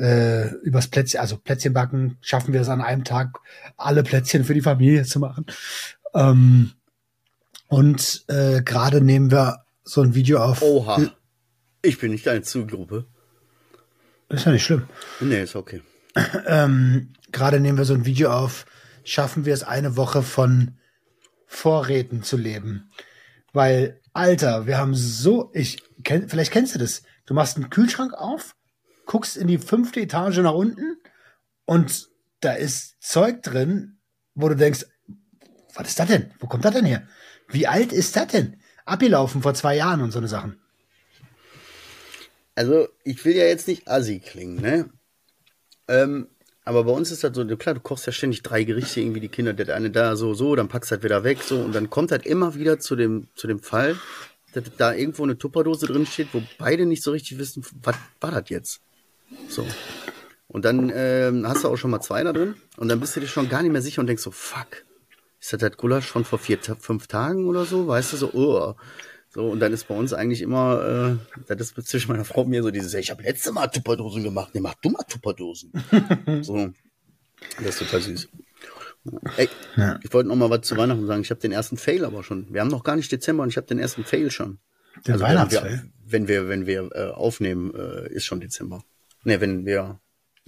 äh, 0.01 0.55
übers 0.63 0.89
Plätzchen, 0.89 1.21
also 1.21 1.37
Plätzchen 1.37 1.73
backen. 1.73 2.17
Schaffen 2.21 2.53
wir 2.53 2.61
es 2.61 2.69
an 2.69 2.81
einem 2.81 3.05
Tag, 3.05 3.39
alle 3.77 4.03
Plätzchen 4.03 4.45
für 4.45 4.55
die 4.55 4.63
Familie 4.63 5.05
zu 5.05 5.21
machen. 5.21 5.47
Ähm, 6.15 6.73
und 7.69 8.25
äh, 8.29 8.63
gerade 8.63 9.01
nehmen 9.01 9.31
wir 9.31 9.65
so 9.85 10.03
ein 10.03 10.15
Video 10.15 10.43
auf. 10.43 10.63
Oha. 10.63 11.11
Ich 11.83 11.99
bin 11.99 12.11
nicht 12.11 12.27
deine 12.27 12.43
Zielgruppe. 12.43 13.07
Ist 14.29 14.47
ja 14.47 14.53
nicht 14.53 14.65
schlimm. 14.65 14.87
Nee, 15.21 15.43
ist 15.43 15.57
okay. 15.57 15.83
Ähm, 16.47 17.13
gerade 17.31 17.61
nehmen 17.61 17.79
wir 17.79 17.85
so 17.85 17.95
ein 17.95 18.05
Video 18.05 18.33
auf. 18.33 18.67
Schaffen 19.05 19.45
wir 19.45 19.55
es 19.55 19.63
eine 19.63 19.97
Woche 19.97 20.23
von 20.23 20.77
Vorräten 21.47 22.23
zu 22.23 22.37
leben? 22.37 22.91
Weil, 23.53 24.01
Alter, 24.13 24.67
wir 24.67 24.79
haben 24.79 24.95
so, 24.95 25.51
ich 25.55 25.83
kenn, 26.03 26.29
vielleicht 26.29 26.53
kennst 26.53 26.75
du 26.75 26.79
das. 26.79 27.03
Du 27.27 27.35
machst 27.35 27.57
einen 27.57 27.71
Kühlschrank 27.71 28.13
auf, 28.15 28.57
guckst 29.11 29.37
in 29.37 29.49
die 29.49 29.59
fünfte 29.59 30.01
Etage 30.01 30.39
nach 30.39 30.55
unten 30.55 30.97
und 31.65 32.09
da 32.39 32.53
ist 32.53 33.03
Zeug 33.03 33.43
drin, 33.43 33.99
wo 34.37 34.49
du 34.49 34.55
denkst, 34.55 34.87
was 35.75 35.89
ist 35.89 35.99
das 35.99 36.07
denn? 36.07 36.31
Wo 36.39 36.47
kommt 36.47 36.65
das 36.65 36.75
denn 36.75 36.85
her? 36.85 37.09
Wie 37.49 37.67
alt 37.67 37.93
ist 37.93 38.15
das 38.15 38.29
denn? 38.29 38.61
Abgelaufen 38.85 39.43
vor 39.43 39.53
zwei 39.55 39.75
Jahren 39.75 40.01
und 40.01 40.13
so 40.13 40.19
eine 40.19 40.29
Sachen. 40.29 40.61
Also, 42.55 42.87
ich 43.03 43.25
will 43.25 43.35
ja 43.35 43.47
jetzt 43.47 43.67
nicht 43.67 43.89
assi 43.89 44.21
klingen, 44.21 44.61
ne? 44.61 44.91
Ähm, 45.89 46.29
aber 46.65 46.85
bei 46.85 46.93
uns 46.93 47.11
ist 47.11 47.25
das 47.25 47.35
so, 47.35 47.45
klar, 47.57 47.75
du 47.75 47.81
kochst 47.81 48.07
ja 48.07 48.13
ständig 48.13 48.45
drei 48.45 48.63
Gerichte, 48.63 49.01
irgendwie 49.01 49.21
die 49.21 49.29
Kinder, 49.29 49.55
der 49.55 49.75
eine 49.75 49.91
da 49.91 50.15
so, 50.15 50.35
so, 50.35 50.55
dann 50.55 50.69
packst 50.69 50.93
halt 50.93 51.03
wieder 51.03 51.25
weg, 51.25 51.43
so, 51.43 51.59
und 51.59 51.75
dann 51.75 51.91
kommt 51.91 52.13
halt 52.13 52.27
immer 52.27 52.55
wieder 52.55 52.79
zu 52.79 52.95
dem, 52.95 53.27
zu 53.35 53.49
dem 53.49 53.59
Fall, 53.59 53.97
dass 54.53 54.65
da 54.79 54.95
irgendwo 54.95 55.25
eine 55.25 55.37
Tupperdose 55.37 55.87
drin 55.87 56.07
steht, 56.07 56.29
wo 56.33 56.45
beide 56.59 56.87
nicht 56.87 57.03
so 57.03 57.11
richtig 57.11 57.39
wissen, 57.39 57.67
was 57.83 57.97
war 58.21 58.31
das 58.31 58.49
jetzt? 58.51 58.81
So. 59.49 59.67
Und 60.49 60.65
dann 60.65 60.91
ähm, 60.95 61.47
hast 61.47 61.65
du 61.65 61.69
auch 61.69 61.77
schon 61.77 61.91
mal 61.91 62.01
zwei 62.01 62.25
da 62.25 62.33
drin 62.33 62.55
und 62.77 62.89
dann 62.89 62.99
bist 63.01 63.15
du 63.15 63.21
dir 63.21 63.29
schon 63.29 63.49
gar 63.49 63.63
nicht 63.63 63.71
mehr 63.73 63.83
sicher 63.83 64.01
und 64.01 64.07
denkst 64.09 64.23
so, 64.23 64.31
fuck, 64.33 64.85
ist 65.41 65.53
das 65.53 65.61
das 65.61 65.77
Gulasch 65.77 66.07
von 66.07 66.25
vor 66.25 66.39
vier, 66.39 66.59
fünf 66.79 67.07
Tagen 67.07 67.47
oder 67.47 67.65
so? 67.65 67.87
Weißt 67.87 68.13
du, 68.13 68.17
so, 68.17 68.31
oh. 68.33 68.75
So, 69.33 69.47
und 69.49 69.61
dann 69.61 69.73
ist 69.73 69.87
bei 69.87 69.95
uns 69.95 70.13
eigentlich 70.13 70.43
immer, 70.43 71.19
äh, 71.49 71.55
das 71.55 71.71
ist 71.71 71.87
zwischen 71.87 72.11
meiner 72.11 72.25
Frau 72.25 72.41
und 72.43 72.49
mir 72.51 72.65
so 72.65 72.73
dieses, 72.73 72.93
ich 72.95 73.13
habe 73.13 73.23
letzte 73.23 73.53
Mal 73.53 73.69
Tupperdosen 73.69 74.25
gemacht, 74.25 74.51
nee, 74.55 74.61
mach 74.61 74.75
du 74.83 74.91
mal 74.91 75.05
Tupperdosen. 75.05 75.71
so, 76.43 76.71
das 77.59 77.67
ist 77.67 77.79
total 77.79 78.01
süß. 78.01 78.29
Ey, 79.37 79.49
Ja. 79.77 80.01
ich 80.03 80.13
wollte 80.13 80.29
noch 80.29 80.37
mal 80.37 80.51
was 80.51 80.63
zu 80.63 80.77
Weihnachten 80.77 81.07
sagen. 81.07 81.23
Ich 81.23 81.31
habe 81.31 81.41
den 81.41 81.53
ersten 81.53 81.77
Fail 81.77 82.05
aber 82.05 82.25
schon. 82.25 82.53
Wir 82.53 82.61
haben 82.61 82.69
noch 82.69 82.83
gar 82.83 82.97
nicht 82.97 83.11
Dezember 83.13 83.45
und 83.45 83.49
ich 83.51 83.57
habe 83.57 83.69
den 83.69 83.79
ersten 83.79 84.05
Fail 84.05 84.33
schon. 84.33 84.59
Den 85.07 85.13
Also 85.15 85.25
Weihnachtsfail? 85.25 85.85
Wenn 86.05 86.27
wir, 86.27 86.49
wenn 86.49 86.67
wir, 86.67 86.91
wenn 86.91 86.93
wir 86.93 87.09
äh, 87.09 87.11
aufnehmen, 87.13 87.73
äh, 87.73 88.13
ist 88.13 88.25
schon 88.25 88.41
Dezember. 88.41 88.83
Ne, 89.25 89.41
wenn 89.41 89.67
wir 89.67 90.01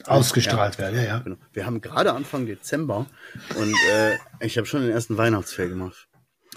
Ausgestrahlt 0.04 0.78
werden, 0.78 0.96
ja, 0.96 1.02
ja. 1.02 1.18
Genau. 1.18 1.36
Wir 1.52 1.66
haben 1.66 1.80
gerade 1.80 2.12
Anfang 2.12 2.46
Dezember 2.46 3.06
und 3.56 3.74
äh, 3.92 4.16
ich 4.40 4.56
habe 4.56 4.66
schon 4.66 4.82
den 4.82 4.90
ersten 4.90 5.16
Weihnachtsfail 5.16 5.68
gemacht. 5.68 6.08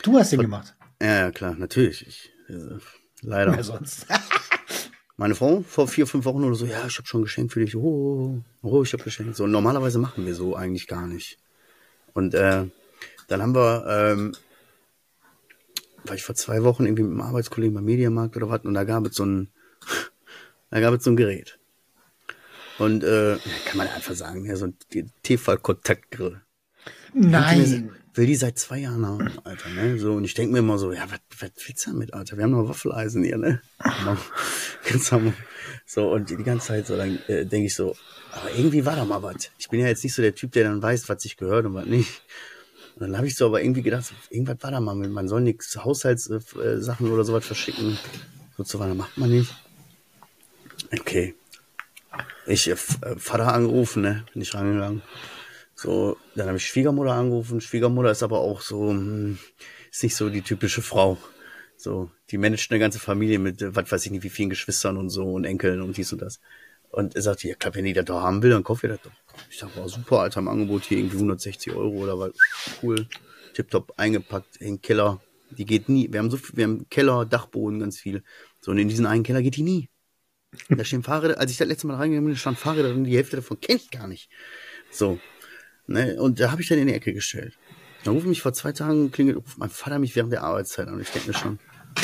Du 0.04 0.17
hast 0.17 0.32
den 0.32 0.41
gemacht. 0.41 0.75
Ja, 1.01 1.19
ja, 1.19 1.32
klar, 1.32 1.56
natürlich. 1.56 2.08
Ich, 2.08 2.32
äh, 2.49 2.78
leider. 3.21 3.56
Wer 3.56 3.63
sonst? 3.63 4.08
Meine 5.17 5.36
Frau 5.36 5.62
vor 5.62 5.88
vier, 5.88 6.08
fünf 6.08 6.25
Wochen 6.25 6.43
oder 6.43 6.56
so, 6.56 6.65
ja, 6.65 6.86
ich 6.88 6.97
habe 6.97 7.08
schon 7.08 7.21
ein 7.21 7.23
Geschenk 7.23 7.51
für 7.51 7.63
dich. 7.63 7.75
Oh, 7.75 8.41
oh 8.62 8.84
ich 8.84 8.91
habe 8.93 9.04
Geschenk. 9.04 9.36
So 9.36 9.47
normalerweise 9.47 9.99
machen 9.99 10.25
wir 10.25 10.36
so 10.36 10.56
eigentlich 10.56 10.88
gar 10.88 11.08
nicht. 11.08 11.38
Und 12.13 12.34
äh, 12.34 12.65
dann 13.28 13.41
haben 13.41 13.56
wir, 13.56 13.86
ähm, 13.88 14.36
war 16.04 16.15
ich 16.15 16.23
vor 16.23 16.36
zwei 16.36 16.63
Wochen 16.63 16.86
irgendwie 16.86 17.04
mit 17.04 17.12
einem 17.12 17.21
Arbeitskollegen 17.21 17.75
beim 17.75 17.86
Mediamarkt 17.86 18.36
oder 18.36 18.49
was 18.49 18.62
und 18.63 18.73
da 18.73 18.84
gab 18.84 19.06
es 19.06 19.15
so 19.15 19.25
ein, 19.25 19.49
da 20.69 20.80
gab 20.80 20.93
es 20.93 21.04
so 21.04 21.12
ein 21.12 21.15
Gerät. 21.15 21.60
Und 22.78 23.04
äh, 23.04 23.38
kann 23.66 23.78
man 23.78 23.88
einfach 23.88 24.16
sagen, 24.16 24.46
ja, 24.46 24.56
so 24.56 24.66
ein 24.66 24.78
TV-Kontaktgrill. 25.24 26.42
Nein. 27.14 27.92
Will 28.14 28.28
die 28.28 28.36
seit 28.36 28.58
zwei 28.58 28.80
Jahren 28.80 29.06
haben, 29.06 29.30
Alter, 29.44 29.70
ne? 29.70 30.00
So, 30.00 30.14
und 30.14 30.24
ich 30.24 30.34
denke 30.34 30.54
mir 30.54 30.60
immer 30.60 30.78
so, 30.78 30.94
ja, 30.94 31.06
was, 31.10 31.20
was 31.38 31.52
willst 31.68 31.86
du 31.86 31.92
damit, 31.92 32.14
Alter? 32.14 32.38
Wir 32.38 32.46
haben 32.46 32.52
noch 32.52 32.70
Waffeleisen 32.70 33.24
hier, 33.24 33.38
ne? 33.38 33.62
So, 35.86 36.12
und 36.12 36.30
die 36.30 36.38
ganze 36.38 36.68
Zeit 36.68 36.88
so, 36.88 36.96
dann 36.96 37.20
äh, 37.28 37.46
denke 37.46 37.68
ich 37.68 37.76
so, 37.76 37.96
aber 38.32 38.52
irgendwie 38.52 38.86
war 38.86 38.96
da 38.96 39.06
mal 39.06 39.22
was. 39.22 39.52
Ich 39.58 39.70
bin 39.70 39.80
ja 39.80 39.88
jetzt 39.88 40.04
nicht 40.04 40.14
so 40.14 40.22
der 40.22 40.34
Typ, 40.34 40.52
der 40.54 40.64
dann 40.64 40.82
weiß, 40.82 41.10
was 41.10 41.24
sich 41.24 41.38
gehört 41.38 41.66
und 41.66 41.74
was 41.74 41.86
nicht. 41.86 42.22
Und 42.96 43.02
dann 43.02 43.18
habe 43.18 43.28
ich 43.28 43.36
so 43.36 43.48
aber 43.48 43.62
irgendwie 43.62 43.82
gedacht, 43.82 44.06
so, 44.06 44.16
irgendwas 44.30 44.58
war 44.62 44.72
da 44.72 44.80
mal, 44.80 44.96
mit, 44.96 45.12
man 45.12 45.28
soll 45.28 45.42
nichts 45.42 45.76
Haushaltssachen 45.78 47.08
äh, 47.08 47.10
oder 47.10 47.26
sowas 47.26 47.46
verschicken. 47.46 47.98
So 48.58 48.64
zu 48.64 48.80
Weihnachten 48.80 48.98
macht 48.98 49.18
man 49.18 49.30
nicht. 49.30 49.54
Okay. 50.98 51.36
Ich, 52.45 52.67
äh, 52.67 52.73
äh, 52.73 53.15
Vater 53.17 53.54
angerufen, 53.54 54.01
ne? 54.01 54.25
Bin 54.34 54.41
ich 54.41 54.54
rangegangen. 54.54 55.01
So, 55.75 56.17
dann 56.36 56.47
habe 56.47 56.58
ich 56.58 56.65
Schwiegermutter 56.65 57.13
angerufen. 57.13 57.60
Schwiegermutter 57.62 58.12
ist 58.12 58.23
aber 58.23 58.39
auch 58.39 58.62
so, 58.62 58.89
hm, 58.89 59.38
ist 59.91 60.04
nicht 60.04 60.15
so 60.15 60.30
die 60.30 60.41
typische 60.41 60.82
Frau. 60.82 61.17
So, 61.78 62.10
die 62.30 62.38
managt 62.38 62.71
eine 62.71 62.80
ganze 62.80 62.99
Familie 62.99 63.39
mit, 63.39 63.62
äh, 63.62 63.75
was 63.75 63.91
weiß 63.91 64.06
ich 64.06 64.12
nicht, 64.12 64.23
wie 64.23 64.30
vielen 64.30 64.49
Geschwistern 64.49 64.97
und 64.97 65.10
so 65.10 65.25
und 65.34 65.45
Enkeln 65.45 65.82
und 65.82 65.97
dies 65.97 66.13
und 66.13 66.21
das. 66.21 66.39
Und 66.89 67.15
er 67.15 67.21
sagte, 67.21 67.49
ja 67.49 67.56
klar, 67.56 67.75
wenn 67.75 67.84
die 67.84 67.93
das 67.93 68.06
doch 68.06 68.21
haben 68.21 68.41
will, 68.41 68.51
dann 68.51 68.63
kauf 68.63 68.84
ihr 68.84 68.89
das 68.89 69.01
doch. 69.01 69.12
Ich 69.49 69.60
dachte, 69.60 69.78
war 69.78 69.89
super, 69.89 70.19
Alter, 70.21 70.39
im 70.39 70.47
Angebot 70.47 70.86
hier 70.86 70.97
irgendwie 70.97 71.17
160 71.17 71.73
Euro 71.73 71.97
oder 71.97 72.17
was. 72.17 72.32
Cool. 72.82 73.08
Tipptopp 73.54 73.93
eingepackt 73.97 74.58
in 74.58 74.75
den 74.75 74.82
Keller. 74.82 75.21
Die 75.51 75.65
geht 75.65 75.89
nie. 75.89 76.12
Wir 76.12 76.19
haben 76.19 76.32
so 76.32 76.38
viel, 76.38 76.56
wir 76.56 76.63
haben 76.63 76.88
Keller, 76.89 77.25
Dachboden, 77.25 77.80
ganz 77.82 77.99
viel. 77.99 78.23
So, 78.62 78.71
und 78.71 78.78
in 78.78 78.88
diesen 78.88 79.06
einen 79.06 79.23
Keller 79.23 79.41
geht 79.41 79.58
die 79.58 79.63
nie. 79.63 79.89
Da 80.70 80.84
stehen 80.84 81.04
Fahrräder, 81.04 81.39
als 81.39 81.52
ich 81.52 81.58
das 81.58 81.68
letzte 81.68 81.88
Mal 81.88 81.96
reingegangen 81.96 82.28
bin, 82.28 82.36
stand 82.36 82.58
Fahrräder 82.58 82.89
drin, 82.89 83.04
die 83.04 83.15
Hälfte 83.15 83.38
davon 83.38 83.60
kenne 83.60 83.80
ich 83.80 83.91
gar 83.91 84.08
nicht. 84.08 84.30
So. 84.91 85.20
Ne? 85.88 86.20
Und 86.20 86.39
da 86.39 86.52
habe 86.52 86.62
ich 86.62 86.68
dann 86.68 86.80
in 86.80 86.88
die 86.88 86.94
Ecke 86.94 87.13
gestellt. 87.13 87.58
Dann 88.04 88.13
ruft 88.13 88.28
mich 88.28 88.41
vor 88.41 88.54
zwei 88.54 88.72
Tagen, 88.72 89.12
klingelt, 89.12 89.38
ruft 89.38 89.58
mein 89.58 89.70
Vater 89.70 90.00
mich 90.00 90.15
während 90.15 90.32
der 90.32 90.44
Arbeitszeit 90.44 90.88
an. 90.88 91.00
Ich 91.00 91.10
denke 91.10 91.30
mir 91.30 91.34
schon, 91.34 91.60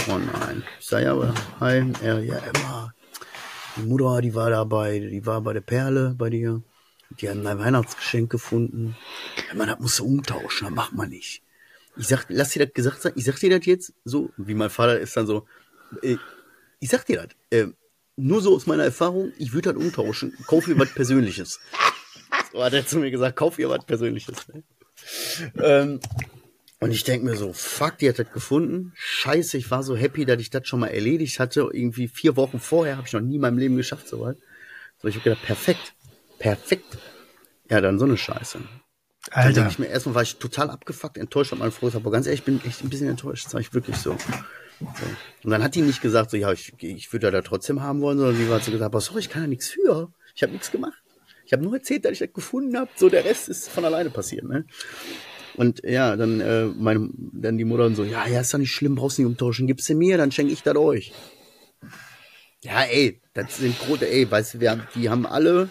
oh 0.10 0.18
nein. 0.18 0.64
Ich 0.80 0.88
sage 0.88 1.06
ja, 1.06 1.12
aber, 1.14 1.34
hi, 1.60 1.92
er, 2.02 2.20
ja, 2.20 2.38
Emma. 2.38 2.94
Die 3.78 3.84
Mutter, 3.84 4.22
die 4.22 4.34
war 4.34 4.50
dabei, 4.50 5.00
die 5.00 5.26
war 5.26 5.42
bei 5.42 5.54
der 5.54 5.62
Perle 5.62 6.16
bei 6.18 6.30
dir. 6.30 6.62
Die 7.20 7.30
haben 7.30 7.46
ein 7.46 7.60
Weihnachtsgeschenk 7.60 8.32
gefunden. 8.32 8.98
Man, 9.54 9.68
das 9.68 9.80
musst 9.80 10.00
du 10.00 10.06
umtauschen, 10.06 10.68
das 10.68 10.76
macht 10.76 10.94
man 10.94 11.10
nicht. 11.10 11.44
Ich 11.98 12.08
sag, 12.08 12.26
lass 12.30 12.50
dir 12.50 12.66
das 12.66 12.74
gesagt 12.74 13.02
sein, 13.02 13.14
ich 13.16 13.26
sag 13.26 13.40
dir 13.40 13.58
das 13.58 13.66
jetzt 13.66 13.94
so, 14.06 14.32
wie 14.38 14.54
mein 14.54 14.70
Vater 14.70 15.00
ist 15.00 15.16
dann 15.18 15.28
so, 15.28 15.46
äh, 16.02 16.18
ich 16.80 16.90
sag 16.90 17.06
dir 17.06 17.28
das, 17.28 17.60
äh, 17.60 17.68
nur 18.22 18.42
so 18.42 18.56
aus 18.56 18.68
meiner 18.68 18.84
Erfahrung, 18.84 19.34
ich 19.38 19.54
würde 19.54 19.74
das 19.74 19.84
umtauschen, 19.84 20.34
kauf 20.48 20.68
ihr 20.68 20.78
was 20.78 20.94
Persönliches. 20.94 21.60
So 22.54 22.64
hat 22.64 22.74
er 22.74 22.86
zu 22.86 22.98
mir 23.00 23.12
gesagt, 23.12 23.36
kauf 23.36 23.60
ihr 23.60 23.70
was 23.70 23.86
Persönliches. 23.86 24.48
Ne? 24.48 24.64
ähm, 25.62 26.00
und 26.80 26.92
ich 26.92 27.04
denk 27.04 27.24
mir 27.24 27.36
so, 27.36 27.54
fuck, 27.54 27.98
die 28.00 28.10
hat 28.10 28.20
das 28.20 28.32
gefunden. 28.32 28.92
Scheiße, 28.96 29.58
ich 29.58 29.70
war 29.70 29.84
so 29.84 29.96
happy, 29.96 30.26
dass 30.26 30.42
ich 30.42 30.50
das 30.50 30.68
schon 30.68 30.80
mal 30.80 30.88
erledigt 30.88 31.40
hatte. 31.40 31.70
Irgendwie 31.72 32.08
vier 32.08 32.36
Wochen 32.36 32.60
vorher 32.60 32.98
habe 32.98 33.06
ich 33.08 33.14
noch 33.14 33.22
nie 33.22 33.36
in 33.36 33.42
meinem 33.42 33.60
Leben 33.60 33.78
geschafft, 33.78 34.08
soweit. 34.08 34.38
So, 35.02 35.08
ich 35.08 35.16
hab 35.16 35.24
gedacht, 35.24 35.44
perfekt, 35.44 35.94
perfekt. 36.40 36.98
Ja, 37.70 37.82
dann 37.82 38.00
so 38.00 38.06
eine 38.06 38.18
Scheiße. 38.18 38.60
Dann 38.60 38.70
Alter. 39.32 39.54
denke 39.54 39.70
ich 39.70 39.80
mir, 39.80 39.86
erstmal 39.88 40.16
war 40.16 40.24
ich 40.24 40.38
total 40.38 40.72
abgefuckt, 40.72 41.18
enttäuscht, 41.18 41.52
hab 41.52 41.60
meine 41.60 41.72
Frau 41.72 41.86
gesagt, 41.86 42.04
aber 42.04 42.12
ganz 42.12 42.26
ehrlich, 42.26 42.42
ich 42.42 42.46
bin 42.46 42.60
echt 42.66 42.84
ein 42.84 42.90
bisschen 42.90 43.10
enttäuscht, 43.10 43.46
das 43.46 43.54
war 43.54 43.62
ich 43.62 43.74
wirklich 43.74 43.98
so. 43.98 44.18
Und 45.44 45.52
dann 45.52 45.64
hat 45.64 45.76
die 45.76 45.82
nicht 45.82 46.02
gesagt, 46.02 46.32
so, 46.32 46.38
ja, 46.38 46.52
ich, 46.52 46.74
ich 46.80 47.12
würde 47.14 47.32
da 47.32 47.42
trotzdem 47.42 47.82
haben 47.82 48.02
wollen, 48.02 48.18
sondern 48.18 48.38
die 48.38 48.48
hat 48.52 48.64
so 48.64 48.72
gesagt, 48.72 48.86
aber 48.86 49.02
sorry, 49.02 49.20
ich 49.20 49.30
kann 49.30 49.44
da 49.44 49.48
nichts 49.48 49.70
für. 49.70 50.12
Ich 50.36 50.44
habe 50.44 50.52
nichts 50.52 50.72
gemacht. 50.72 51.02
Ich 51.46 51.54
habe 51.54 51.64
nur 51.64 51.74
erzählt, 51.74 52.06
dass 52.06 52.14
ich 52.14 52.20
das 52.20 52.34
gefunden 52.34 52.78
habe. 52.78 52.90
So, 52.96 53.10
der 53.10 53.26
Rest 53.26 53.50
ist 53.50 53.70
von 53.70 53.84
alleine 53.86 54.10
passiert, 54.10 54.46
ne? 54.46 54.66
Und 55.56 55.82
ja, 55.84 56.16
dann 56.16 56.40
äh, 56.40 56.66
meine, 56.66 57.10
dann 57.34 57.58
die 57.58 57.66
Mutter 57.66 57.86
und 57.86 57.96
so, 57.96 58.04
ja, 58.06 58.26
ja, 58.26 58.40
ist 58.40 58.54
doch 58.54 58.58
nicht 58.58 58.72
schlimm, 58.72 58.96
brauchst 58.96 59.20
nicht 59.20 59.28
umtauschen, 59.28 59.68
gib's 59.68 59.86
dir 59.86 59.96
mir, 59.96 60.18
dann 60.18 60.32
schenke 60.32 60.54
ich 60.54 60.64
das 60.64 60.78
euch. 60.78 61.12
Ja, 62.62 62.84
ey, 62.84 63.20
das 63.34 63.58
sind 63.58 63.78
große, 63.80 64.10
ey, 64.10 64.30
weißt 64.30 64.54
du, 64.54 64.60
wir 64.62 64.72
haben, 64.72 64.88
die 64.96 65.10
haben 65.10 65.26
alle, 65.26 65.70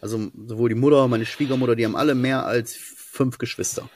also 0.00 0.30
sowohl 0.46 0.70
die 0.70 0.74
Mutter, 0.74 1.06
meine 1.06 1.26
Schwiegermutter, 1.26 1.76
die 1.76 1.84
haben 1.84 1.96
alle 1.96 2.16
mehr 2.16 2.44
als 2.44 2.74
fünf 2.74 3.38
Geschwister. 3.38 3.88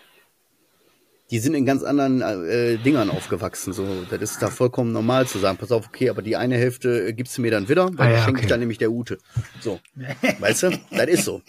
Die 1.35 1.41
sind 1.41 1.55
in 1.55 1.67
ganz 1.67 1.83
anderen 1.83 2.23
äh, 2.23 2.77
Dingern 2.79 3.11
aufgewachsen. 3.11 3.73
So, 3.73 4.05
das 4.09 4.21
ist 4.23 4.41
da 4.41 4.51
vollkommen 4.51 4.93
normal 4.93 5.27
zu 5.27 5.41
sagen, 5.41 5.59
pass 5.59 5.73
auf, 5.73 5.89
okay, 5.89 6.09
aber 6.09 6.23
die 6.23 6.37
eine 6.37 6.57
Hälfte 6.57 7.09
äh, 7.09 7.13
gibst 7.13 7.37
du 7.37 7.43
mir 7.43 7.51
dann 7.51 7.69
wieder, 7.69 7.91
weil 7.99 8.07
Ah, 8.07 8.11
ja, 8.13 8.17
schenke 8.19 8.39
okay. 8.39 8.45
ich 8.45 8.49
dann 8.49 8.61
nämlich 8.61 8.79
der 8.79 8.93
Ute. 8.93 9.19
So, 9.61 9.81
weißt 10.39 10.63
du, 10.63 10.71
das 10.93 11.09
ist 11.09 11.25
so. 11.25 11.43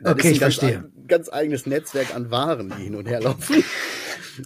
Das 0.00 0.12
Okay, 0.12 0.20
ist 0.20 0.24
ein 0.26 0.32
ich 0.34 0.40
ganz, 0.40 0.54
verstehe. 0.54 0.78
ein 0.96 1.06
ganz 1.08 1.28
eigenes 1.32 1.66
Netzwerk 1.66 2.14
an 2.14 2.30
Waren, 2.30 2.72
die 2.78 2.84
hin 2.84 2.94
und 2.94 3.08
her 3.08 3.20
laufen. 3.20 3.64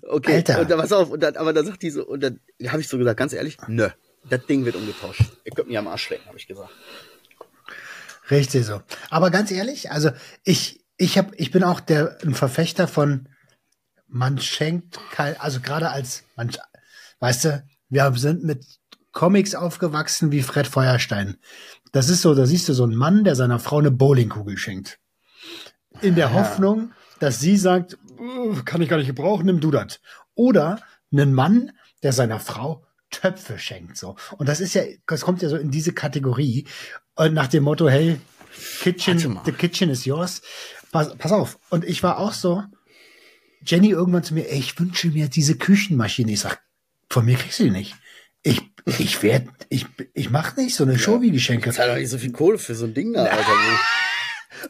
Okay, 0.08 0.36
Alter. 0.36 0.60
und 0.62 0.70
dann, 0.70 0.80
pass 0.80 0.90
auf, 0.92 1.10
und 1.10 1.22
dann, 1.22 1.36
aber 1.36 1.52
da 1.52 1.62
sagt 1.62 1.82
die 1.82 1.90
so, 1.90 2.04
und 2.06 2.20
dann 2.22 2.40
habe 2.66 2.80
ich 2.80 2.88
so 2.88 2.96
gesagt, 2.96 3.18
ganz 3.18 3.32
ehrlich, 3.34 3.58
nö, 3.68 3.88
das 4.28 4.44
Ding 4.46 4.64
wird 4.64 4.74
umgetauscht. 4.74 5.20
Ihr 5.44 5.52
könnt 5.52 5.68
mich 5.68 5.76
am 5.78 5.86
Arsch 5.86 6.08
lecken, 6.10 6.26
habe 6.26 6.38
ich 6.38 6.48
gesagt. 6.48 6.70
Richtig 8.30 8.64
so. 8.64 8.80
Aber 9.10 9.30
ganz 9.30 9.50
ehrlich, 9.52 9.90
also 9.92 10.10
ich, 10.44 10.80
ich 10.96 11.18
hab, 11.18 11.32
ich 11.38 11.50
bin 11.52 11.62
auch 11.62 11.78
der 11.80 12.16
ein 12.24 12.34
Verfechter 12.34 12.88
von 12.88 13.28
man 14.08 14.38
schenkt 14.38 14.98
kein, 15.10 15.38
also 15.40 15.60
gerade 15.60 15.90
als 15.90 16.24
man, 16.36 16.50
weißt 17.20 17.44
du, 17.44 17.64
wir 17.88 18.12
sind 18.16 18.44
mit 18.44 18.64
Comics 19.12 19.54
aufgewachsen 19.54 20.32
wie 20.32 20.42
Fred 20.42 20.66
Feuerstein. 20.66 21.38
Das 21.92 22.08
ist 22.08 22.22
so, 22.22 22.34
da 22.34 22.46
siehst 22.46 22.68
du 22.68 22.74
so 22.74 22.84
einen 22.84 22.96
Mann, 22.96 23.24
der 23.24 23.34
seiner 23.34 23.58
Frau 23.58 23.78
eine 23.78 23.90
Bowlingkugel 23.90 24.58
schenkt. 24.58 24.98
In 26.02 26.14
der 26.14 26.32
Hoffnung, 26.34 26.92
dass 27.20 27.40
sie 27.40 27.56
sagt, 27.56 27.96
"Uh, 28.18 28.62
kann 28.64 28.82
ich 28.82 28.88
gar 28.88 28.98
nicht 28.98 29.06
gebrauchen, 29.06 29.46
nimm 29.46 29.60
du 29.60 29.70
das. 29.70 30.00
Oder 30.34 30.80
einen 31.10 31.32
Mann, 31.32 31.72
der 32.02 32.12
seiner 32.12 32.40
Frau 32.40 32.84
Töpfe 33.10 33.58
schenkt, 33.58 33.96
so. 33.96 34.16
Und 34.36 34.48
das 34.48 34.60
ist 34.60 34.74
ja, 34.74 34.82
das 35.06 35.22
kommt 35.22 35.40
ja 35.40 35.48
so 35.48 35.56
in 35.56 35.70
diese 35.70 35.92
Kategorie. 35.92 36.66
Und 37.14 37.34
nach 37.34 37.46
dem 37.46 37.62
Motto, 37.62 37.88
hey, 37.88 38.20
Kitchen, 38.80 39.38
the 39.44 39.52
kitchen 39.52 39.90
is 39.90 40.04
yours. 40.04 40.42
Pass, 40.92 41.16
pass 41.16 41.32
auf. 41.32 41.58
Und 41.70 41.84
ich 41.84 42.02
war 42.02 42.18
auch 42.18 42.32
so, 42.32 42.62
Jenny 43.66 43.90
irgendwann 43.90 44.24
zu 44.24 44.34
mir, 44.34 44.50
ey, 44.50 44.58
ich 44.58 44.78
wünsche 44.78 45.08
mir 45.08 45.28
diese 45.28 45.56
Küchenmaschine. 45.56 46.32
Ich 46.32 46.40
sag, 46.40 46.60
von 47.10 47.24
mir 47.24 47.36
kriegst 47.36 47.58
du 47.58 47.64
die 47.64 47.70
nicht. 47.70 47.94
Ich, 48.42 48.62
ich 48.98 49.22
werd, 49.22 49.48
ich, 49.68 49.86
ich 50.14 50.30
mach 50.30 50.56
nicht 50.56 50.76
so 50.76 50.84
eine 50.84 50.98
Show 50.98 51.20
wie 51.20 51.32
Geschenke. 51.32 51.72
Zahl 51.72 51.88
doch 51.88 51.96
nicht 51.96 52.10
so 52.10 52.18
viel 52.18 52.32
Kohle 52.32 52.58
für 52.58 52.74
so 52.74 52.84
ein 52.84 52.94
Ding 52.94 53.12
da, 53.12 53.24
Alter. 53.24 53.52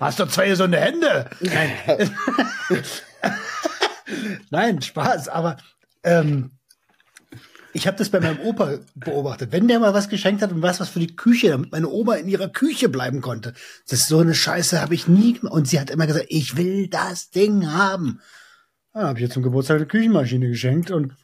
Hast 0.01 0.20
doch 0.20 0.28
zwei 0.28 0.49
gesunde 0.49 0.80
Hände. 0.80 1.28
Nein. 1.40 2.11
Nein, 4.51 4.82
Spaß, 4.82 5.28
aber 5.28 5.59
ähm, 6.03 6.53
ich 7.72 7.86
habe 7.86 7.99
das 7.99 8.09
bei 8.09 8.20
meinem 8.20 8.40
Opa 8.40 8.78
beobachtet. 8.94 9.53
Wenn 9.53 9.68
der 9.68 9.80
mal 9.80 9.92
was 9.92 10.09
geschenkt 10.09 10.40
hat 10.40 10.51
und 10.51 10.62
was 10.62 10.80
was 10.80 10.88
für 10.88 11.01
die 11.01 11.14
Küche, 11.14 11.51
damit 11.51 11.72
meine 11.72 11.90
Oma 11.90 12.14
in 12.14 12.28
ihrer 12.28 12.49
Küche 12.49 12.88
bleiben 12.88 13.20
konnte. 13.20 13.53
Das 13.88 14.01
ist 14.01 14.09
so 14.09 14.20
eine 14.20 14.34
Scheiße 14.34 14.80
habe 14.80 14.94
ich 14.94 15.09
nie 15.09 15.34
gemacht. 15.34 15.53
Und 15.53 15.68
sie 15.68 15.78
hat 15.78 15.90
immer 15.90 16.07
gesagt, 16.07 16.26
ich 16.30 16.57
will 16.57 16.88
das 16.88 17.28
Ding 17.30 17.70
haben. 17.72 18.20
Ja, 18.97 19.09
habe 19.09 19.18
ich 19.18 19.24
jetzt 19.24 19.34
zum 19.34 19.42
Geburtstag 19.42 19.76
eine 19.76 19.86
Küchenmaschine 19.86 20.49
geschenkt 20.49 20.90
und 20.90 21.14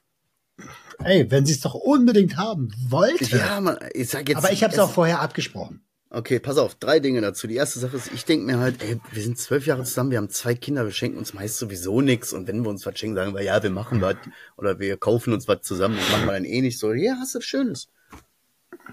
ey, 1.04 1.30
wenn 1.30 1.46
sie 1.46 1.54
es 1.54 1.62
doch 1.62 1.72
unbedingt 1.72 2.36
haben 2.36 2.70
wollte. 2.88 3.34
Ja, 3.34 3.62
man, 3.62 3.78
ich 3.94 4.10
sag 4.10 4.28
jetzt. 4.28 4.36
aber 4.36 4.52
ich 4.52 4.62
habe 4.62 4.74
es 4.74 4.78
auch 4.78 4.90
vorher 4.90 5.22
abgesprochen. 5.22 5.82
Okay, 6.10 6.38
pass 6.38 6.58
auf, 6.58 6.74
drei 6.74 7.00
Dinge 7.00 7.22
dazu. 7.22 7.46
Die 7.46 7.54
erste 7.54 7.78
Sache 7.78 7.96
ist, 7.96 8.12
ich 8.12 8.26
denke 8.26 8.44
mir 8.44 8.58
halt, 8.58 8.82
ey, 8.82 9.00
wir 9.10 9.22
sind 9.22 9.38
zwölf 9.38 9.64
Jahre 9.64 9.84
zusammen, 9.84 10.10
wir 10.10 10.18
haben 10.18 10.28
zwei 10.28 10.54
Kinder, 10.54 10.84
wir 10.84 10.92
schenken 10.92 11.16
uns 11.16 11.32
meist 11.32 11.56
sowieso 11.56 12.02
nix 12.02 12.34
und 12.34 12.46
wenn 12.46 12.62
wir 12.62 12.68
uns 12.68 12.84
was 12.84 12.98
schenken, 12.98 13.16
sagen 13.16 13.34
wir, 13.34 13.40
ja, 13.40 13.62
wir 13.62 13.70
machen 13.70 14.02
was 14.02 14.16
oder 14.58 14.78
wir 14.78 14.98
kaufen 14.98 15.32
uns 15.32 15.48
was 15.48 15.62
zusammen, 15.62 15.96
das 15.96 16.10
machen 16.10 16.26
wir 16.26 16.32
dann 16.32 16.44
eh 16.44 16.60
nicht 16.60 16.78
so. 16.78 16.92
Ja, 16.92 17.16
hast 17.18 17.34
du 17.34 17.38
was 17.38 17.46
Schönes. 17.46 17.88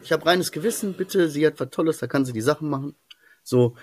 Ich 0.01 0.13
habe 0.13 0.25
reines 0.25 0.53
Gewissen, 0.53 0.93
bitte, 0.93 1.29
sie 1.29 1.45
hat 1.45 1.59
was 1.59 1.69
Tolles, 1.71 1.97
da 1.97 2.07
kann 2.07 2.23
sie 2.23 2.31
die 2.31 2.39
Sachen 2.39 2.69
machen. 2.69 2.95
So, 3.43 3.75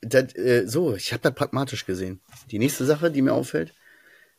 das, 0.00 0.34
äh, 0.34 0.64
so, 0.66 0.96
ich 0.96 1.12
habe 1.12 1.22
das 1.22 1.34
pragmatisch 1.34 1.86
gesehen. 1.86 2.20
Die 2.50 2.58
nächste 2.58 2.84
Sache, 2.84 3.12
die 3.12 3.22
mir 3.22 3.34
auffällt, 3.34 3.72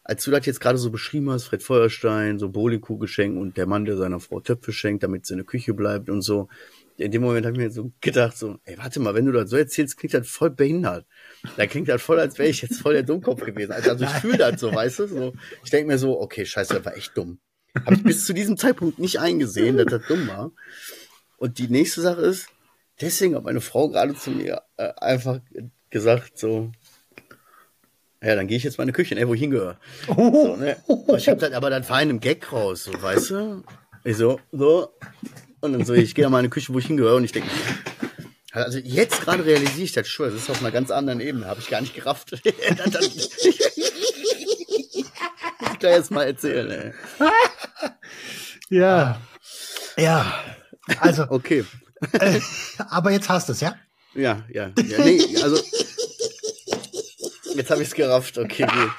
als 0.04 0.24
du 0.24 0.32
das 0.32 0.46
jetzt 0.46 0.60
gerade 0.60 0.78
so 0.78 0.92
beschrieben 0.92 1.30
hast, 1.30 1.46
Fred 1.46 1.64
Feuerstein, 1.64 2.38
so 2.38 2.50
Bowlingkuh-Geschenk 2.50 3.38
und 3.38 3.56
der 3.56 3.68
Mann, 3.68 3.86
der 3.86 3.98
seiner 3.98 4.20
Frau 4.20 4.42
Töpfe 4.42 4.74
schenkt, 4.74 5.04
damit 5.04 5.26
sie 5.26 5.34
in 5.34 5.40
der 5.40 5.46
Küche 5.46 5.74
bleibt 5.74 6.10
und 6.10 6.22
so. 6.22 6.50
In 6.98 7.12
dem 7.12 7.22
Moment 7.22 7.46
habe 7.46 7.56
ich 7.56 7.64
mir 7.64 7.72
so 7.72 7.92
gedacht, 8.02 8.38
so, 8.38 8.58
ey, 8.66 8.78
warte 8.78 9.00
mal, 9.00 9.16
wenn 9.16 9.26
du 9.26 9.32
das 9.32 9.50
so 9.50 9.58
erzählst, 9.58 9.98
klingt 9.98 10.14
das 10.14 10.28
voll 10.28 10.52
behindert. 10.52 11.08
Da 11.58 11.66
klingt 11.66 11.88
das 11.88 12.02
voll, 12.02 12.20
als 12.20 12.38
wäre 12.38 12.50
ich 12.50 12.62
jetzt 12.62 12.82
voll 12.82 12.94
der 12.94 13.04
Dummkopf 13.04 13.44
gewesen. 13.44 13.72
Also, 13.72 13.92
also 13.92 14.06
ich 14.06 14.12
fühle 14.12 14.38
das 14.38 14.60
so, 14.60 14.74
weißt 14.74 15.00
du? 15.00 15.08
So, 15.08 15.34
ich 15.64 15.72
denke 15.72 15.88
mir 15.88 15.98
so, 15.98 16.20
okay, 16.20 16.46
scheiße, 16.46 16.76
das 16.76 16.86
war 16.86 16.96
echt 16.96 17.18
dumm. 17.18 17.40
Habe 17.86 17.96
ich 17.96 18.04
bis 18.04 18.26
zu 18.26 18.34
diesem 18.34 18.58
Zeitpunkt 18.58 19.00
nicht 19.00 19.20
eingesehen, 19.20 19.78
dass 19.78 19.88
das 19.88 20.06
dumm 20.08 20.28
war. 20.28 20.52
Und 21.38 21.58
die 21.58 21.68
nächste 21.68 22.02
Sache 22.02 22.22
ist, 22.22 22.48
deswegen 23.02 23.36
hat 23.36 23.44
meine 23.44 23.62
Frau 23.62 23.90
gerade 23.90 24.14
zu 24.14 24.30
mir 24.32 24.62
äh, 24.78 24.94
einfach 24.98 25.40
gesagt, 25.90 26.38
so, 26.38 26.72
ja, 28.24 28.36
dann 28.36 28.48
gehe 28.48 28.58
ich 28.58 28.64
jetzt 28.64 28.78
mal 28.78 28.84
in 28.84 28.88
die 28.88 28.94
Küche, 28.94 29.16
ne, 29.16 29.28
wo 29.28 29.34
ich 29.34 29.42
hingehöre. 29.42 29.78
So, 30.08 30.56
ne? 30.56 30.78
Ich 31.18 31.28
hab 31.28 31.40
das, 31.40 31.52
aber 31.52 31.70
das 31.70 31.90
war 31.90 32.02
in 32.02 32.10
einem 32.10 32.20
Gag 32.20 32.52
raus, 32.52 32.86
so, 32.86 33.02
weißt 33.02 33.30
du? 33.32 33.64
Ich 34.04 34.18
so, 34.18 34.40
so. 34.52 34.90
Und 35.62 35.74
dann 35.74 35.86
so, 35.86 35.94
ich 35.94 36.16
gehe 36.16 36.30
mal 36.30 36.40
in 36.40 36.46
die 36.46 36.50
Küche, 36.50 36.74
wo 36.74 36.80
ich 36.80 36.88
hingehöre 36.88 37.16
und 37.16 37.24
ich 37.24 37.32
denke, 37.32 37.50
also 38.52 38.80
jetzt 38.80 39.22
gerade 39.22 39.46
realisiere 39.46 39.84
ich 39.84 39.94
das 39.94 40.08
schon, 40.08 40.32
das 40.32 40.44
ist 40.44 40.50
auf 40.50 40.62
einer 40.62 40.72
ganz 40.72 40.92
anderen 40.92 41.20
Ebene, 41.20 41.48
habe 41.48 41.60
ich 41.60 41.70
gar 41.70 41.82
nicht 41.82 41.96
gerafft. 41.96 42.34
ich 42.44 42.44
gleich 45.80 45.98
jetzt 45.98 46.12
mal 46.12 46.24
erzählen, 46.24 46.72
ey. 46.72 46.94
Ja. 48.70 49.20
Ja. 49.98 50.34
Also, 51.00 51.26
Okay. 51.30 51.66
äh, 52.14 52.40
aber 52.90 53.12
jetzt 53.12 53.30
hast 53.30 53.50
du 53.50 53.54
es, 53.54 53.62
ja? 53.62 53.76
Ja, 54.14 54.44
ja, 54.50 54.72
ja. 54.78 55.04
Nee, 55.04 55.22
also. 55.42 55.60
Jetzt 57.56 57.70
habe 57.72 57.82
ich 57.82 57.90
es 57.90 57.94
gerafft, 57.94 58.38
okay, 58.38 58.66
gut. 58.66 58.92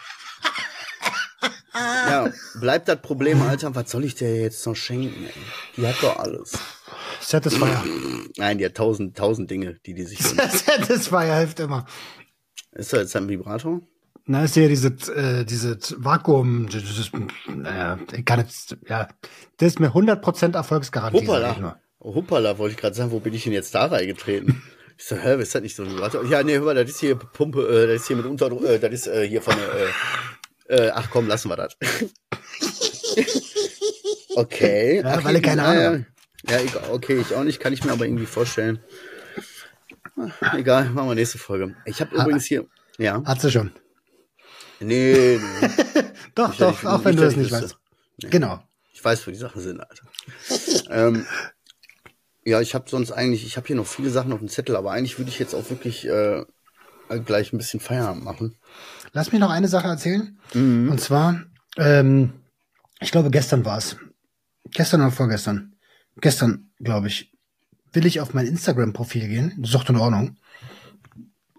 Ja, 1.75 2.31
bleibt 2.61 2.89
das 2.89 3.01
Problem, 3.01 3.43
Alter, 3.43 3.75
was 3.75 3.91
soll 3.91 4.05
ich 4.05 4.15
dir 4.15 4.41
jetzt 4.41 4.65
noch 4.67 4.77
schenken, 4.77 5.25
ey? 5.25 5.33
Die 5.77 5.87
hat 5.87 5.97
doch 6.03 6.17
alles. 6.19 6.53
Satisfier. 7.21 7.83
Nein, 8.37 8.59
die 8.59 8.67
hat 8.67 8.75
tausend, 8.75 9.17
tausend 9.17 9.51
Dinge, 9.51 9.79
die 9.85 9.95
die 9.95 10.05
sich 10.05 10.23
wünscht. 10.23 10.65
Satisfier 10.67 11.35
hilft 11.37 11.61
immer. 11.61 11.87
Ist 12.73 12.93
das 12.93 13.01
jetzt 13.01 13.17
ein 13.17 13.29
Vibrator? 13.29 13.81
Na, 14.27 14.45
ist 14.45 14.57
ja 14.57 14.69
diese, 14.69 14.89
äh, 15.15 15.45
diese 15.45 15.79
Vakuum, 15.97 16.69
das 16.71 16.83
ist, 16.85 17.13
naja, 17.49 17.99
ich 18.13 18.25
kann 18.25 18.41
jetzt, 18.41 18.77
ja, 18.89 19.09
das 19.59 19.69
ist 19.69 19.81
mir 19.81 19.91
100% 19.91 20.55
Erfolgsgarantie. 20.55 21.27
Hoppala. 21.27 21.81
Hoppala, 22.01 22.59
wollte 22.59 22.75
ich 22.75 22.81
gerade 22.81 22.95
sagen, 22.95 23.11
wo 23.11 23.21
bin 23.21 23.35
ich 23.35 23.45
denn 23.45 23.53
jetzt 23.53 23.75
da 23.75 23.87
reingetreten? 23.87 24.63
Ich 24.97 25.05
so, 25.07 25.17
hä, 25.17 25.41
ist 25.41 25.55
das 25.55 25.63
nicht 25.63 25.77
so 25.77 25.83
ein 25.83 25.91
Vibrator? 25.91 26.25
Ja, 26.27 26.43
nee, 26.43 26.55
hör 26.55 26.63
mal, 26.63 26.75
das 26.75 26.89
ist 26.91 27.01
hier 27.01 27.17
Pumpe, 27.17 27.67
äh, 27.69 27.87
das 27.89 28.03
ist 28.03 28.07
hier 28.09 28.17
mit 28.17 28.27
Unterdruck, 28.27 28.65
äh, 28.65 28.79
das 28.79 28.93
ist 28.93 29.07
äh, 29.09 29.27
hier 29.29 29.43
von 29.43 29.55
äh, 30.69 30.87
äh, 30.87 30.91
ach 30.95 31.11
komm, 31.11 31.27
lassen 31.29 31.49
wir 31.51 31.57
das. 31.57 31.77
okay. 34.37 35.01
Ja, 35.03 35.17
ach, 35.19 35.25
weil 35.25 35.37
ich 35.37 35.43
keine 35.43 35.63
Ahnung 35.65 36.07
Ja, 36.49 36.59
ja, 36.59 36.65
egal, 36.65 36.85
okay, 36.91 37.21
ich 37.21 37.35
auch 37.35 37.45
nicht, 37.45 37.61
kann 37.61 37.73
ich 37.73 37.85
mir 37.85 37.93
aber 37.93 38.07
irgendwie 38.07 38.27
vorstellen. 38.27 38.81
Ah, 40.41 40.57
Egal, 40.57 40.91
machen 40.91 41.09
wir 41.09 41.15
nächste 41.17 41.39
Folge. 41.39 41.75
Ich 41.87 42.01
habe 42.01 42.15
übrigens 42.15 42.45
hier, 42.45 42.67
ja, 42.99 43.23
Hat 43.25 43.41
sie 43.41 43.51
schon. 43.51 43.73
nee, 44.81 45.39
nee, 45.61 45.69
Doch, 46.35 46.49
dass 46.49 46.57
doch, 46.59 46.83
ich- 46.83 46.89
auch 46.89 47.05
wenn 47.05 47.15
nicht, 47.17 47.25
du 47.25 47.29
ich 47.31 47.37
nicht 47.37 47.53
weißt. 47.53 47.77
Genau. 48.19 48.63
Ich 48.93 49.05
weiß, 49.05 49.27
wo 49.27 49.31
die 49.33 49.37
Sachen 49.37 49.61
sind, 49.61 49.81
Alter. 49.81 50.07
ähm, 50.89 51.27
ja, 52.45 52.61
ich 52.61 52.75
habe 52.75 52.89
sonst 52.89 53.11
eigentlich, 53.11 53.47
ich 53.47 53.57
habe 53.57 53.67
hier 53.67 53.77
noch 53.77 53.87
viele 53.87 54.11
Sachen 54.11 54.33
auf 54.33 54.39
dem 54.39 54.49
Zettel, 54.49 54.77
aber 54.77 54.93
eigentlich 54.93 55.19
würde 55.19 55.31
ich 55.31 55.39
jetzt 55.39 55.55
auch 55.55 55.69
wirklich 55.71 56.07
äh, 56.07 56.45
gleich 57.25 57.53
ein 57.53 57.59
bisschen 57.59 57.81
Feierabend 57.81 58.25
machen. 58.25 58.57
Lass 59.13 59.33
mich 59.33 59.41
noch 59.41 59.51
eine 59.51 59.69
Sache 59.69 59.89
erzählen. 59.89 60.39
Mhm. 60.53 60.91
Und 60.91 61.01
zwar, 61.01 61.43
ähm, 61.77 62.33
ich 63.01 63.11
glaube, 63.11 63.31
gestern 63.31 63.65
war 63.65 63.79
es. 63.79 63.97
Gestern 64.73 65.01
oder 65.01 65.11
vorgestern. 65.11 65.77
Gestern, 66.21 66.71
glaube 66.81 67.09
ich, 67.09 67.33
will 67.93 68.07
ich 68.07 68.21
auf 68.21 68.35
mein 68.35 68.47
Instagram-Profil 68.47 69.29
gehen. 69.29 69.55
Das 69.59 69.71
ist 69.71 69.75
doch 69.75 69.89
in 69.89 69.97
Ordnung. 69.97 70.37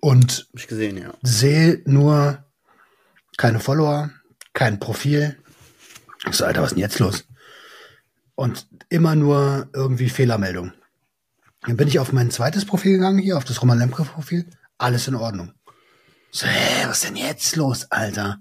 Und 0.01 0.47
Hab 0.51 0.59
ich 0.59 0.67
gesehen, 0.67 0.97
ja. 0.97 1.13
sehe 1.23 1.81
nur 1.85 2.43
keine 3.37 3.59
Follower, 3.59 4.11
kein 4.53 4.79
Profil. 4.79 5.37
Ich 6.29 6.35
so, 6.35 6.45
Alter, 6.45 6.61
was 6.61 6.71
ist 6.71 6.75
denn 6.75 6.81
jetzt 6.81 6.99
los? 6.99 7.25
Und 8.35 8.67
immer 8.89 9.15
nur 9.15 9.69
irgendwie 9.73 10.09
Fehlermeldung. 10.09 10.73
Dann 11.61 11.77
bin 11.77 11.87
ich 11.87 11.99
auf 11.99 12.11
mein 12.11 12.31
zweites 12.31 12.65
Profil 12.65 12.93
gegangen, 12.93 13.19
hier 13.19 13.37
auf 13.37 13.45
das 13.45 13.61
Roman 13.61 13.79
Lemke-Profil. 13.79 14.45
Alles 14.77 15.07
in 15.07 15.15
Ordnung. 15.15 15.53
So, 16.31 16.45
hä, 16.47 16.85
was 16.87 16.97
ist 16.97 17.05
denn 17.09 17.15
jetzt 17.15 17.55
los, 17.55 17.89
Alter? 17.91 18.39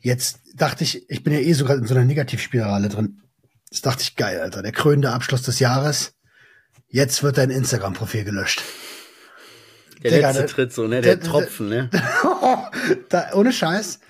Jetzt 0.00 0.40
dachte 0.56 0.82
ich, 0.82 1.08
ich 1.08 1.22
bin 1.22 1.32
ja 1.32 1.38
eh 1.38 1.52
sogar 1.52 1.76
in 1.76 1.86
so 1.86 1.94
einer 1.94 2.04
Negativspirale 2.04 2.88
drin. 2.88 3.22
Jetzt 3.70 3.86
dachte 3.86 4.02
ich, 4.02 4.16
geil, 4.16 4.40
Alter, 4.40 4.62
der 4.62 4.72
krönende 4.72 5.12
Abschluss 5.12 5.42
des 5.42 5.60
Jahres. 5.60 6.14
Jetzt 6.88 7.22
wird 7.22 7.38
dein 7.38 7.50
Instagram-Profil 7.50 8.24
gelöscht. 8.24 8.62
Der 10.02 10.10
Digga, 10.10 10.28
letzte 10.30 10.42
der- 10.42 10.48
Tritt 10.54 10.72
so, 10.72 10.88
ne? 10.88 11.00
Der, 11.00 11.16
der- 11.16 11.24
Tropfen, 11.30 11.68
ne? 11.68 11.88
da, 13.08 13.32
ohne 13.34 13.52
Scheiß, 13.52 14.00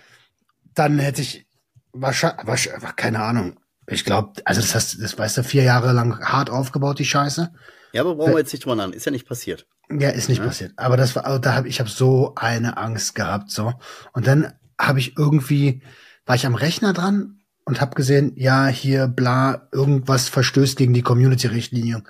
dann 0.74 0.98
hätte 0.98 1.20
ich 1.20 1.46
wahrscheinlich, 1.92 2.46
wahrscheinlich, 2.46 2.96
keine 2.96 3.22
Ahnung, 3.22 3.60
Ich 3.88 4.04
glaube, 4.04 4.40
also 4.44 4.60
das 4.60 4.74
hast, 4.74 5.02
das 5.02 5.18
weißt 5.18 5.38
du, 5.38 5.44
vier 5.44 5.62
Jahre 5.64 5.92
lang 5.92 6.20
hart 6.20 6.50
aufgebaut, 6.50 6.98
die 6.98 7.04
Scheiße. 7.04 7.52
Ja, 7.92 8.02
aber 8.02 8.14
brauchen 8.14 8.32
wir 8.32 8.38
jetzt 8.38 8.52
nicht 8.52 8.64
drüber 8.64 8.82
an. 8.82 8.92
Ist 8.92 9.04
ja 9.06 9.12
nicht 9.12 9.26
passiert. 9.28 9.66
Ja, 9.90 10.08
ist 10.10 10.28
nicht 10.28 10.38
Ja. 10.38 10.46
passiert. 10.46 10.72
Aber 10.76 10.96
das 10.96 11.14
war, 11.16 11.38
da 11.40 11.54
habe 11.54 11.68
ich 11.68 11.80
habe 11.80 11.90
so 11.90 12.32
eine 12.36 12.76
Angst 12.78 13.14
gehabt 13.14 13.50
so. 13.50 13.74
Und 14.12 14.26
dann 14.26 14.52
habe 14.80 14.98
ich 15.00 15.16
irgendwie 15.18 15.82
war 16.24 16.36
ich 16.36 16.46
am 16.46 16.54
Rechner 16.54 16.92
dran 16.92 17.40
und 17.64 17.80
habe 17.80 17.94
gesehen, 17.96 18.32
ja 18.36 18.68
hier 18.68 19.08
bla 19.08 19.68
irgendwas 19.72 20.28
verstößt 20.28 20.76
gegen 20.76 20.94
die 20.94 21.02
Community-Richtlinie, 21.02 22.02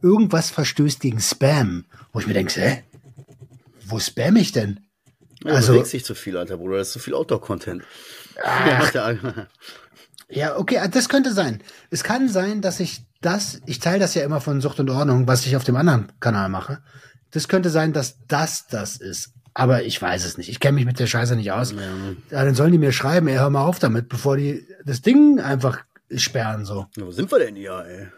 irgendwas 0.00 0.50
verstößt 0.50 1.00
gegen 1.00 1.20
Spam, 1.20 1.84
wo 2.12 2.20
ich 2.20 2.26
mir 2.26 2.34
denke, 2.34 2.60
hä, 2.60 2.84
wo 3.86 3.98
spam 3.98 4.36
ich 4.36 4.52
denn? 4.52 4.80
Ja, 5.44 5.54
Also- 5.56 5.72
also, 5.72 5.82
du 5.84 5.90
dich 5.90 6.04
zu 6.04 6.14
viel, 6.14 6.36
alter 6.36 6.56
Bruder. 6.56 6.78
Das 6.78 6.88
ist 6.88 6.92
zu 6.94 6.98
viel 7.00 7.14
Outdoor-Content. 7.14 7.82
Ja, 8.94 9.10
ja. 9.12 9.16
Ja, 10.28 10.58
okay, 10.58 10.80
das 10.90 11.08
könnte 11.08 11.32
sein. 11.32 11.62
Es 11.90 12.02
kann 12.02 12.28
sein, 12.28 12.60
dass 12.60 12.80
ich 12.80 13.02
das, 13.20 13.60
ich 13.66 13.78
teile 13.78 14.00
das 14.00 14.14
ja 14.14 14.24
immer 14.24 14.40
von 14.40 14.60
Sucht 14.60 14.80
und 14.80 14.90
Ordnung, 14.90 15.26
was 15.26 15.46
ich 15.46 15.56
auf 15.56 15.64
dem 15.64 15.76
anderen 15.76 16.12
Kanal 16.20 16.48
mache. 16.48 16.82
Das 17.30 17.48
könnte 17.48 17.70
sein, 17.70 17.92
dass 17.92 18.16
das 18.26 18.66
das 18.66 18.96
ist. 18.96 19.32
Aber 19.54 19.84
ich 19.84 20.00
weiß 20.00 20.24
es 20.24 20.36
nicht. 20.36 20.48
Ich 20.48 20.60
kenne 20.60 20.74
mich 20.74 20.84
mit 20.84 20.98
der 20.98 21.06
Scheiße 21.06 21.34
nicht 21.36 21.52
aus. 21.52 21.72
Ja, 22.30 22.44
dann 22.44 22.54
sollen 22.54 22.72
die 22.72 22.78
mir 22.78 22.92
schreiben, 22.92 23.28
ey, 23.28 23.36
hör 23.36 23.50
mal 23.50 23.64
auf 23.64 23.78
damit, 23.78 24.08
bevor 24.08 24.36
die 24.36 24.66
das 24.84 25.00
Ding 25.00 25.40
einfach 25.40 25.84
sperren, 26.14 26.64
so. 26.64 26.86
Wo 26.96 27.10
sind 27.10 27.30
wir 27.30 27.38
denn 27.38 27.56
hier, 27.56 27.84
ey? 27.86 28.08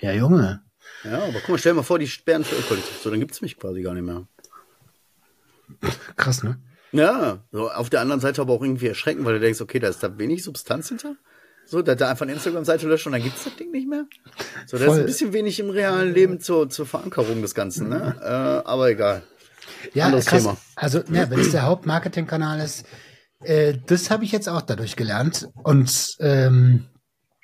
Ja, 0.00 0.12
Junge. 0.12 0.62
Ja, 1.04 1.24
aber 1.24 1.40
guck 1.40 1.50
mal, 1.50 1.58
stell 1.58 1.72
dir 1.72 1.76
mal 1.76 1.82
vor, 1.82 1.98
die 1.98 2.08
sperren 2.08 2.44
für 2.44 2.54
Kollektiv. 2.62 2.98
So, 3.02 3.10
dann 3.10 3.20
gibt's 3.20 3.42
mich 3.42 3.58
quasi 3.58 3.82
gar 3.82 3.92
nicht 3.94 4.04
mehr. 4.04 4.26
Krass, 6.16 6.42
ne? 6.42 6.58
Ja, 6.92 7.44
so 7.52 7.70
auf 7.70 7.90
der 7.90 8.00
anderen 8.00 8.20
Seite 8.20 8.40
aber 8.40 8.54
auch 8.54 8.62
irgendwie 8.62 8.86
erschrecken, 8.86 9.24
weil 9.24 9.34
du 9.34 9.40
denkst, 9.40 9.60
okay, 9.60 9.78
da 9.78 9.88
ist 9.88 10.02
da 10.02 10.16
wenig 10.18 10.44
Substanz 10.44 10.88
hinter. 10.88 11.16
So, 11.66 11.82
da, 11.82 11.96
da 11.96 12.10
einfach 12.10 12.22
eine 12.22 12.32
Instagram-Seite 12.32 12.86
löscht 12.86 13.06
und 13.06 13.12
dann 13.12 13.22
gibt's 13.22 13.44
das 13.44 13.56
Ding 13.56 13.72
nicht 13.72 13.88
mehr. 13.88 14.06
So, 14.66 14.78
da 14.78 14.86
ist 14.86 14.98
ein 15.00 15.06
bisschen 15.06 15.32
wenig 15.32 15.58
im 15.58 15.70
realen 15.70 16.14
Leben 16.14 16.40
zur, 16.40 16.70
zur 16.70 16.86
Verankerung 16.86 17.42
des 17.42 17.54
Ganzen, 17.54 17.88
ne? 17.88 18.16
Äh, 18.22 18.68
aber 18.68 18.88
egal. 18.88 19.22
Ja, 19.92 20.06
Anderes 20.06 20.26
krass. 20.26 20.42
Thema. 20.42 20.56
Also, 20.76 21.02
ja, 21.10 21.28
wenn 21.28 21.40
es 21.40 21.50
der 21.50 21.62
Hauptmarketingkanal 21.62 22.60
ist, 22.60 22.84
äh, 23.40 23.74
das 23.86 24.10
habe 24.10 24.24
ich 24.24 24.30
jetzt 24.30 24.48
auch 24.48 24.62
dadurch 24.62 24.94
gelernt. 24.94 25.48
Und 25.62 26.16
ähm, 26.20 26.86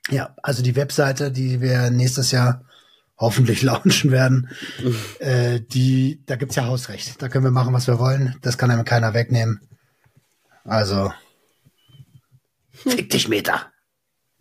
ja, 0.09 0.35
also 0.43 0.63
die 0.63 0.77
Webseite, 0.77 1.33
die 1.33 1.61
wir 1.61 1.91
nächstes 1.91 2.31
Jahr 2.31 2.65
hoffentlich 3.19 3.63
launchen 3.63 4.13
werden, 4.13 4.49
äh, 5.19 5.61
die, 5.61 6.23
da 6.27 6.37
gibt's 6.37 6.57
ja 6.57 6.67
Hausrecht. 6.67 7.21
Da 7.21 7.29
können 7.29 7.45
wir 7.45 7.51
machen, 7.51 7.75
was 7.75 7.89
wir 7.89 7.99
wollen. 7.99 8.37
Das 8.43 8.57
kann 8.57 8.71
einem 8.71 8.85
keiner 8.85 9.15
wegnehmen. 9.15 9.61
Also, 10.65 11.13
fick 12.71 13.11
dich, 13.11 13.29
Meter. 13.29 13.72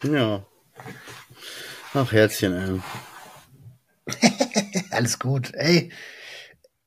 Ja. 0.03 0.45
Ach, 1.93 2.11
Herzchen, 2.11 2.53
ey. 2.53 2.81
Alles 4.91 5.19
gut. 5.19 5.53
Ey, 5.53 5.91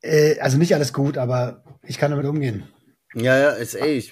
äh, 0.04 0.38
also 0.40 0.58
nicht 0.58 0.74
alles 0.74 0.92
gut, 0.92 1.16
aber 1.16 1.62
ich 1.82 1.98
kann 1.98 2.10
damit 2.10 2.26
umgehen. 2.26 2.64
Ja, 3.14 3.38
ja, 3.38 3.50
ist 3.50 3.74
ey, 3.74 3.98
äh, 3.98 4.02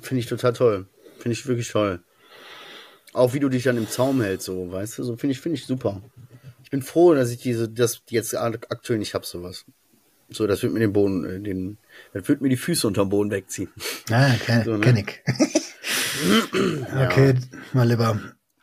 finde 0.00 0.20
ich 0.20 0.26
total 0.26 0.52
toll. 0.52 0.86
Finde 1.18 1.32
ich 1.32 1.46
wirklich 1.46 1.68
toll. 1.68 2.02
Auch 3.12 3.34
wie 3.34 3.40
du 3.40 3.48
dich 3.48 3.64
dann 3.64 3.76
im 3.76 3.88
Zaum 3.88 4.22
hältst, 4.22 4.46
so, 4.46 4.72
weißt 4.72 4.98
du, 4.98 5.04
so 5.04 5.16
finde 5.16 5.32
ich, 5.32 5.40
finde 5.40 5.58
ich 5.58 5.66
super. 5.66 6.00
Ich 6.64 6.70
bin 6.70 6.80
froh, 6.80 7.14
dass 7.14 7.30
ich 7.30 7.38
diese, 7.38 7.68
das 7.68 8.00
jetzt 8.08 8.34
aktuell 8.34 8.98
nicht 8.98 9.14
hab, 9.14 9.26
sowas. 9.26 9.66
So, 10.30 10.46
das 10.46 10.62
wird 10.62 10.72
mir 10.72 10.80
den 10.80 10.94
Boden, 10.94 11.24
äh, 11.24 11.40
den, 11.40 11.76
das 12.12 12.28
wird 12.28 12.40
mir 12.40 12.48
die 12.48 12.56
Füße 12.56 12.86
unterm 12.86 13.08
Boden 13.08 13.30
wegziehen. 13.30 13.68
Ja, 14.08 14.30
kenn, 14.44 14.64
So, 14.64 14.72
ne? 14.76 14.80
kenn 14.80 14.96
ich. 14.96 15.22
okay, 17.04 17.34
mal 17.72 17.88
lieber. 17.88 18.18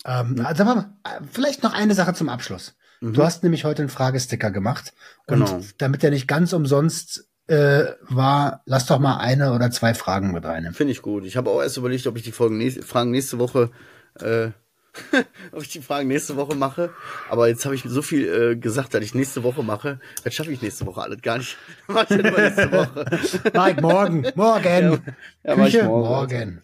Ähm, 0.05 0.45
also, 0.45 0.65
warte 0.65 0.75
mal, 1.03 1.21
vielleicht 1.31 1.63
noch 1.63 1.73
eine 1.73 1.93
Sache 1.95 2.13
zum 2.13 2.29
Abschluss. 2.29 2.75
Du 3.01 3.23
hast 3.23 3.43
nämlich 3.43 3.63
heute 3.63 3.81
einen 3.81 3.89
Fragesticker 3.89 4.51
gemacht. 4.51 4.93
Und 5.27 5.45
Genau. 5.45 5.61
damit 5.77 6.03
der 6.03 6.09
nicht 6.11 6.27
ganz 6.27 6.51
umsonst 6.51 7.29
äh, 7.47 7.85
war, 8.01 8.61
lass 8.65 8.85
doch 8.87 8.99
mal 8.99 9.17
eine 9.17 9.53
oder 9.53 9.71
zwei 9.71 9.93
Fragen 9.93 10.33
mit 10.33 10.43
reinnehmen. 10.43 10.75
Finde 10.75 10.91
ich 10.91 11.01
gut. 11.01 11.23
Ich 11.25 11.37
habe 11.37 11.49
auch 11.49 11.61
erst 11.61 11.77
überlegt, 11.77 12.05
ob 12.07 12.17
ich 12.17 12.23
die 12.23 12.33
Folgen 12.33 12.57
nächste, 12.57 12.81
Fragen 12.81 13.11
nächste 13.11 13.39
Woche, 13.39 13.71
äh, 14.19 14.49
ob 15.51 15.61
ich 15.61 15.69
die 15.69 15.81
Fragen 15.81 16.07
nächste 16.07 16.35
Woche 16.35 16.55
mache. 16.55 16.91
Aber 17.29 17.47
jetzt 17.47 17.65
habe 17.65 17.75
ich 17.75 17.83
so 17.83 18.01
viel 18.01 18.27
äh, 18.27 18.55
gesagt, 18.55 18.93
dass 18.93 19.03
ich 19.03 19.13
nächste 19.13 19.43
Woche 19.43 19.63
mache. 19.63 19.99
Das 20.23 20.33
schaffe 20.33 20.51
ich 20.51 20.61
nächste 20.61 20.85
Woche 20.85 21.01
alles 21.01 21.21
gar 21.21 21.37
nicht. 21.37 21.57
Mach 21.87 22.09
ich 22.09 22.21
dann 22.21 22.33
nächste 22.33 22.71
Woche. 22.71 23.05
Mike, 23.53 23.81
morgen, 23.81 24.27
morgen. 24.35 25.01
ja, 25.43 25.55
mach 25.55 25.67
ich 25.67 25.81
morgen, 25.81 26.07
morgen. 26.07 26.61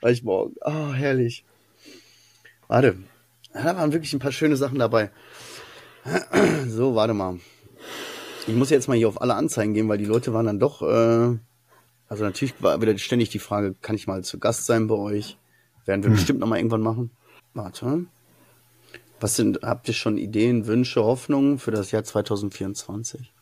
War 0.00 0.10
ich 0.10 0.22
morgen. 0.22 0.54
Oh, 0.62 0.92
herrlich. 0.92 1.44
Warte. 2.68 2.96
Ja, 3.54 3.62
Da 3.62 3.76
waren 3.76 3.92
wirklich 3.92 4.12
ein 4.12 4.18
paar 4.20 4.32
schöne 4.32 4.56
Sachen 4.56 4.78
dabei. 4.78 5.10
So, 6.68 6.94
warte 6.94 7.14
mal. 7.14 7.38
Ich 8.46 8.54
muss 8.54 8.70
jetzt 8.70 8.86
mal 8.86 8.96
hier 8.96 9.08
auf 9.08 9.20
alle 9.20 9.34
Anzeigen 9.34 9.74
gehen, 9.74 9.88
weil 9.88 9.98
die 9.98 10.04
Leute 10.04 10.32
waren 10.32 10.46
dann 10.46 10.60
doch. 10.60 10.82
Äh, 10.82 11.38
also 12.08 12.24
natürlich 12.24 12.54
war 12.60 12.80
wieder 12.80 12.96
ständig 12.98 13.30
die 13.30 13.38
Frage, 13.38 13.74
kann 13.80 13.96
ich 13.96 14.06
mal 14.06 14.22
zu 14.22 14.38
Gast 14.38 14.66
sein 14.66 14.86
bei 14.86 14.94
euch? 14.94 15.36
Werden 15.84 16.02
wir 16.04 16.10
bestimmt 16.10 16.40
noch 16.40 16.46
mal 16.46 16.58
irgendwann 16.58 16.82
machen. 16.82 17.10
Warte. 17.56 18.04
Was 19.18 19.34
sind, 19.34 19.60
habt 19.62 19.88
ihr 19.88 19.94
schon 19.94 20.18
Ideen, 20.18 20.66
Wünsche, 20.66 21.02
Hoffnungen 21.02 21.58
für 21.58 21.70
das 21.70 21.90
Jahr 21.90 22.04
2024? 22.04 23.32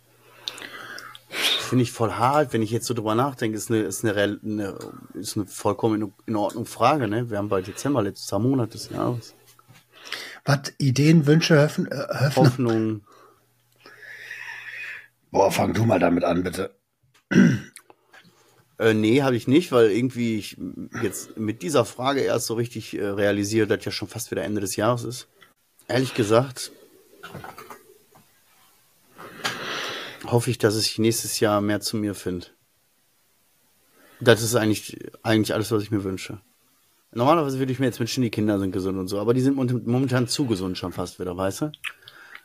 Finde 1.29 1.83
ich 1.83 1.91
voll 1.91 2.13
hart, 2.13 2.53
wenn 2.53 2.63
ich 2.63 2.71
jetzt 2.71 2.87
so 2.87 2.95
drüber 2.95 3.17
nachdenke, 3.17 3.57
ist 3.57 3.73
eine, 3.73 3.81
ist 3.81 4.05
eine, 4.05 4.15
eine, 4.15 4.79
ist 5.15 5.37
eine 5.37 5.47
vollkommen 5.47 6.13
in, 6.27 6.37
Ordnung 6.37 6.65
Frage, 6.65 7.09
ne? 7.09 7.29
Wir 7.29 7.39
haben 7.39 7.49
bald 7.49 7.67
Dezember, 7.67 8.03
letzter 8.03 8.39
Monat 8.39 8.75
des 8.75 8.91
Jahres. 8.91 9.35
Was, 10.45 10.73
Ideen, 10.79 11.27
Wünsche, 11.27 11.61
Hoffen, 11.61 11.91
äh, 11.91 11.97
Hoffnung? 11.97 12.47
Hoffnung. 12.47 13.01
Boah, 15.33 15.51
fang 15.51 15.75
du 15.75 15.85
mal 15.85 15.99
damit 15.99 16.23
an, 16.23 16.45
bitte. 16.45 16.77
Äh, 18.79 18.95
nee, 18.95 19.23
habe 19.23 19.37
ich 19.37 19.47
nicht, 19.47 19.71
weil 19.73 19.91
irgendwie 19.91 20.37
ich 20.37 20.57
jetzt 21.03 21.37
mit 21.37 21.63
dieser 21.63 21.85
Frage 21.85 22.21
erst 22.21 22.47
so 22.47 22.55
richtig 22.55 22.95
äh, 22.95 23.07
realisiere, 23.07 23.67
dass 23.67 23.85
ja 23.85 23.93
schon 23.93 24.09
fast 24.09 24.31
wieder 24.31 24.43
Ende 24.43 24.61
des 24.61 24.77
Jahres 24.77 25.05
ist. 25.05 25.29
Ehrlich 25.87 26.15
gesagt, 26.15 26.73
hoffe 30.25 30.51
ich, 30.51 30.59
dass 30.59 30.77
ich 30.79 30.99
nächstes 30.99 31.41
Jahr 31.41 31.61
mehr 31.61 31.81
zu 31.81 31.97
mir 31.97 32.15
finde. 32.15 32.47
Das 34.21 34.43
ist 34.43 34.55
eigentlich, 34.55 34.99
eigentlich 35.23 35.55
alles, 35.55 35.71
was 35.71 35.83
ich 35.83 35.91
mir 35.91 36.03
wünsche. 36.03 36.41
Normalerweise 37.13 37.59
würde 37.61 37.71
ich 37.71 37.79
mir 37.79 37.87
jetzt 37.87 38.01
wünschen, 38.01 38.23
die 38.23 38.31
Kinder 38.31 38.59
sind 38.59 38.73
gesund 38.73 38.99
und 38.99 39.07
so, 39.07 39.21
aber 39.21 39.35
die 39.35 39.41
sind 39.41 39.57
momentan 39.57 40.27
zu 40.27 40.47
gesund 40.47 40.79
schon 40.79 40.93
fast 40.93 41.21
wieder, 41.21 41.37
weißt 41.37 41.61
du? 41.61 41.65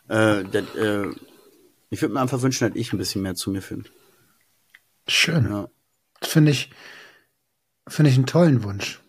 Äh, 0.08 0.44
das, 0.44 0.74
äh, 0.76 1.08
ich 1.90 2.00
würde 2.00 2.14
mir 2.14 2.20
einfach 2.20 2.40
wünschen, 2.40 2.68
dass 2.68 2.76
ich 2.76 2.92
ein 2.92 2.98
bisschen 2.98 3.22
mehr 3.22 3.34
zu 3.34 3.50
mir 3.50 3.62
finde. 3.62 3.90
Schön. 5.08 5.44
Ja. 5.50 5.68
Finde 6.22 6.52
ich, 6.52 6.70
finde 7.88 8.10
ich 8.10 8.16
einen 8.16 8.26
tollen 8.26 8.62
Wunsch. 8.62 9.00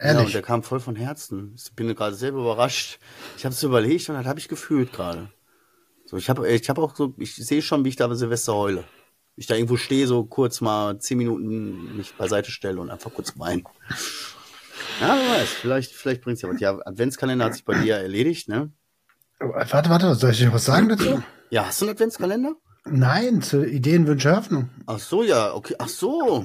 Ja, 0.00 0.10
und 0.10 0.16
Ehrlich. 0.18 0.32
der 0.32 0.42
kam 0.42 0.62
voll 0.62 0.80
von 0.80 0.94
Herzen. 0.94 1.54
Ich 1.56 1.72
bin 1.74 1.92
gerade 1.94 2.14
selber 2.14 2.40
überrascht. 2.40 3.00
Ich 3.36 3.44
habe 3.44 3.52
es 3.52 3.62
überlegt 3.62 4.08
und 4.08 4.14
das 4.14 4.26
habe 4.26 4.38
ich 4.38 4.48
gefühlt 4.48 4.92
gerade. 4.92 5.32
So, 6.06 6.16
ich 6.16 6.30
habe 6.30 6.48
ich 6.48 6.68
hab 6.70 6.78
auch 6.78 6.94
so, 6.94 7.14
ich 7.18 7.34
sehe 7.34 7.62
schon, 7.62 7.84
wie 7.84 7.90
ich 7.90 7.96
da 7.96 8.06
bei 8.06 8.14
Silvester 8.14 8.54
heule. 8.54 8.84
Ich 9.36 9.46
da 9.46 9.54
irgendwo 9.54 9.76
stehe, 9.76 10.06
so 10.06 10.24
kurz 10.24 10.60
mal 10.60 10.98
zehn 10.98 11.18
Minuten 11.18 11.96
mich 11.96 12.14
beiseite 12.14 12.50
stelle 12.50 12.80
und 12.80 12.90
einfach 12.90 13.12
kurz 13.12 13.38
weinen. 13.38 13.64
Ja, 15.00 15.16
wer 15.16 15.40
weiß, 15.40 15.48
vielleicht, 15.48 15.92
vielleicht 15.92 16.22
bringt's 16.22 16.42
ja 16.42 16.48
was. 16.48 16.60
Ja, 16.60 16.78
Adventskalender 16.84 17.44
hat 17.44 17.54
sich 17.54 17.64
bei 17.64 17.74
dir 17.80 17.96
erledigt, 17.96 18.48
ne? 18.48 18.72
warte, 19.38 19.90
warte, 19.90 20.14
soll 20.14 20.30
ich 20.30 20.44
noch 20.44 20.54
was 20.54 20.64
sagen 20.64 20.88
dazu? 20.88 21.22
Ja, 21.50 21.66
hast 21.66 21.80
du 21.80 21.84
einen 21.84 21.94
Adventskalender? 21.94 22.56
Nein, 22.84 23.42
zu 23.42 23.64
Ideen, 23.64 24.06
Wünsche, 24.06 24.34
Hoffnung. 24.34 24.70
Ach 24.86 24.98
so, 24.98 25.22
ja, 25.22 25.52
okay. 25.54 25.74
Ach 25.78 25.88
so. 25.88 26.44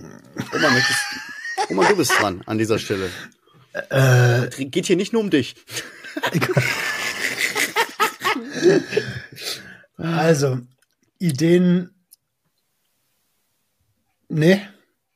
Oma, 0.53 0.69
möchtest, 0.71 0.99
Oma, 1.69 1.87
du 1.87 1.95
bist 1.95 2.11
dran 2.19 2.41
an 2.45 2.57
dieser 2.57 2.79
Stelle. 2.79 3.09
Äh, 3.89 4.49
Geht 4.65 4.85
hier 4.85 4.95
nicht 4.95 5.13
nur 5.13 5.21
um 5.21 5.29
dich. 5.29 5.55
Also, 9.97 10.59
Ideen. 11.19 11.91
Nee. 14.29 14.61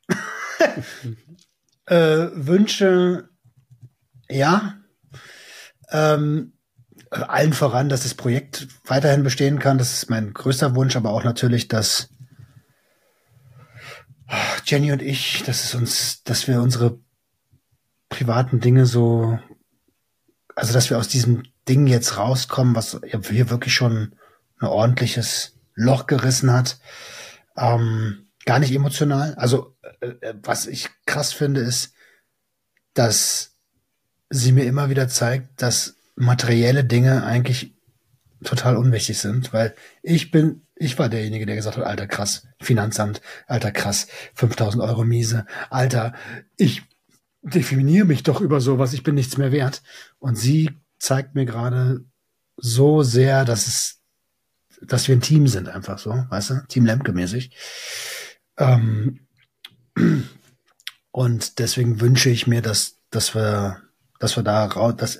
äh, 1.86 2.28
Wünsche. 2.32 3.28
Ja. 4.28 4.78
Ähm, 5.90 6.52
allen 7.10 7.52
voran, 7.52 7.88
dass 7.88 8.02
das 8.02 8.14
Projekt 8.14 8.68
weiterhin 8.84 9.22
bestehen 9.22 9.58
kann. 9.58 9.78
Das 9.78 9.92
ist 9.92 10.10
mein 10.10 10.32
größter 10.32 10.74
Wunsch, 10.74 10.96
aber 10.96 11.10
auch 11.10 11.24
natürlich, 11.24 11.68
dass 11.68 12.10
Jenny 14.64 14.92
und 14.92 15.02
ich, 15.02 15.42
dass 15.44 15.64
es 15.64 15.74
uns, 15.74 16.22
dass 16.24 16.46
wir 16.48 16.60
unsere 16.60 16.98
privaten 18.08 18.60
Dinge 18.60 18.86
so, 18.86 19.38
also 20.54 20.72
dass 20.72 20.90
wir 20.90 20.98
aus 20.98 21.08
diesem 21.08 21.44
Ding 21.68 21.86
jetzt 21.86 22.16
rauskommen, 22.16 22.74
was 22.74 23.00
hier 23.04 23.50
wirklich 23.50 23.74
schon 23.74 24.14
ein 24.60 24.66
ordentliches 24.66 25.58
Loch 25.74 26.06
gerissen 26.06 26.52
hat. 26.52 26.78
Ähm, 27.56 28.26
gar 28.44 28.58
nicht 28.58 28.72
emotional. 28.72 29.34
Also, 29.36 29.76
äh, 30.00 30.08
äh, 30.20 30.34
was 30.42 30.66
ich 30.66 30.88
krass 31.06 31.32
finde, 31.32 31.60
ist, 31.60 31.92
dass 32.94 33.54
sie 34.30 34.52
mir 34.52 34.64
immer 34.64 34.90
wieder 34.90 35.08
zeigt, 35.08 35.62
dass 35.62 35.97
materielle 36.18 36.84
Dinge 36.84 37.24
eigentlich 37.24 37.74
total 38.44 38.76
unwichtig 38.76 39.18
sind, 39.18 39.52
weil 39.52 39.74
ich 40.02 40.30
bin, 40.30 40.62
ich 40.76 40.98
war 40.98 41.08
derjenige, 41.08 41.46
der 41.46 41.56
gesagt 41.56 41.76
hat, 41.76 41.84
alter 41.84 42.06
krass, 42.06 42.46
Finanzamt, 42.60 43.20
alter 43.46 43.72
krass, 43.72 44.08
5000 44.34 44.82
Euro 44.82 45.04
miese, 45.04 45.46
alter, 45.70 46.14
ich 46.56 46.82
definiere 47.42 48.04
mich 48.04 48.22
doch 48.22 48.40
über 48.40 48.60
sowas, 48.60 48.92
ich 48.92 49.02
bin 49.02 49.14
nichts 49.14 49.38
mehr 49.38 49.52
wert. 49.52 49.82
Und 50.18 50.36
sie 50.36 50.70
zeigt 50.98 51.34
mir 51.34 51.46
gerade 51.46 52.04
so 52.56 53.02
sehr, 53.02 53.44
dass 53.44 53.66
es, 53.66 54.00
dass 54.82 55.08
wir 55.08 55.16
ein 55.16 55.20
Team 55.20 55.48
sind, 55.48 55.68
einfach 55.68 55.98
so, 55.98 56.10
weißt 56.28 56.50
du, 56.50 56.66
Team 56.68 56.86
Lemke 56.86 57.12
mäßig. 57.12 57.50
Ähm, 58.56 59.20
und 61.10 61.58
deswegen 61.58 62.00
wünsche 62.00 62.30
ich 62.30 62.46
mir, 62.46 62.62
dass, 62.62 62.98
dass 63.10 63.34
wir, 63.34 63.82
dass 64.20 64.36
wir 64.36 64.42
da 64.42 64.64
raus, 64.66 64.94
dass, 64.96 65.18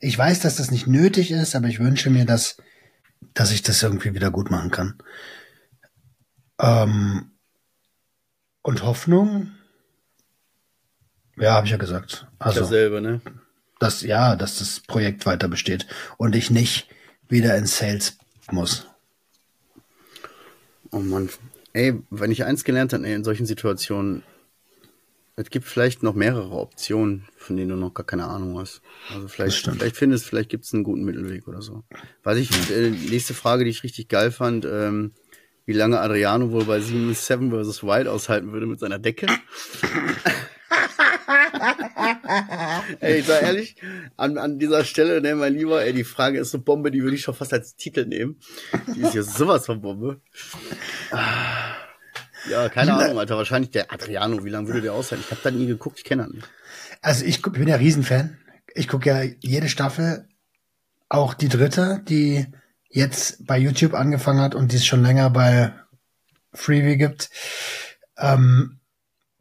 ich 0.00 0.16
weiß, 0.16 0.40
dass 0.40 0.56
das 0.56 0.70
nicht 0.70 0.86
nötig 0.86 1.30
ist, 1.30 1.54
aber 1.54 1.68
ich 1.68 1.80
wünsche 1.80 2.10
mir, 2.10 2.24
dass, 2.24 2.56
dass 3.34 3.50
ich 3.50 3.62
das 3.62 3.82
irgendwie 3.82 4.14
wieder 4.14 4.30
gut 4.30 4.50
machen 4.50 4.70
kann. 4.70 4.98
Ähm, 6.60 7.32
und 8.62 8.82
Hoffnung, 8.82 9.52
ja, 11.36 11.54
habe 11.54 11.66
ich 11.66 11.72
ja 11.72 11.78
gesagt. 11.78 12.26
Also, 12.38 12.60
Dasselbe, 12.60 13.00
ne? 13.00 13.20
dass, 13.78 14.02
ja, 14.02 14.36
dass 14.36 14.58
das 14.58 14.80
Projekt 14.80 15.26
weiter 15.26 15.48
besteht 15.48 15.86
und 16.16 16.34
ich 16.34 16.50
nicht 16.50 16.88
wieder 17.28 17.56
in 17.56 17.66
Sales 17.66 18.18
muss. 18.50 18.86
Oh 20.90 21.00
Mann. 21.00 21.28
Ey, 21.72 22.00
wenn 22.10 22.30
ich 22.30 22.44
eins 22.44 22.64
gelernt 22.64 22.92
habe 22.92 23.06
in 23.06 23.24
solchen 23.24 23.46
Situationen, 23.46 24.22
es 25.36 25.50
gibt 25.50 25.66
vielleicht 25.66 26.02
noch 26.02 26.14
mehrere 26.14 26.52
Optionen, 26.52 27.26
von 27.36 27.56
denen 27.56 27.70
du 27.70 27.76
noch 27.76 27.92
gar 27.92 28.06
keine 28.06 28.26
Ahnung 28.26 28.58
hast. 28.58 28.82
Also 29.12 29.26
vielleicht, 29.26 29.56
vielleicht 29.66 29.96
findest, 29.96 30.26
vielleicht 30.26 30.48
gibt 30.48 30.64
es 30.64 30.72
einen 30.72 30.84
guten 30.84 31.04
Mittelweg 31.04 31.48
oder 31.48 31.60
so. 31.60 31.82
Was 32.22 32.38
ich, 32.38 32.50
äh, 32.70 32.90
nächste 32.90 33.34
Frage, 33.34 33.64
die 33.64 33.70
ich 33.70 33.82
richtig 33.82 34.08
geil 34.08 34.30
fand, 34.30 34.64
ähm, 34.64 35.12
wie 35.66 35.72
lange 35.72 35.98
Adriano 35.98 36.52
wohl 36.52 36.64
bei 36.64 36.78
7 36.80 37.12
Seven 37.14 37.50
vs. 37.50 37.82
Wild 37.82 38.06
aushalten 38.06 38.52
würde 38.52 38.66
mit 38.66 38.78
seiner 38.78 38.98
Decke. 39.00 39.26
ey, 43.00 43.20
ich 43.20 43.26
sag 43.26 43.42
ehrlich, 43.42 43.76
an, 44.16 44.38
an 44.38 44.58
dieser 44.58 44.84
Stelle, 44.84 45.20
ne, 45.20 45.34
mein 45.34 45.54
Lieber, 45.54 45.82
ey, 45.82 45.92
die 45.92 46.04
Frage 46.04 46.38
ist 46.38 46.52
so 46.52 46.60
Bombe, 46.60 46.90
die 46.90 47.02
würde 47.02 47.16
ich 47.16 47.22
schon 47.22 47.34
fast 47.34 47.52
als 47.52 47.74
Titel 47.74 48.04
nehmen. 48.06 48.38
Die 48.94 49.00
ist 49.00 49.14
ja 49.14 49.22
sowas 49.22 49.66
von 49.66 49.80
Bombe. 49.80 50.20
Ah. 51.10 51.83
Ja, 52.50 52.68
keine 52.68 52.94
Ahnung, 52.94 53.18
Alter. 53.18 53.36
Wahrscheinlich 53.36 53.70
der 53.70 53.92
Adriano. 53.92 54.44
Wie 54.44 54.50
lange 54.50 54.68
würde 54.68 54.82
der 54.82 54.92
aushalten? 54.92 55.24
Ich 55.26 55.30
habe 55.30 55.40
da 55.42 55.50
nie 55.50 55.66
geguckt, 55.66 55.98
ich 55.98 56.04
kenne 56.04 56.24
ihn 56.24 56.36
nicht. 56.36 56.48
Also 57.00 57.24
ich 57.24 57.42
bin 57.42 57.68
ja 57.68 57.76
Riesenfan. 57.76 58.38
Ich 58.74 58.88
gucke 58.88 59.08
ja 59.08 59.22
jede 59.40 59.68
Staffel, 59.68 60.26
auch 61.08 61.34
die 61.34 61.48
dritte, 61.48 62.02
die 62.08 62.46
jetzt 62.88 63.46
bei 63.46 63.58
YouTube 63.58 63.94
angefangen 63.94 64.40
hat 64.40 64.54
und 64.54 64.72
die 64.72 64.76
es 64.76 64.86
schon 64.86 65.02
länger 65.02 65.30
bei 65.30 65.72
Freebie 66.52 66.96
gibt. 66.96 67.30
Ähm, 68.16 68.78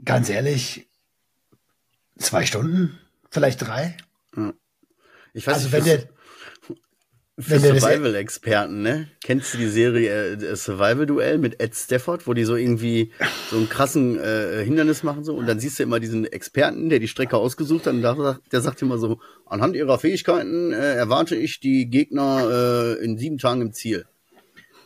ganz 0.03 0.29
ehrlich, 0.29 0.87
zwei 2.17 2.45
Stunden, 2.45 2.99
vielleicht 3.29 3.61
drei. 3.61 3.97
Ich 5.33 5.47
weiß 5.47 5.55
Also 5.55 5.65
nicht, 5.67 5.73
wenn 5.73 5.83
der, 5.85 6.09
für 7.39 7.57
der 7.59 7.79
Survival-Experten, 7.79 8.83
ne? 8.83 9.07
Kennst 9.23 9.53
du 9.53 9.57
die 9.57 9.67
Serie 9.67 10.33
äh, 10.33 10.55
Survival-Duell 10.55 11.39
mit 11.39 11.59
Ed 11.59 11.73
Stafford, 11.75 12.27
wo 12.27 12.33
die 12.35 12.43
so 12.43 12.55
irgendwie 12.55 13.11
so 13.49 13.57
einen 13.57 13.69
krassen 13.69 14.19
äh, 14.19 14.63
Hindernis 14.63 15.01
machen 15.01 15.23
so 15.23 15.35
und 15.35 15.47
dann 15.47 15.59
siehst 15.59 15.79
du 15.79 15.83
immer 15.83 15.99
diesen 15.99 16.25
Experten, 16.25 16.89
der 16.89 16.99
die 16.99 17.07
Strecke 17.07 17.37
ausgesucht 17.37 17.87
hat 17.87 17.93
und 17.95 18.01
sagt, 18.03 18.51
der 18.51 18.61
sagt 18.61 18.81
immer 18.83 18.99
so, 18.99 19.19
anhand 19.47 19.75
ihrer 19.75 19.97
Fähigkeiten 19.97 20.71
äh, 20.73 20.93
erwarte 20.93 21.35
ich 21.35 21.59
die 21.59 21.89
Gegner 21.89 22.97
äh, 22.99 23.03
in 23.03 23.17
sieben 23.17 23.39
Tagen 23.39 23.61
im 23.61 23.73
Ziel. 23.73 24.05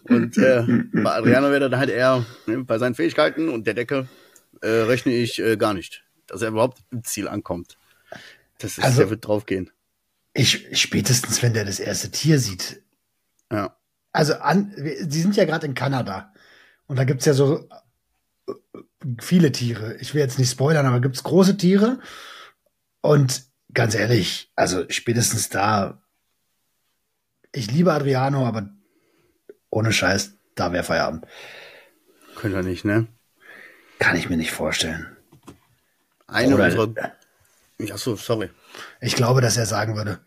Und 0.07 0.37
äh, 0.37 0.63
bei 0.93 1.11
Adriano 1.11 1.49
wäre 1.51 1.69
dann 1.69 1.77
halt 1.79 1.89
eher 1.89 2.25
ne, 2.45 2.63
bei 2.63 2.77
seinen 2.77 2.95
Fähigkeiten 2.95 3.49
und 3.49 3.67
der 3.67 3.73
Decke 3.73 4.07
äh, 4.61 4.67
rechne 4.69 5.13
ich 5.13 5.37
äh, 5.39 5.57
gar 5.57 5.73
nicht, 5.73 6.03
dass 6.27 6.41
er 6.41 6.49
überhaupt 6.49 6.77
im 6.91 7.03
Ziel 7.03 7.27
ankommt. 7.27 7.77
Das 8.59 8.77
ist, 8.77 8.83
Also- 8.85 8.99
der 8.99 9.09
wird 9.09 9.27
draufgehen. 9.27 9.69
Ich, 10.37 10.67
spätestens 10.79 11.41
wenn 11.41 11.53
der 11.53 11.65
das 11.65 11.79
erste 11.79 12.11
Tier 12.11 12.39
sieht, 12.39 12.81
Ja. 13.51 13.75
also 14.11 14.35
an, 14.35 14.73
die 14.77 15.19
sind 15.21 15.35
ja 15.35 15.45
gerade 15.45 15.65
in 15.65 15.73
Kanada 15.73 16.33
und 16.87 16.95
da 16.97 17.03
gibt's 17.03 17.25
ja 17.25 17.33
so 17.33 17.67
äh, 18.47 18.53
viele 19.19 19.51
Tiere. 19.51 19.95
Ich 19.97 20.13
will 20.13 20.21
jetzt 20.21 20.39
nicht 20.39 20.51
spoilern, 20.51 20.85
aber 20.85 20.99
gibt's 21.01 21.23
große 21.23 21.57
Tiere 21.57 21.99
und 23.01 23.43
ganz 23.73 23.95
ehrlich, 23.95 24.51
also 24.55 24.85
spätestens 24.89 25.49
da, 25.49 26.01
ich 27.51 27.71
liebe 27.71 27.93
Adriano, 27.93 28.45
aber 28.45 28.69
ohne 29.69 29.91
Scheiß, 29.91 30.33
da 30.55 30.71
wäre 30.71 30.83
Feierabend. 30.83 31.25
Könnte 32.35 32.57
er 32.57 32.63
nicht, 32.63 32.85
ne? 32.85 33.07
Kann 33.99 34.15
ich 34.15 34.29
mir 34.29 34.37
nicht 34.37 34.51
vorstellen. 34.51 35.15
Eine 36.27 36.55
Oder- 36.55 36.65
unserer. 36.65 37.11
Ja, 37.79 37.95
so, 37.97 38.15
sorry. 38.15 38.49
Ich 39.01 39.15
glaube, 39.15 39.39
dass 39.41 39.55
er 39.57 39.65
sagen 39.67 39.95
würde, 39.95 40.19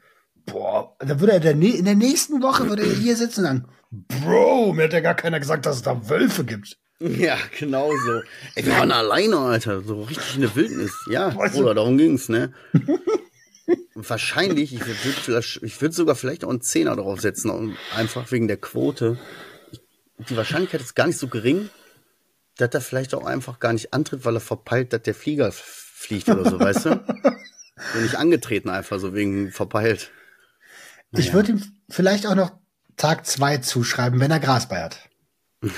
boah, 0.53 0.95
da 0.99 1.21
würde 1.21 1.33
er 1.35 1.41
der, 1.41 1.53
in 1.53 1.85
der 1.85 1.95
nächsten 1.95 2.43
Woche 2.43 2.69
würde 2.69 2.83
er 2.83 2.93
hier 2.95 3.17
sitzen 3.17 3.41
und 3.41 3.47
sagen, 3.47 3.65
Bro, 3.91 4.73
mir 4.75 4.85
hat 4.85 4.93
ja 4.93 5.01
gar 5.01 5.15
keiner 5.15 5.41
gesagt, 5.41 5.67
dass 5.67 5.77
es 5.77 5.83
da 5.83 6.09
Wölfe 6.09 6.45
gibt. 6.45 6.77
Ja, 7.03 7.39
genau 7.59 7.91
so. 7.97 8.21
Ey, 8.57 8.67
wir 8.67 8.75
waren 8.75 8.93
alleine, 8.93 9.39
Alter. 9.39 9.81
So 9.81 10.03
richtig 10.03 10.35
in 10.35 10.43
der 10.43 10.55
Wildnis. 10.55 10.93
Ja, 11.09 11.35
Weißt 11.35 11.55
du- 11.55 11.61
Bruder, 11.61 11.75
darum 11.75 11.97
ging's, 11.97 12.29
ne? 12.29 12.53
Wahrscheinlich, 13.95 14.75
ich 14.75 14.81
würde 14.87 15.43
ich 15.63 15.81
würde 15.81 15.95
sogar 15.95 16.15
vielleicht 16.15 16.45
auch 16.45 16.51
einen 16.51 16.61
Zehner 16.61 16.97
drauf 16.97 17.21
setzen, 17.23 17.51
und 17.51 17.77
einfach 17.97 18.31
wegen 18.33 18.49
der 18.49 18.57
Quote. 18.59 19.19
Die 20.29 20.37
Wahrscheinlichkeit 20.37 20.81
ist 20.83 20.95
gar 20.95 21.07
nicht 21.07 21.19
so 21.19 21.29
gering, 21.29 21.71
dass 22.59 22.71
er 22.75 22.81
vielleicht 22.83 23.15
auch 23.15 23.25
einfach 23.25 23.61
gar 23.61 23.73
nicht 23.73 23.95
antritt, 23.95 24.25
weil 24.27 24.37
er 24.37 24.41
verpeilt, 24.41 24.93
dass 24.93 25.01
der 25.03 25.15
Flieger 25.15 25.53
fliegt 25.53 26.29
oder 26.29 26.51
so, 26.51 26.61
weißt 26.61 26.85
du? 26.87 27.01
So 27.95 28.01
nicht 28.01 28.17
angetreten 28.17 28.69
einfach 28.69 28.99
so 28.99 29.15
wegen 29.15 29.53
verpeilt. 29.53 30.11
Ich 31.13 31.33
würde 31.33 31.53
ihm 31.53 31.63
vielleicht 31.89 32.27
auch 32.27 32.35
noch 32.35 32.53
Tag 32.97 33.27
zwei 33.27 33.59
zuschreiben, 33.59 34.21
wenn 34.21 34.31
er 34.31 34.41
Gras 34.41 34.69
bei 34.69 34.83
hat. 34.83 34.99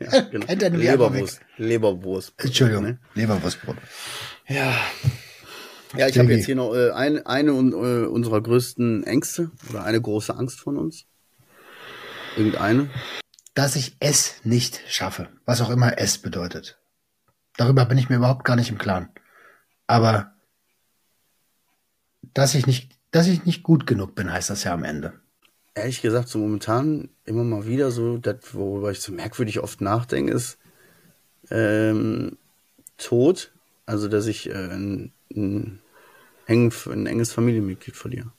Ja, 0.00 0.20
genau. 0.22 0.46
Er 0.46 0.70
Leberwurst. 0.70 1.40
Leberwurst. 1.56 2.34
Entschuldigung, 2.38 2.84
Ne? 2.84 2.98
Leberwurstbrot. 3.14 3.76
Ja. 4.48 4.74
Ja, 5.96 6.08
ich 6.08 6.18
habe 6.18 6.32
jetzt 6.32 6.46
hier 6.46 6.56
noch 6.56 6.74
äh, 6.74 6.90
ein, 6.90 7.24
eine 7.26 7.50
äh, 7.52 8.06
unserer 8.06 8.40
größten 8.40 9.04
Ängste 9.04 9.50
oder 9.70 9.84
eine 9.84 10.00
große 10.00 10.34
Angst 10.34 10.60
von 10.60 10.76
uns. 10.76 11.04
Irgendeine. 12.36 12.90
Dass 13.54 13.76
ich 13.76 13.96
es 14.00 14.44
nicht 14.44 14.82
schaffe, 14.88 15.28
was 15.44 15.60
auch 15.60 15.70
immer 15.70 15.98
es 15.98 16.18
bedeutet. 16.18 16.78
Darüber 17.56 17.86
bin 17.86 17.98
ich 17.98 18.08
mir 18.08 18.16
überhaupt 18.16 18.44
gar 18.44 18.56
nicht 18.56 18.70
im 18.70 18.78
Klaren. 18.78 19.08
Aber 19.86 20.34
dass 22.34 22.54
ich 22.54 22.66
nicht, 22.66 22.95
dass 23.16 23.28
ich 23.28 23.46
nicht 23.46 23.62
gut 23.62 23.86
genug 23.86 24.14
bin, 24.14 24.30
heißt 24.30 24.50
das 24.50 24.64
ja 24.64 24.74
am 24.74 24.84
Ende. 24.84 25.14
Ehrlich 25.74 26.02
gesagt, 26.02 26.28
so 26.28 26.38
momentan 26.38 27.08
immer 27.24 27.44
mal 27.44 27.66
wieder 27.66 27.90
so, 27.90 28.18
das, 28.18 28.36
worüber 28.52 28.90
ich 28.90 29.00
so 29.00 29.10
merkwürdig 29.10 29.60
oft 29.60 29.80
nachdenke, 29.80 30.32
ist 30.32 30.58
ähm, 31.50 32.36
Tod. 32.98 33.52
Also, 33.86 34.08
dass 34.08 34.26
ich 34.26 34.50
äh, 34.50 34.52
ein, 34.52 35.12
ein, 35.34 35.80
eng, 36.46 36.72
ein 36.90 37.06
enges 37.06 37.32
Familienmitglied 37.32 37.96
verliere. 37.96 38.32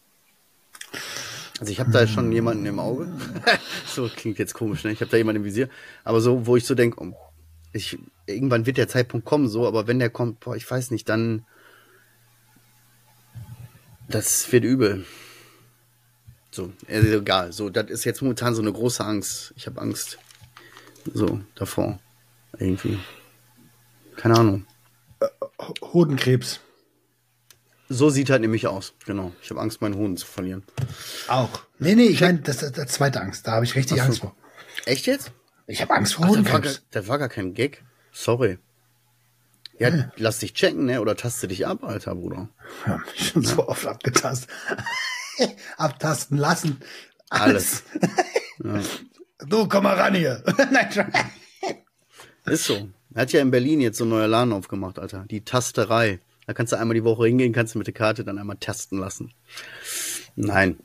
Also 1.59 1.71
ich 1.71 1.79
habe 1.79 1.89
da 1.89 2.05
schon 2.05 2.31
jemanden 2.31 2.67
im 2.67 2.79
Auge. 2.79 3.07
so 3.87 4.07
klingt 4.15 4.37
jetzt 4.37 4.53
komisch, 4.53 4.83
ne? 4.83 4.91
Ich 4.91 5.01
habe 5.01 5.09
da 5.09 5.17
jemanden 5.17 5.41
im 5.41 5.45
Visier. 5.45 5.69
Aber 6.03 6.21
so, 6.21 6.45
wo 6.45 6.55
ich 6.55 6.65
so 6.65 6.75
denke, 6.75 7.13
ich, 7.73 7.97
irgendwann 8.27 8.67
wird 8.67 8.77
der 8.77 8.87
Zeitpunkt 8.87 9.25
kommen, 9.25 9.47
so, 9.47 9.67
aber 9.67 9.87
wenn 9.87 9.97
der 9.97 10.11
kommt, 10.11 10.39
boah, 10.39 10.55
ich 10.55 10.69
weiß 10.69 10.91
nicht, 10.91 11.09
dann 11.09 11.45
das 14.07 14.51
wird 14.51 14.63
übel. 14.63 15.05
So, 16.51 16.71
also 16.87 17.07
egal. 17.19 17.51
So, 17.53 17.69
das 17.69 17.89
ist 17.89 18.03
jetzt 18.03 18.21
momentan 18.21 18.55
so 18.55 18.61
eine 18.61 18.71
große 18.71 19.03
Angst. 19.03 19.53
Ich 19.55 19.67
habe 19.67 19.81
Angst. 19.81 20.17
So, 21.13 21.39
davor. 21.55 21.99
Irgendwie. 22.57 22.99
Keine 24.15 24.35
Ahnung. 24.35 24.65
Hodenkrebs. 25.81 26.59
So 27.89 28.09
sieht 28.09 28.29
halt 28.29 28.41
nämlich 28.41 28.67
aus. 28.67 28.93
Genau. 29.05 29.31
Ich 29.41 29.49
habe 29.49 29.61
Angst, 29.61 29.81
meinen 29.81 29.95
Hoden 29.95 30.17
zu 30.17 30.25
verlieren. 30.25 30.63
Auch. 31.27 31.61
Nee, 31.79 31.95
nee, 31.95 32.07
ich 32.07 32.21
meine, 32.21 32.39
das 32.39 32.63
ist 32.63 32.75
die 32.75 32.85
zweite 32.87 33.21
Angst. 33.21 33.47
Da 33.47 33.53
habe 33.53 33.65
ich 33.65 33.75
richtig 33.75 34.01
Ach 34.01 34.05
so. 34.05 34.07
Angst 34.07 34.19
vor. 34.21 34.35
Echt 34.85 35.05
jetzt? 35.05 35.31
Ich 35.67 35.81
habe 35.81 35.93
Angst 35.93 36.15
vor 36.15 36.25
Ach, 36.25 36.29
das, 36.29 36.37
war 36.37 36.43
gar, 36.43 36.53
Hodenkrebs. 36.53 36.85
das 36.91 37.07
war 37.07 37.17
gar 37.17 37.29
kein 37.29 37.53
Gag. 37.53 37.83
Sorry. 38.11 38.57
Ja, 39.79 40.11
lass 40.17 40.39
dich 40.39 40.53
checken, 40.53 40.85
ne? 40.85 41.01
Oder 41.01 41.15
taste 41.15 41.47
dich 41.47 41.67
ab, 41.67 41.83
alter 41.83 42.15
Bruder. 42.15 42.49
Ja, 42.85 42.97
mich 42.97 43.29
schon 43.29 43.43
so 43.43 43.67
oft 43.67 43.85
abgetastet. 43.85 44.49
Abtasten 45.77 46.37
lassen. 46.37 46.81
Alles. 47.29 47.83
Du, 49.39 49.67
komm 49.67 49.83
mal 49.83 49.95
ran 49.95 50.15
hier. 50.15 50.43
Nein, 50.71 50.91
schon. 50.91 51.05
Ist 52.45 52.65
so. 52.65 52.89
Er 53.13 53.21
hat 53.21 53.31
ja 53.33 53.41
in 53.41 53.51
Berlin 53.51 53.81
jetzt 53.81 53.97
so 53.97 54.05
ein 54.05 54.09
neuer 54.09 54.27
Laden 54.27 54.53
aufgemacht, 54.53 54.97
Alter. 54.97 55.25
Die 55.29 55.43
Tasterei. 55.43 56.19
Da 56.47 56.53
kannst 56.53 56.71
du 56.71 56.77
einmal 56.77 56.95
die 56.95 57.03
Woche 57.03 57.27
hingehen, 57.27 57.51
kannst 57.53 57.75
du 57.75 57.77
mit 57.77 57.87
der 57.87 57.93
Karte 57.93 58.23
dann 58.23 58.37
einmal 58.39 58.57
tasten 58.57 58.97
lassen. 58.97 59.33
Nein. 60.35 60.77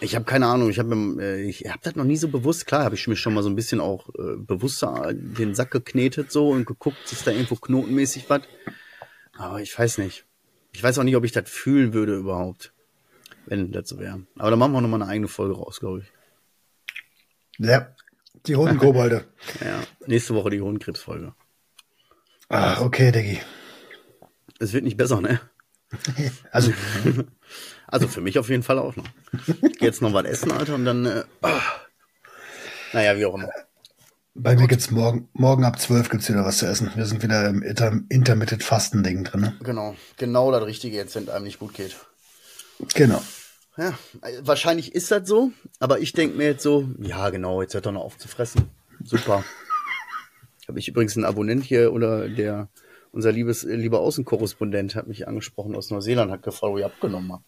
Ich 0.00 0.14
habe 0.14 0.24
keine 0.24 0.46
Ahnung. 0.46 0.70
Ich 0.70 0.78
habe 0.78 0.94
äh, 1.20 1.42
ich 1.42 1.62
hab 1.68 1.82
das 1.82 1.96
noch 1.96 2.04
nie 2.04 2.16
so 2.16 2.28
bewusst. 2.28 2.66
Klar, 2.66 2.84
habe 2.84 2.94
ich 2.94 3.06
mir 3.06 3.16
schon 3.16 3.34
mal 3.34 3.42
so 3.42 3.48
ein 3.48 3.56
bisschen 3.56 3.80
auch 3.80 4.08
äh, 4.10 4.36
bewusster 4.36 5.12
den 5.12 5.54
Sack 5.54 5.70
geknetet 5.70 6.30
so 6.30 6.50
und 6.50 6.66
geguckt, 6.66 6.98
ist 7.10 7.26
da 7.26 7.30
irgendwo 7.30 7.56
knotenmäßig 7.56 8.28
was. 8.28 8.42
Aber 9.36 9.60
ich 9.60 9.76
weiß 9.78 9.98
nicht. 9.98 10.24
Ich 10.72 10.82
weiß 10.82 10.98
auch 10.98 11.04
nicht, 11.04 11.16
ob 11.16 11.24
ich 11.24 11.32
das 11.32 11.48
fühlen 11.50 11.92
würde 11.92 12.16
überhaupt, 12.16 12.72
wenn 13.46 13.72
das 13.72 13.88
so 13.88 13.98
wäre. 13.98 14.26
Aber 14.38 14.50
da 14.50 14.56
machen 14.56 14.72
wir 14.72 14.80
noch 14.80 14.88
mal 14.88 15.02
eine 15.02 15.10
eigene 15.10 15.28
Folge 15.28 15.54
raus, 15.54 15.80
glaube 15.80 16.00
ich. 16.00 16.12
Ja, 17.58 17.94
die 18.46 18.56
Hodenkobolde. 18.56 19.24
ja, 19.60 19.82
nächste 20.06 20.34
Woche 20.34 20.50
die 20.50 20.60
Hodenkrebsfolge. 20.60 21.34
Ah, 22.48 22.80
okay, 22.82 23.12
Diggi. 23.12 23.40
Es 24.58 24.72
wird 24.72 24.84
nicht 24.84 24.96
besser, 24.96 25.20
ne? 25.20 25.40
Also, 26.50 26.72
Also 27.92 28.08
für 28.08 28.22
mich 28.22 28.38
auf 28.38 28.48
jeden 28.48 28.62
Fall 28.62 28.78
auch 28.78 28.96
noch. 28.96 29.04
Jetzt 29.78 30.00
noch 30.00 30.14
was 30.14 30.24
essen, 30.24 30.50
Alter, 30.50 30.74
und 30.76 30.86
dann, 30.86 31.04
äh, 31.04 31.24
ah. 31.42 31.60
naja, 32.94 33.18
wie 33.18 33.26
auch 33.26 33.34
immer. 33.34 33.50
bei 34.34 34.56
mir 34.56 34.66
gibt's 34.66 34.90
morgen, 34.90 35.28
morgen 35.34 35.64
ab 35.64 35.78
12 35.78 36.08
gibt's 36.08 36.26
wieder 36.30 36.42
was 36.42 36.56
zu 36.56 36.66
essen. 36.66 36.90
Wir 36.94 37.04
sind 37.04 37.22
wieder 37.22 37.46
im 37.50 37.62
Inter 37.62 38.00
Intermittent 38.08 38.64
Fasten 38.64 39.02
Ding 39.02 39.24
drin. 39.24 39.42
Ne? 39.42 39.58
Genau, 39.62 39.94
genau 40.16 40.50
das 40.50 40.64
Richtige 40.64 40.96
jetzt, 40.96 41.14
wenn 41.16 41.24
es 41.24 41.28
einem 41.28 41.44
nicht 41.44 41.58
gut 41.58 41.74
geht. 41.74 41.94
Genau. 42.94 43.22
Ja, 43.76 43.92
wahrscheinlich 44.40 44.94
ist 44.94 45.10
das 45.10 45.28
so, 45.28 45.52
aber 45.78 46.00
ich 46.00 46.14
denke 46.14 46.38
mir 46.38 46.46
jetzt 46.46 46.62
so, 46.62 46.88
ja 46.98 47.28
genau, 47.28 47.60
jetzt 47.60 47.74
hört 47.74 47.84
doch 47.84 47.92
noch 47.92 48.04
auf 48.04 48.16
zu 48.16 48.26
fressen. 48.26 48.70
Super. 49.04 49.44
Habe 50.66 50.78
ich 50.78 50.88
übrigens 50.88 51.14
einen 51.14 51.26
Abonnent 51.26 51.64
hier 51.64 51.92
oder 51.92 52.26
der, 52.26 52.70
unser 53.10 53.32
liebes, 53.32 53.64
lieber 53.64 54.00
Außenkorrespondent 54.00 54.94
hat 54.94 55.08
mich 55.08 55.28
angesprochen 55.28 55.76
aus 55.76 55.90
Neuseeland, 55.90 56.30
hat 56.30 56.42
gefragt, 56.42 56.72
wo 56.72 56.78
ich 56.78 56.86
abgenommen 56.86 57.32
habe. 57.32 57.44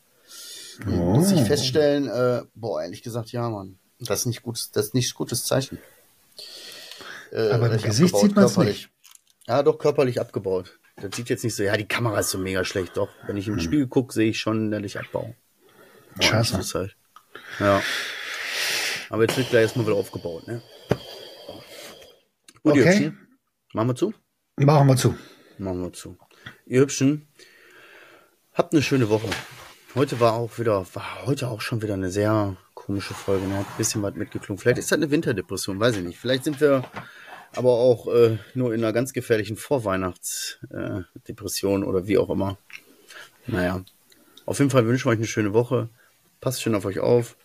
Oh. 0.86 0.90
Muss 0.90 1.30
ich 1.32 1.42
feststellen, 1.42 2.08
äh, 2.08 2.42
boah, 2.54 2.82
ehrlich 2.82 3.02
gesagt, 3.02 3.32
ja, 3.32 3.48
Mann. 3.48 3.78
Das 4.00 4.20
ist 4.20 4.26
nicht 4.26 4.42
gutes, 4.42 4.70
das 4.70 4.86
ist 4.86 4.94
nicht 4.94 5.14
gutes 5.14 5.44
Zeichen. 5.44 5.78
Äh, 7.32 7.50
Aber 7.50 7.70
im 7.70 7.80
Gesicht 7.82 8.16
sieht 8.16 8.34
man's 8.34 8.54
körperlich. 8.54 8.88
Ja, 9.46 9.62
doch, 9.62 9.78
körperlich 9.78 10.20
abgebaut. 10.20 10.78
Das 10.96 11.16
sieht 11.16 11.28
jetzt 11.28 11.42
nicht 11.44 11.54
so, 11.56 11.62
ja, 11.62 11.76
die 11.76 11.88
Kamera 11.88 12.20
ist 12.20 12.30
so 12.30 12.38
mega 12.38 12.64
schlecht, 12.64 12.96
doch. 12.96 13.08
Wenn 13.26 13.36
ich 13.36 13.48
im 13.48 13.58
Spiegel 13.58 13.88
gucke, 13.88 14.12
sehe 14.12 14.30
ich 14.30 14.38
schon, 14.38 14.70
dass 14.70 14.82
ich 14.82 14.98
abbaue. 14.98 15.34
Aber 16.14 16.22
Scheiße. 16.22 16.56
das 16.56 16.74
halt. 16.74 16.96
Ja. 17.58 17.82
Aber 19.10 19.22
jetzt 19.22 19.36
wird 19.36 19.50
gleich 19.50 19.62
erstmal 19.62 19.86
wieder 19.86 19.96
aufgebaut, 19.96 20.46
ne? 20.46 20.62
Gut, 22.62 22.72
Okay. 22.72 22.84
Hübschen. 22.84 23.28
Machen 23.72 23.88
wir 23.88 23.94
zu? 23.96 24.14
Machen 24.56 24.86
wir 24.88 24.96
zu. 24.96 25.14
Machen 25.58 25.82
wir 25.82 25.92
zu. 25.92 26.16
Ihr 26.66 26.80
Hübschen, 26.80 27.28
habt 28.54 28.72
eine 28.72 28.82
schöne 28.82 29.08
Woche. 29.08 29.28
Heute 29.94 30.18
war 30.18 30.32
auch 30.32 30.58
wieder, 30.58 30.84
war 30.94 31.24
heute 31.24 31.46
auch 31.46 31.60
schon 31.60 31.80
wieder 31.80 31.94
eine 31.94 32.10
sehr 32.10 32.56
komische 32.74 33.14
Folge. 33.14 33.46
Ne? 33.46 33.58
Hat 33.58 33.66
ein 33.66 33.78
bisschen 33.78 34.02
was 34.02 34.16
mitgeklungen. 34.16 34.60
Vielleicht 34.60 34.78
ist 34.78 34.90
das 34.90 34.98
eine 34.98 35.12
Winterdepression, 35.12 35.78
weiß 35.78 35.94
ich 35.96 36.02
nicht. 36.02 36.18
Vielleicht 36.18 36.42
sind 36.42 36.60
wir 36.60 36.82
aber 37.54 37.70
auch 37.70 38.12
äh, 38.12 38.38
nur 38.54 38.74
in 38.74 38.82
einer 38.82 38.92
ganz 38.92 39.12
gefährlichen 39.12 39.56
Vorweihnachtsdepression 39.56 41.84
äh, 41.84 41.86
oder 41.86 42.08
wie 42.08 42.18
auch 42.18 42.28
immer. 42.28 42.58
Naja, 43.46 43.84
auf 44.46 44.58
jeden 44.58 44.72
Fall 44.72 44.84
wünschen 44.86 45.06
wir 45.06 45.12
euch 45.12 45.18
eine 45.18 45.28
schöne 45.28 45.52
Woche. 45.52 45.90
Passt 46.40 46.60
schön 46.60 46.74
auf 46.74 46.86
euch 46.86 46.98
auf. 46.98 47.36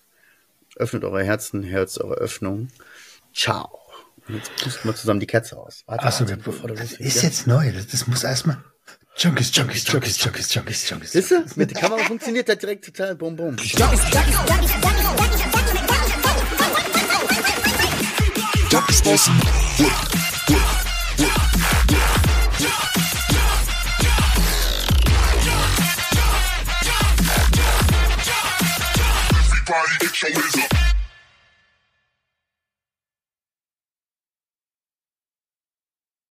Öffnet 0.75 1.03
eure 1.03 1.23
Herzen, 1.23 1.61
Herz 1.61 1.99
eure 1.99 2.15
Öffnung. 2.15 2.69
Ciao. 3.31 3.77
Und 4.27 4.37
jetzt 4.37 4.55
pusten 4.55 4.89
wir 4.89 4.95
zusammen 4.95 5.19
die 5.19 5.27
Kerze 5.27 5.55
aus. 5.55 5.83
Warte, 5.85 6.03
Achso, 6.03 6.25
das 6.25 6.39
bevor 6.39 6.69
du 6.69 6.73
loslegst, 6.73 6.99
ist 6.99 7.21
jetzt 7.21 7.45
neu. 7.45 7.71
Das, 7.71 7.85
das 7.85 8.07
muss 8.07 8.23
erstmal. 8.23 8.57
Junkies, 9.19 9.51
Junkies, 9.51 9.83
Junkies, 9.83 10.17
Junkies, 10.17 10.47
Junkies, 10.55 10.89
Junkies. 10.89 11.11
Siehst 11.11 11.31
du? 11.31 11.43
Mit 11.57 11.71
der 11.71 11.81
Kamera 11.81 12.05
funktioniert 12.05 12.47
das 12.47 12.57
direkt 12.57 12.85
total. 12.85 13.15
Bum, 13.15 13.35
bum. 13.35 13.57
Junkies 18.71 19.01
Bossen. 19.01 19.33
Everybody 29.51 29.97
get 29.99 30.21
your 30.21 30.63
up. 30.63 30.78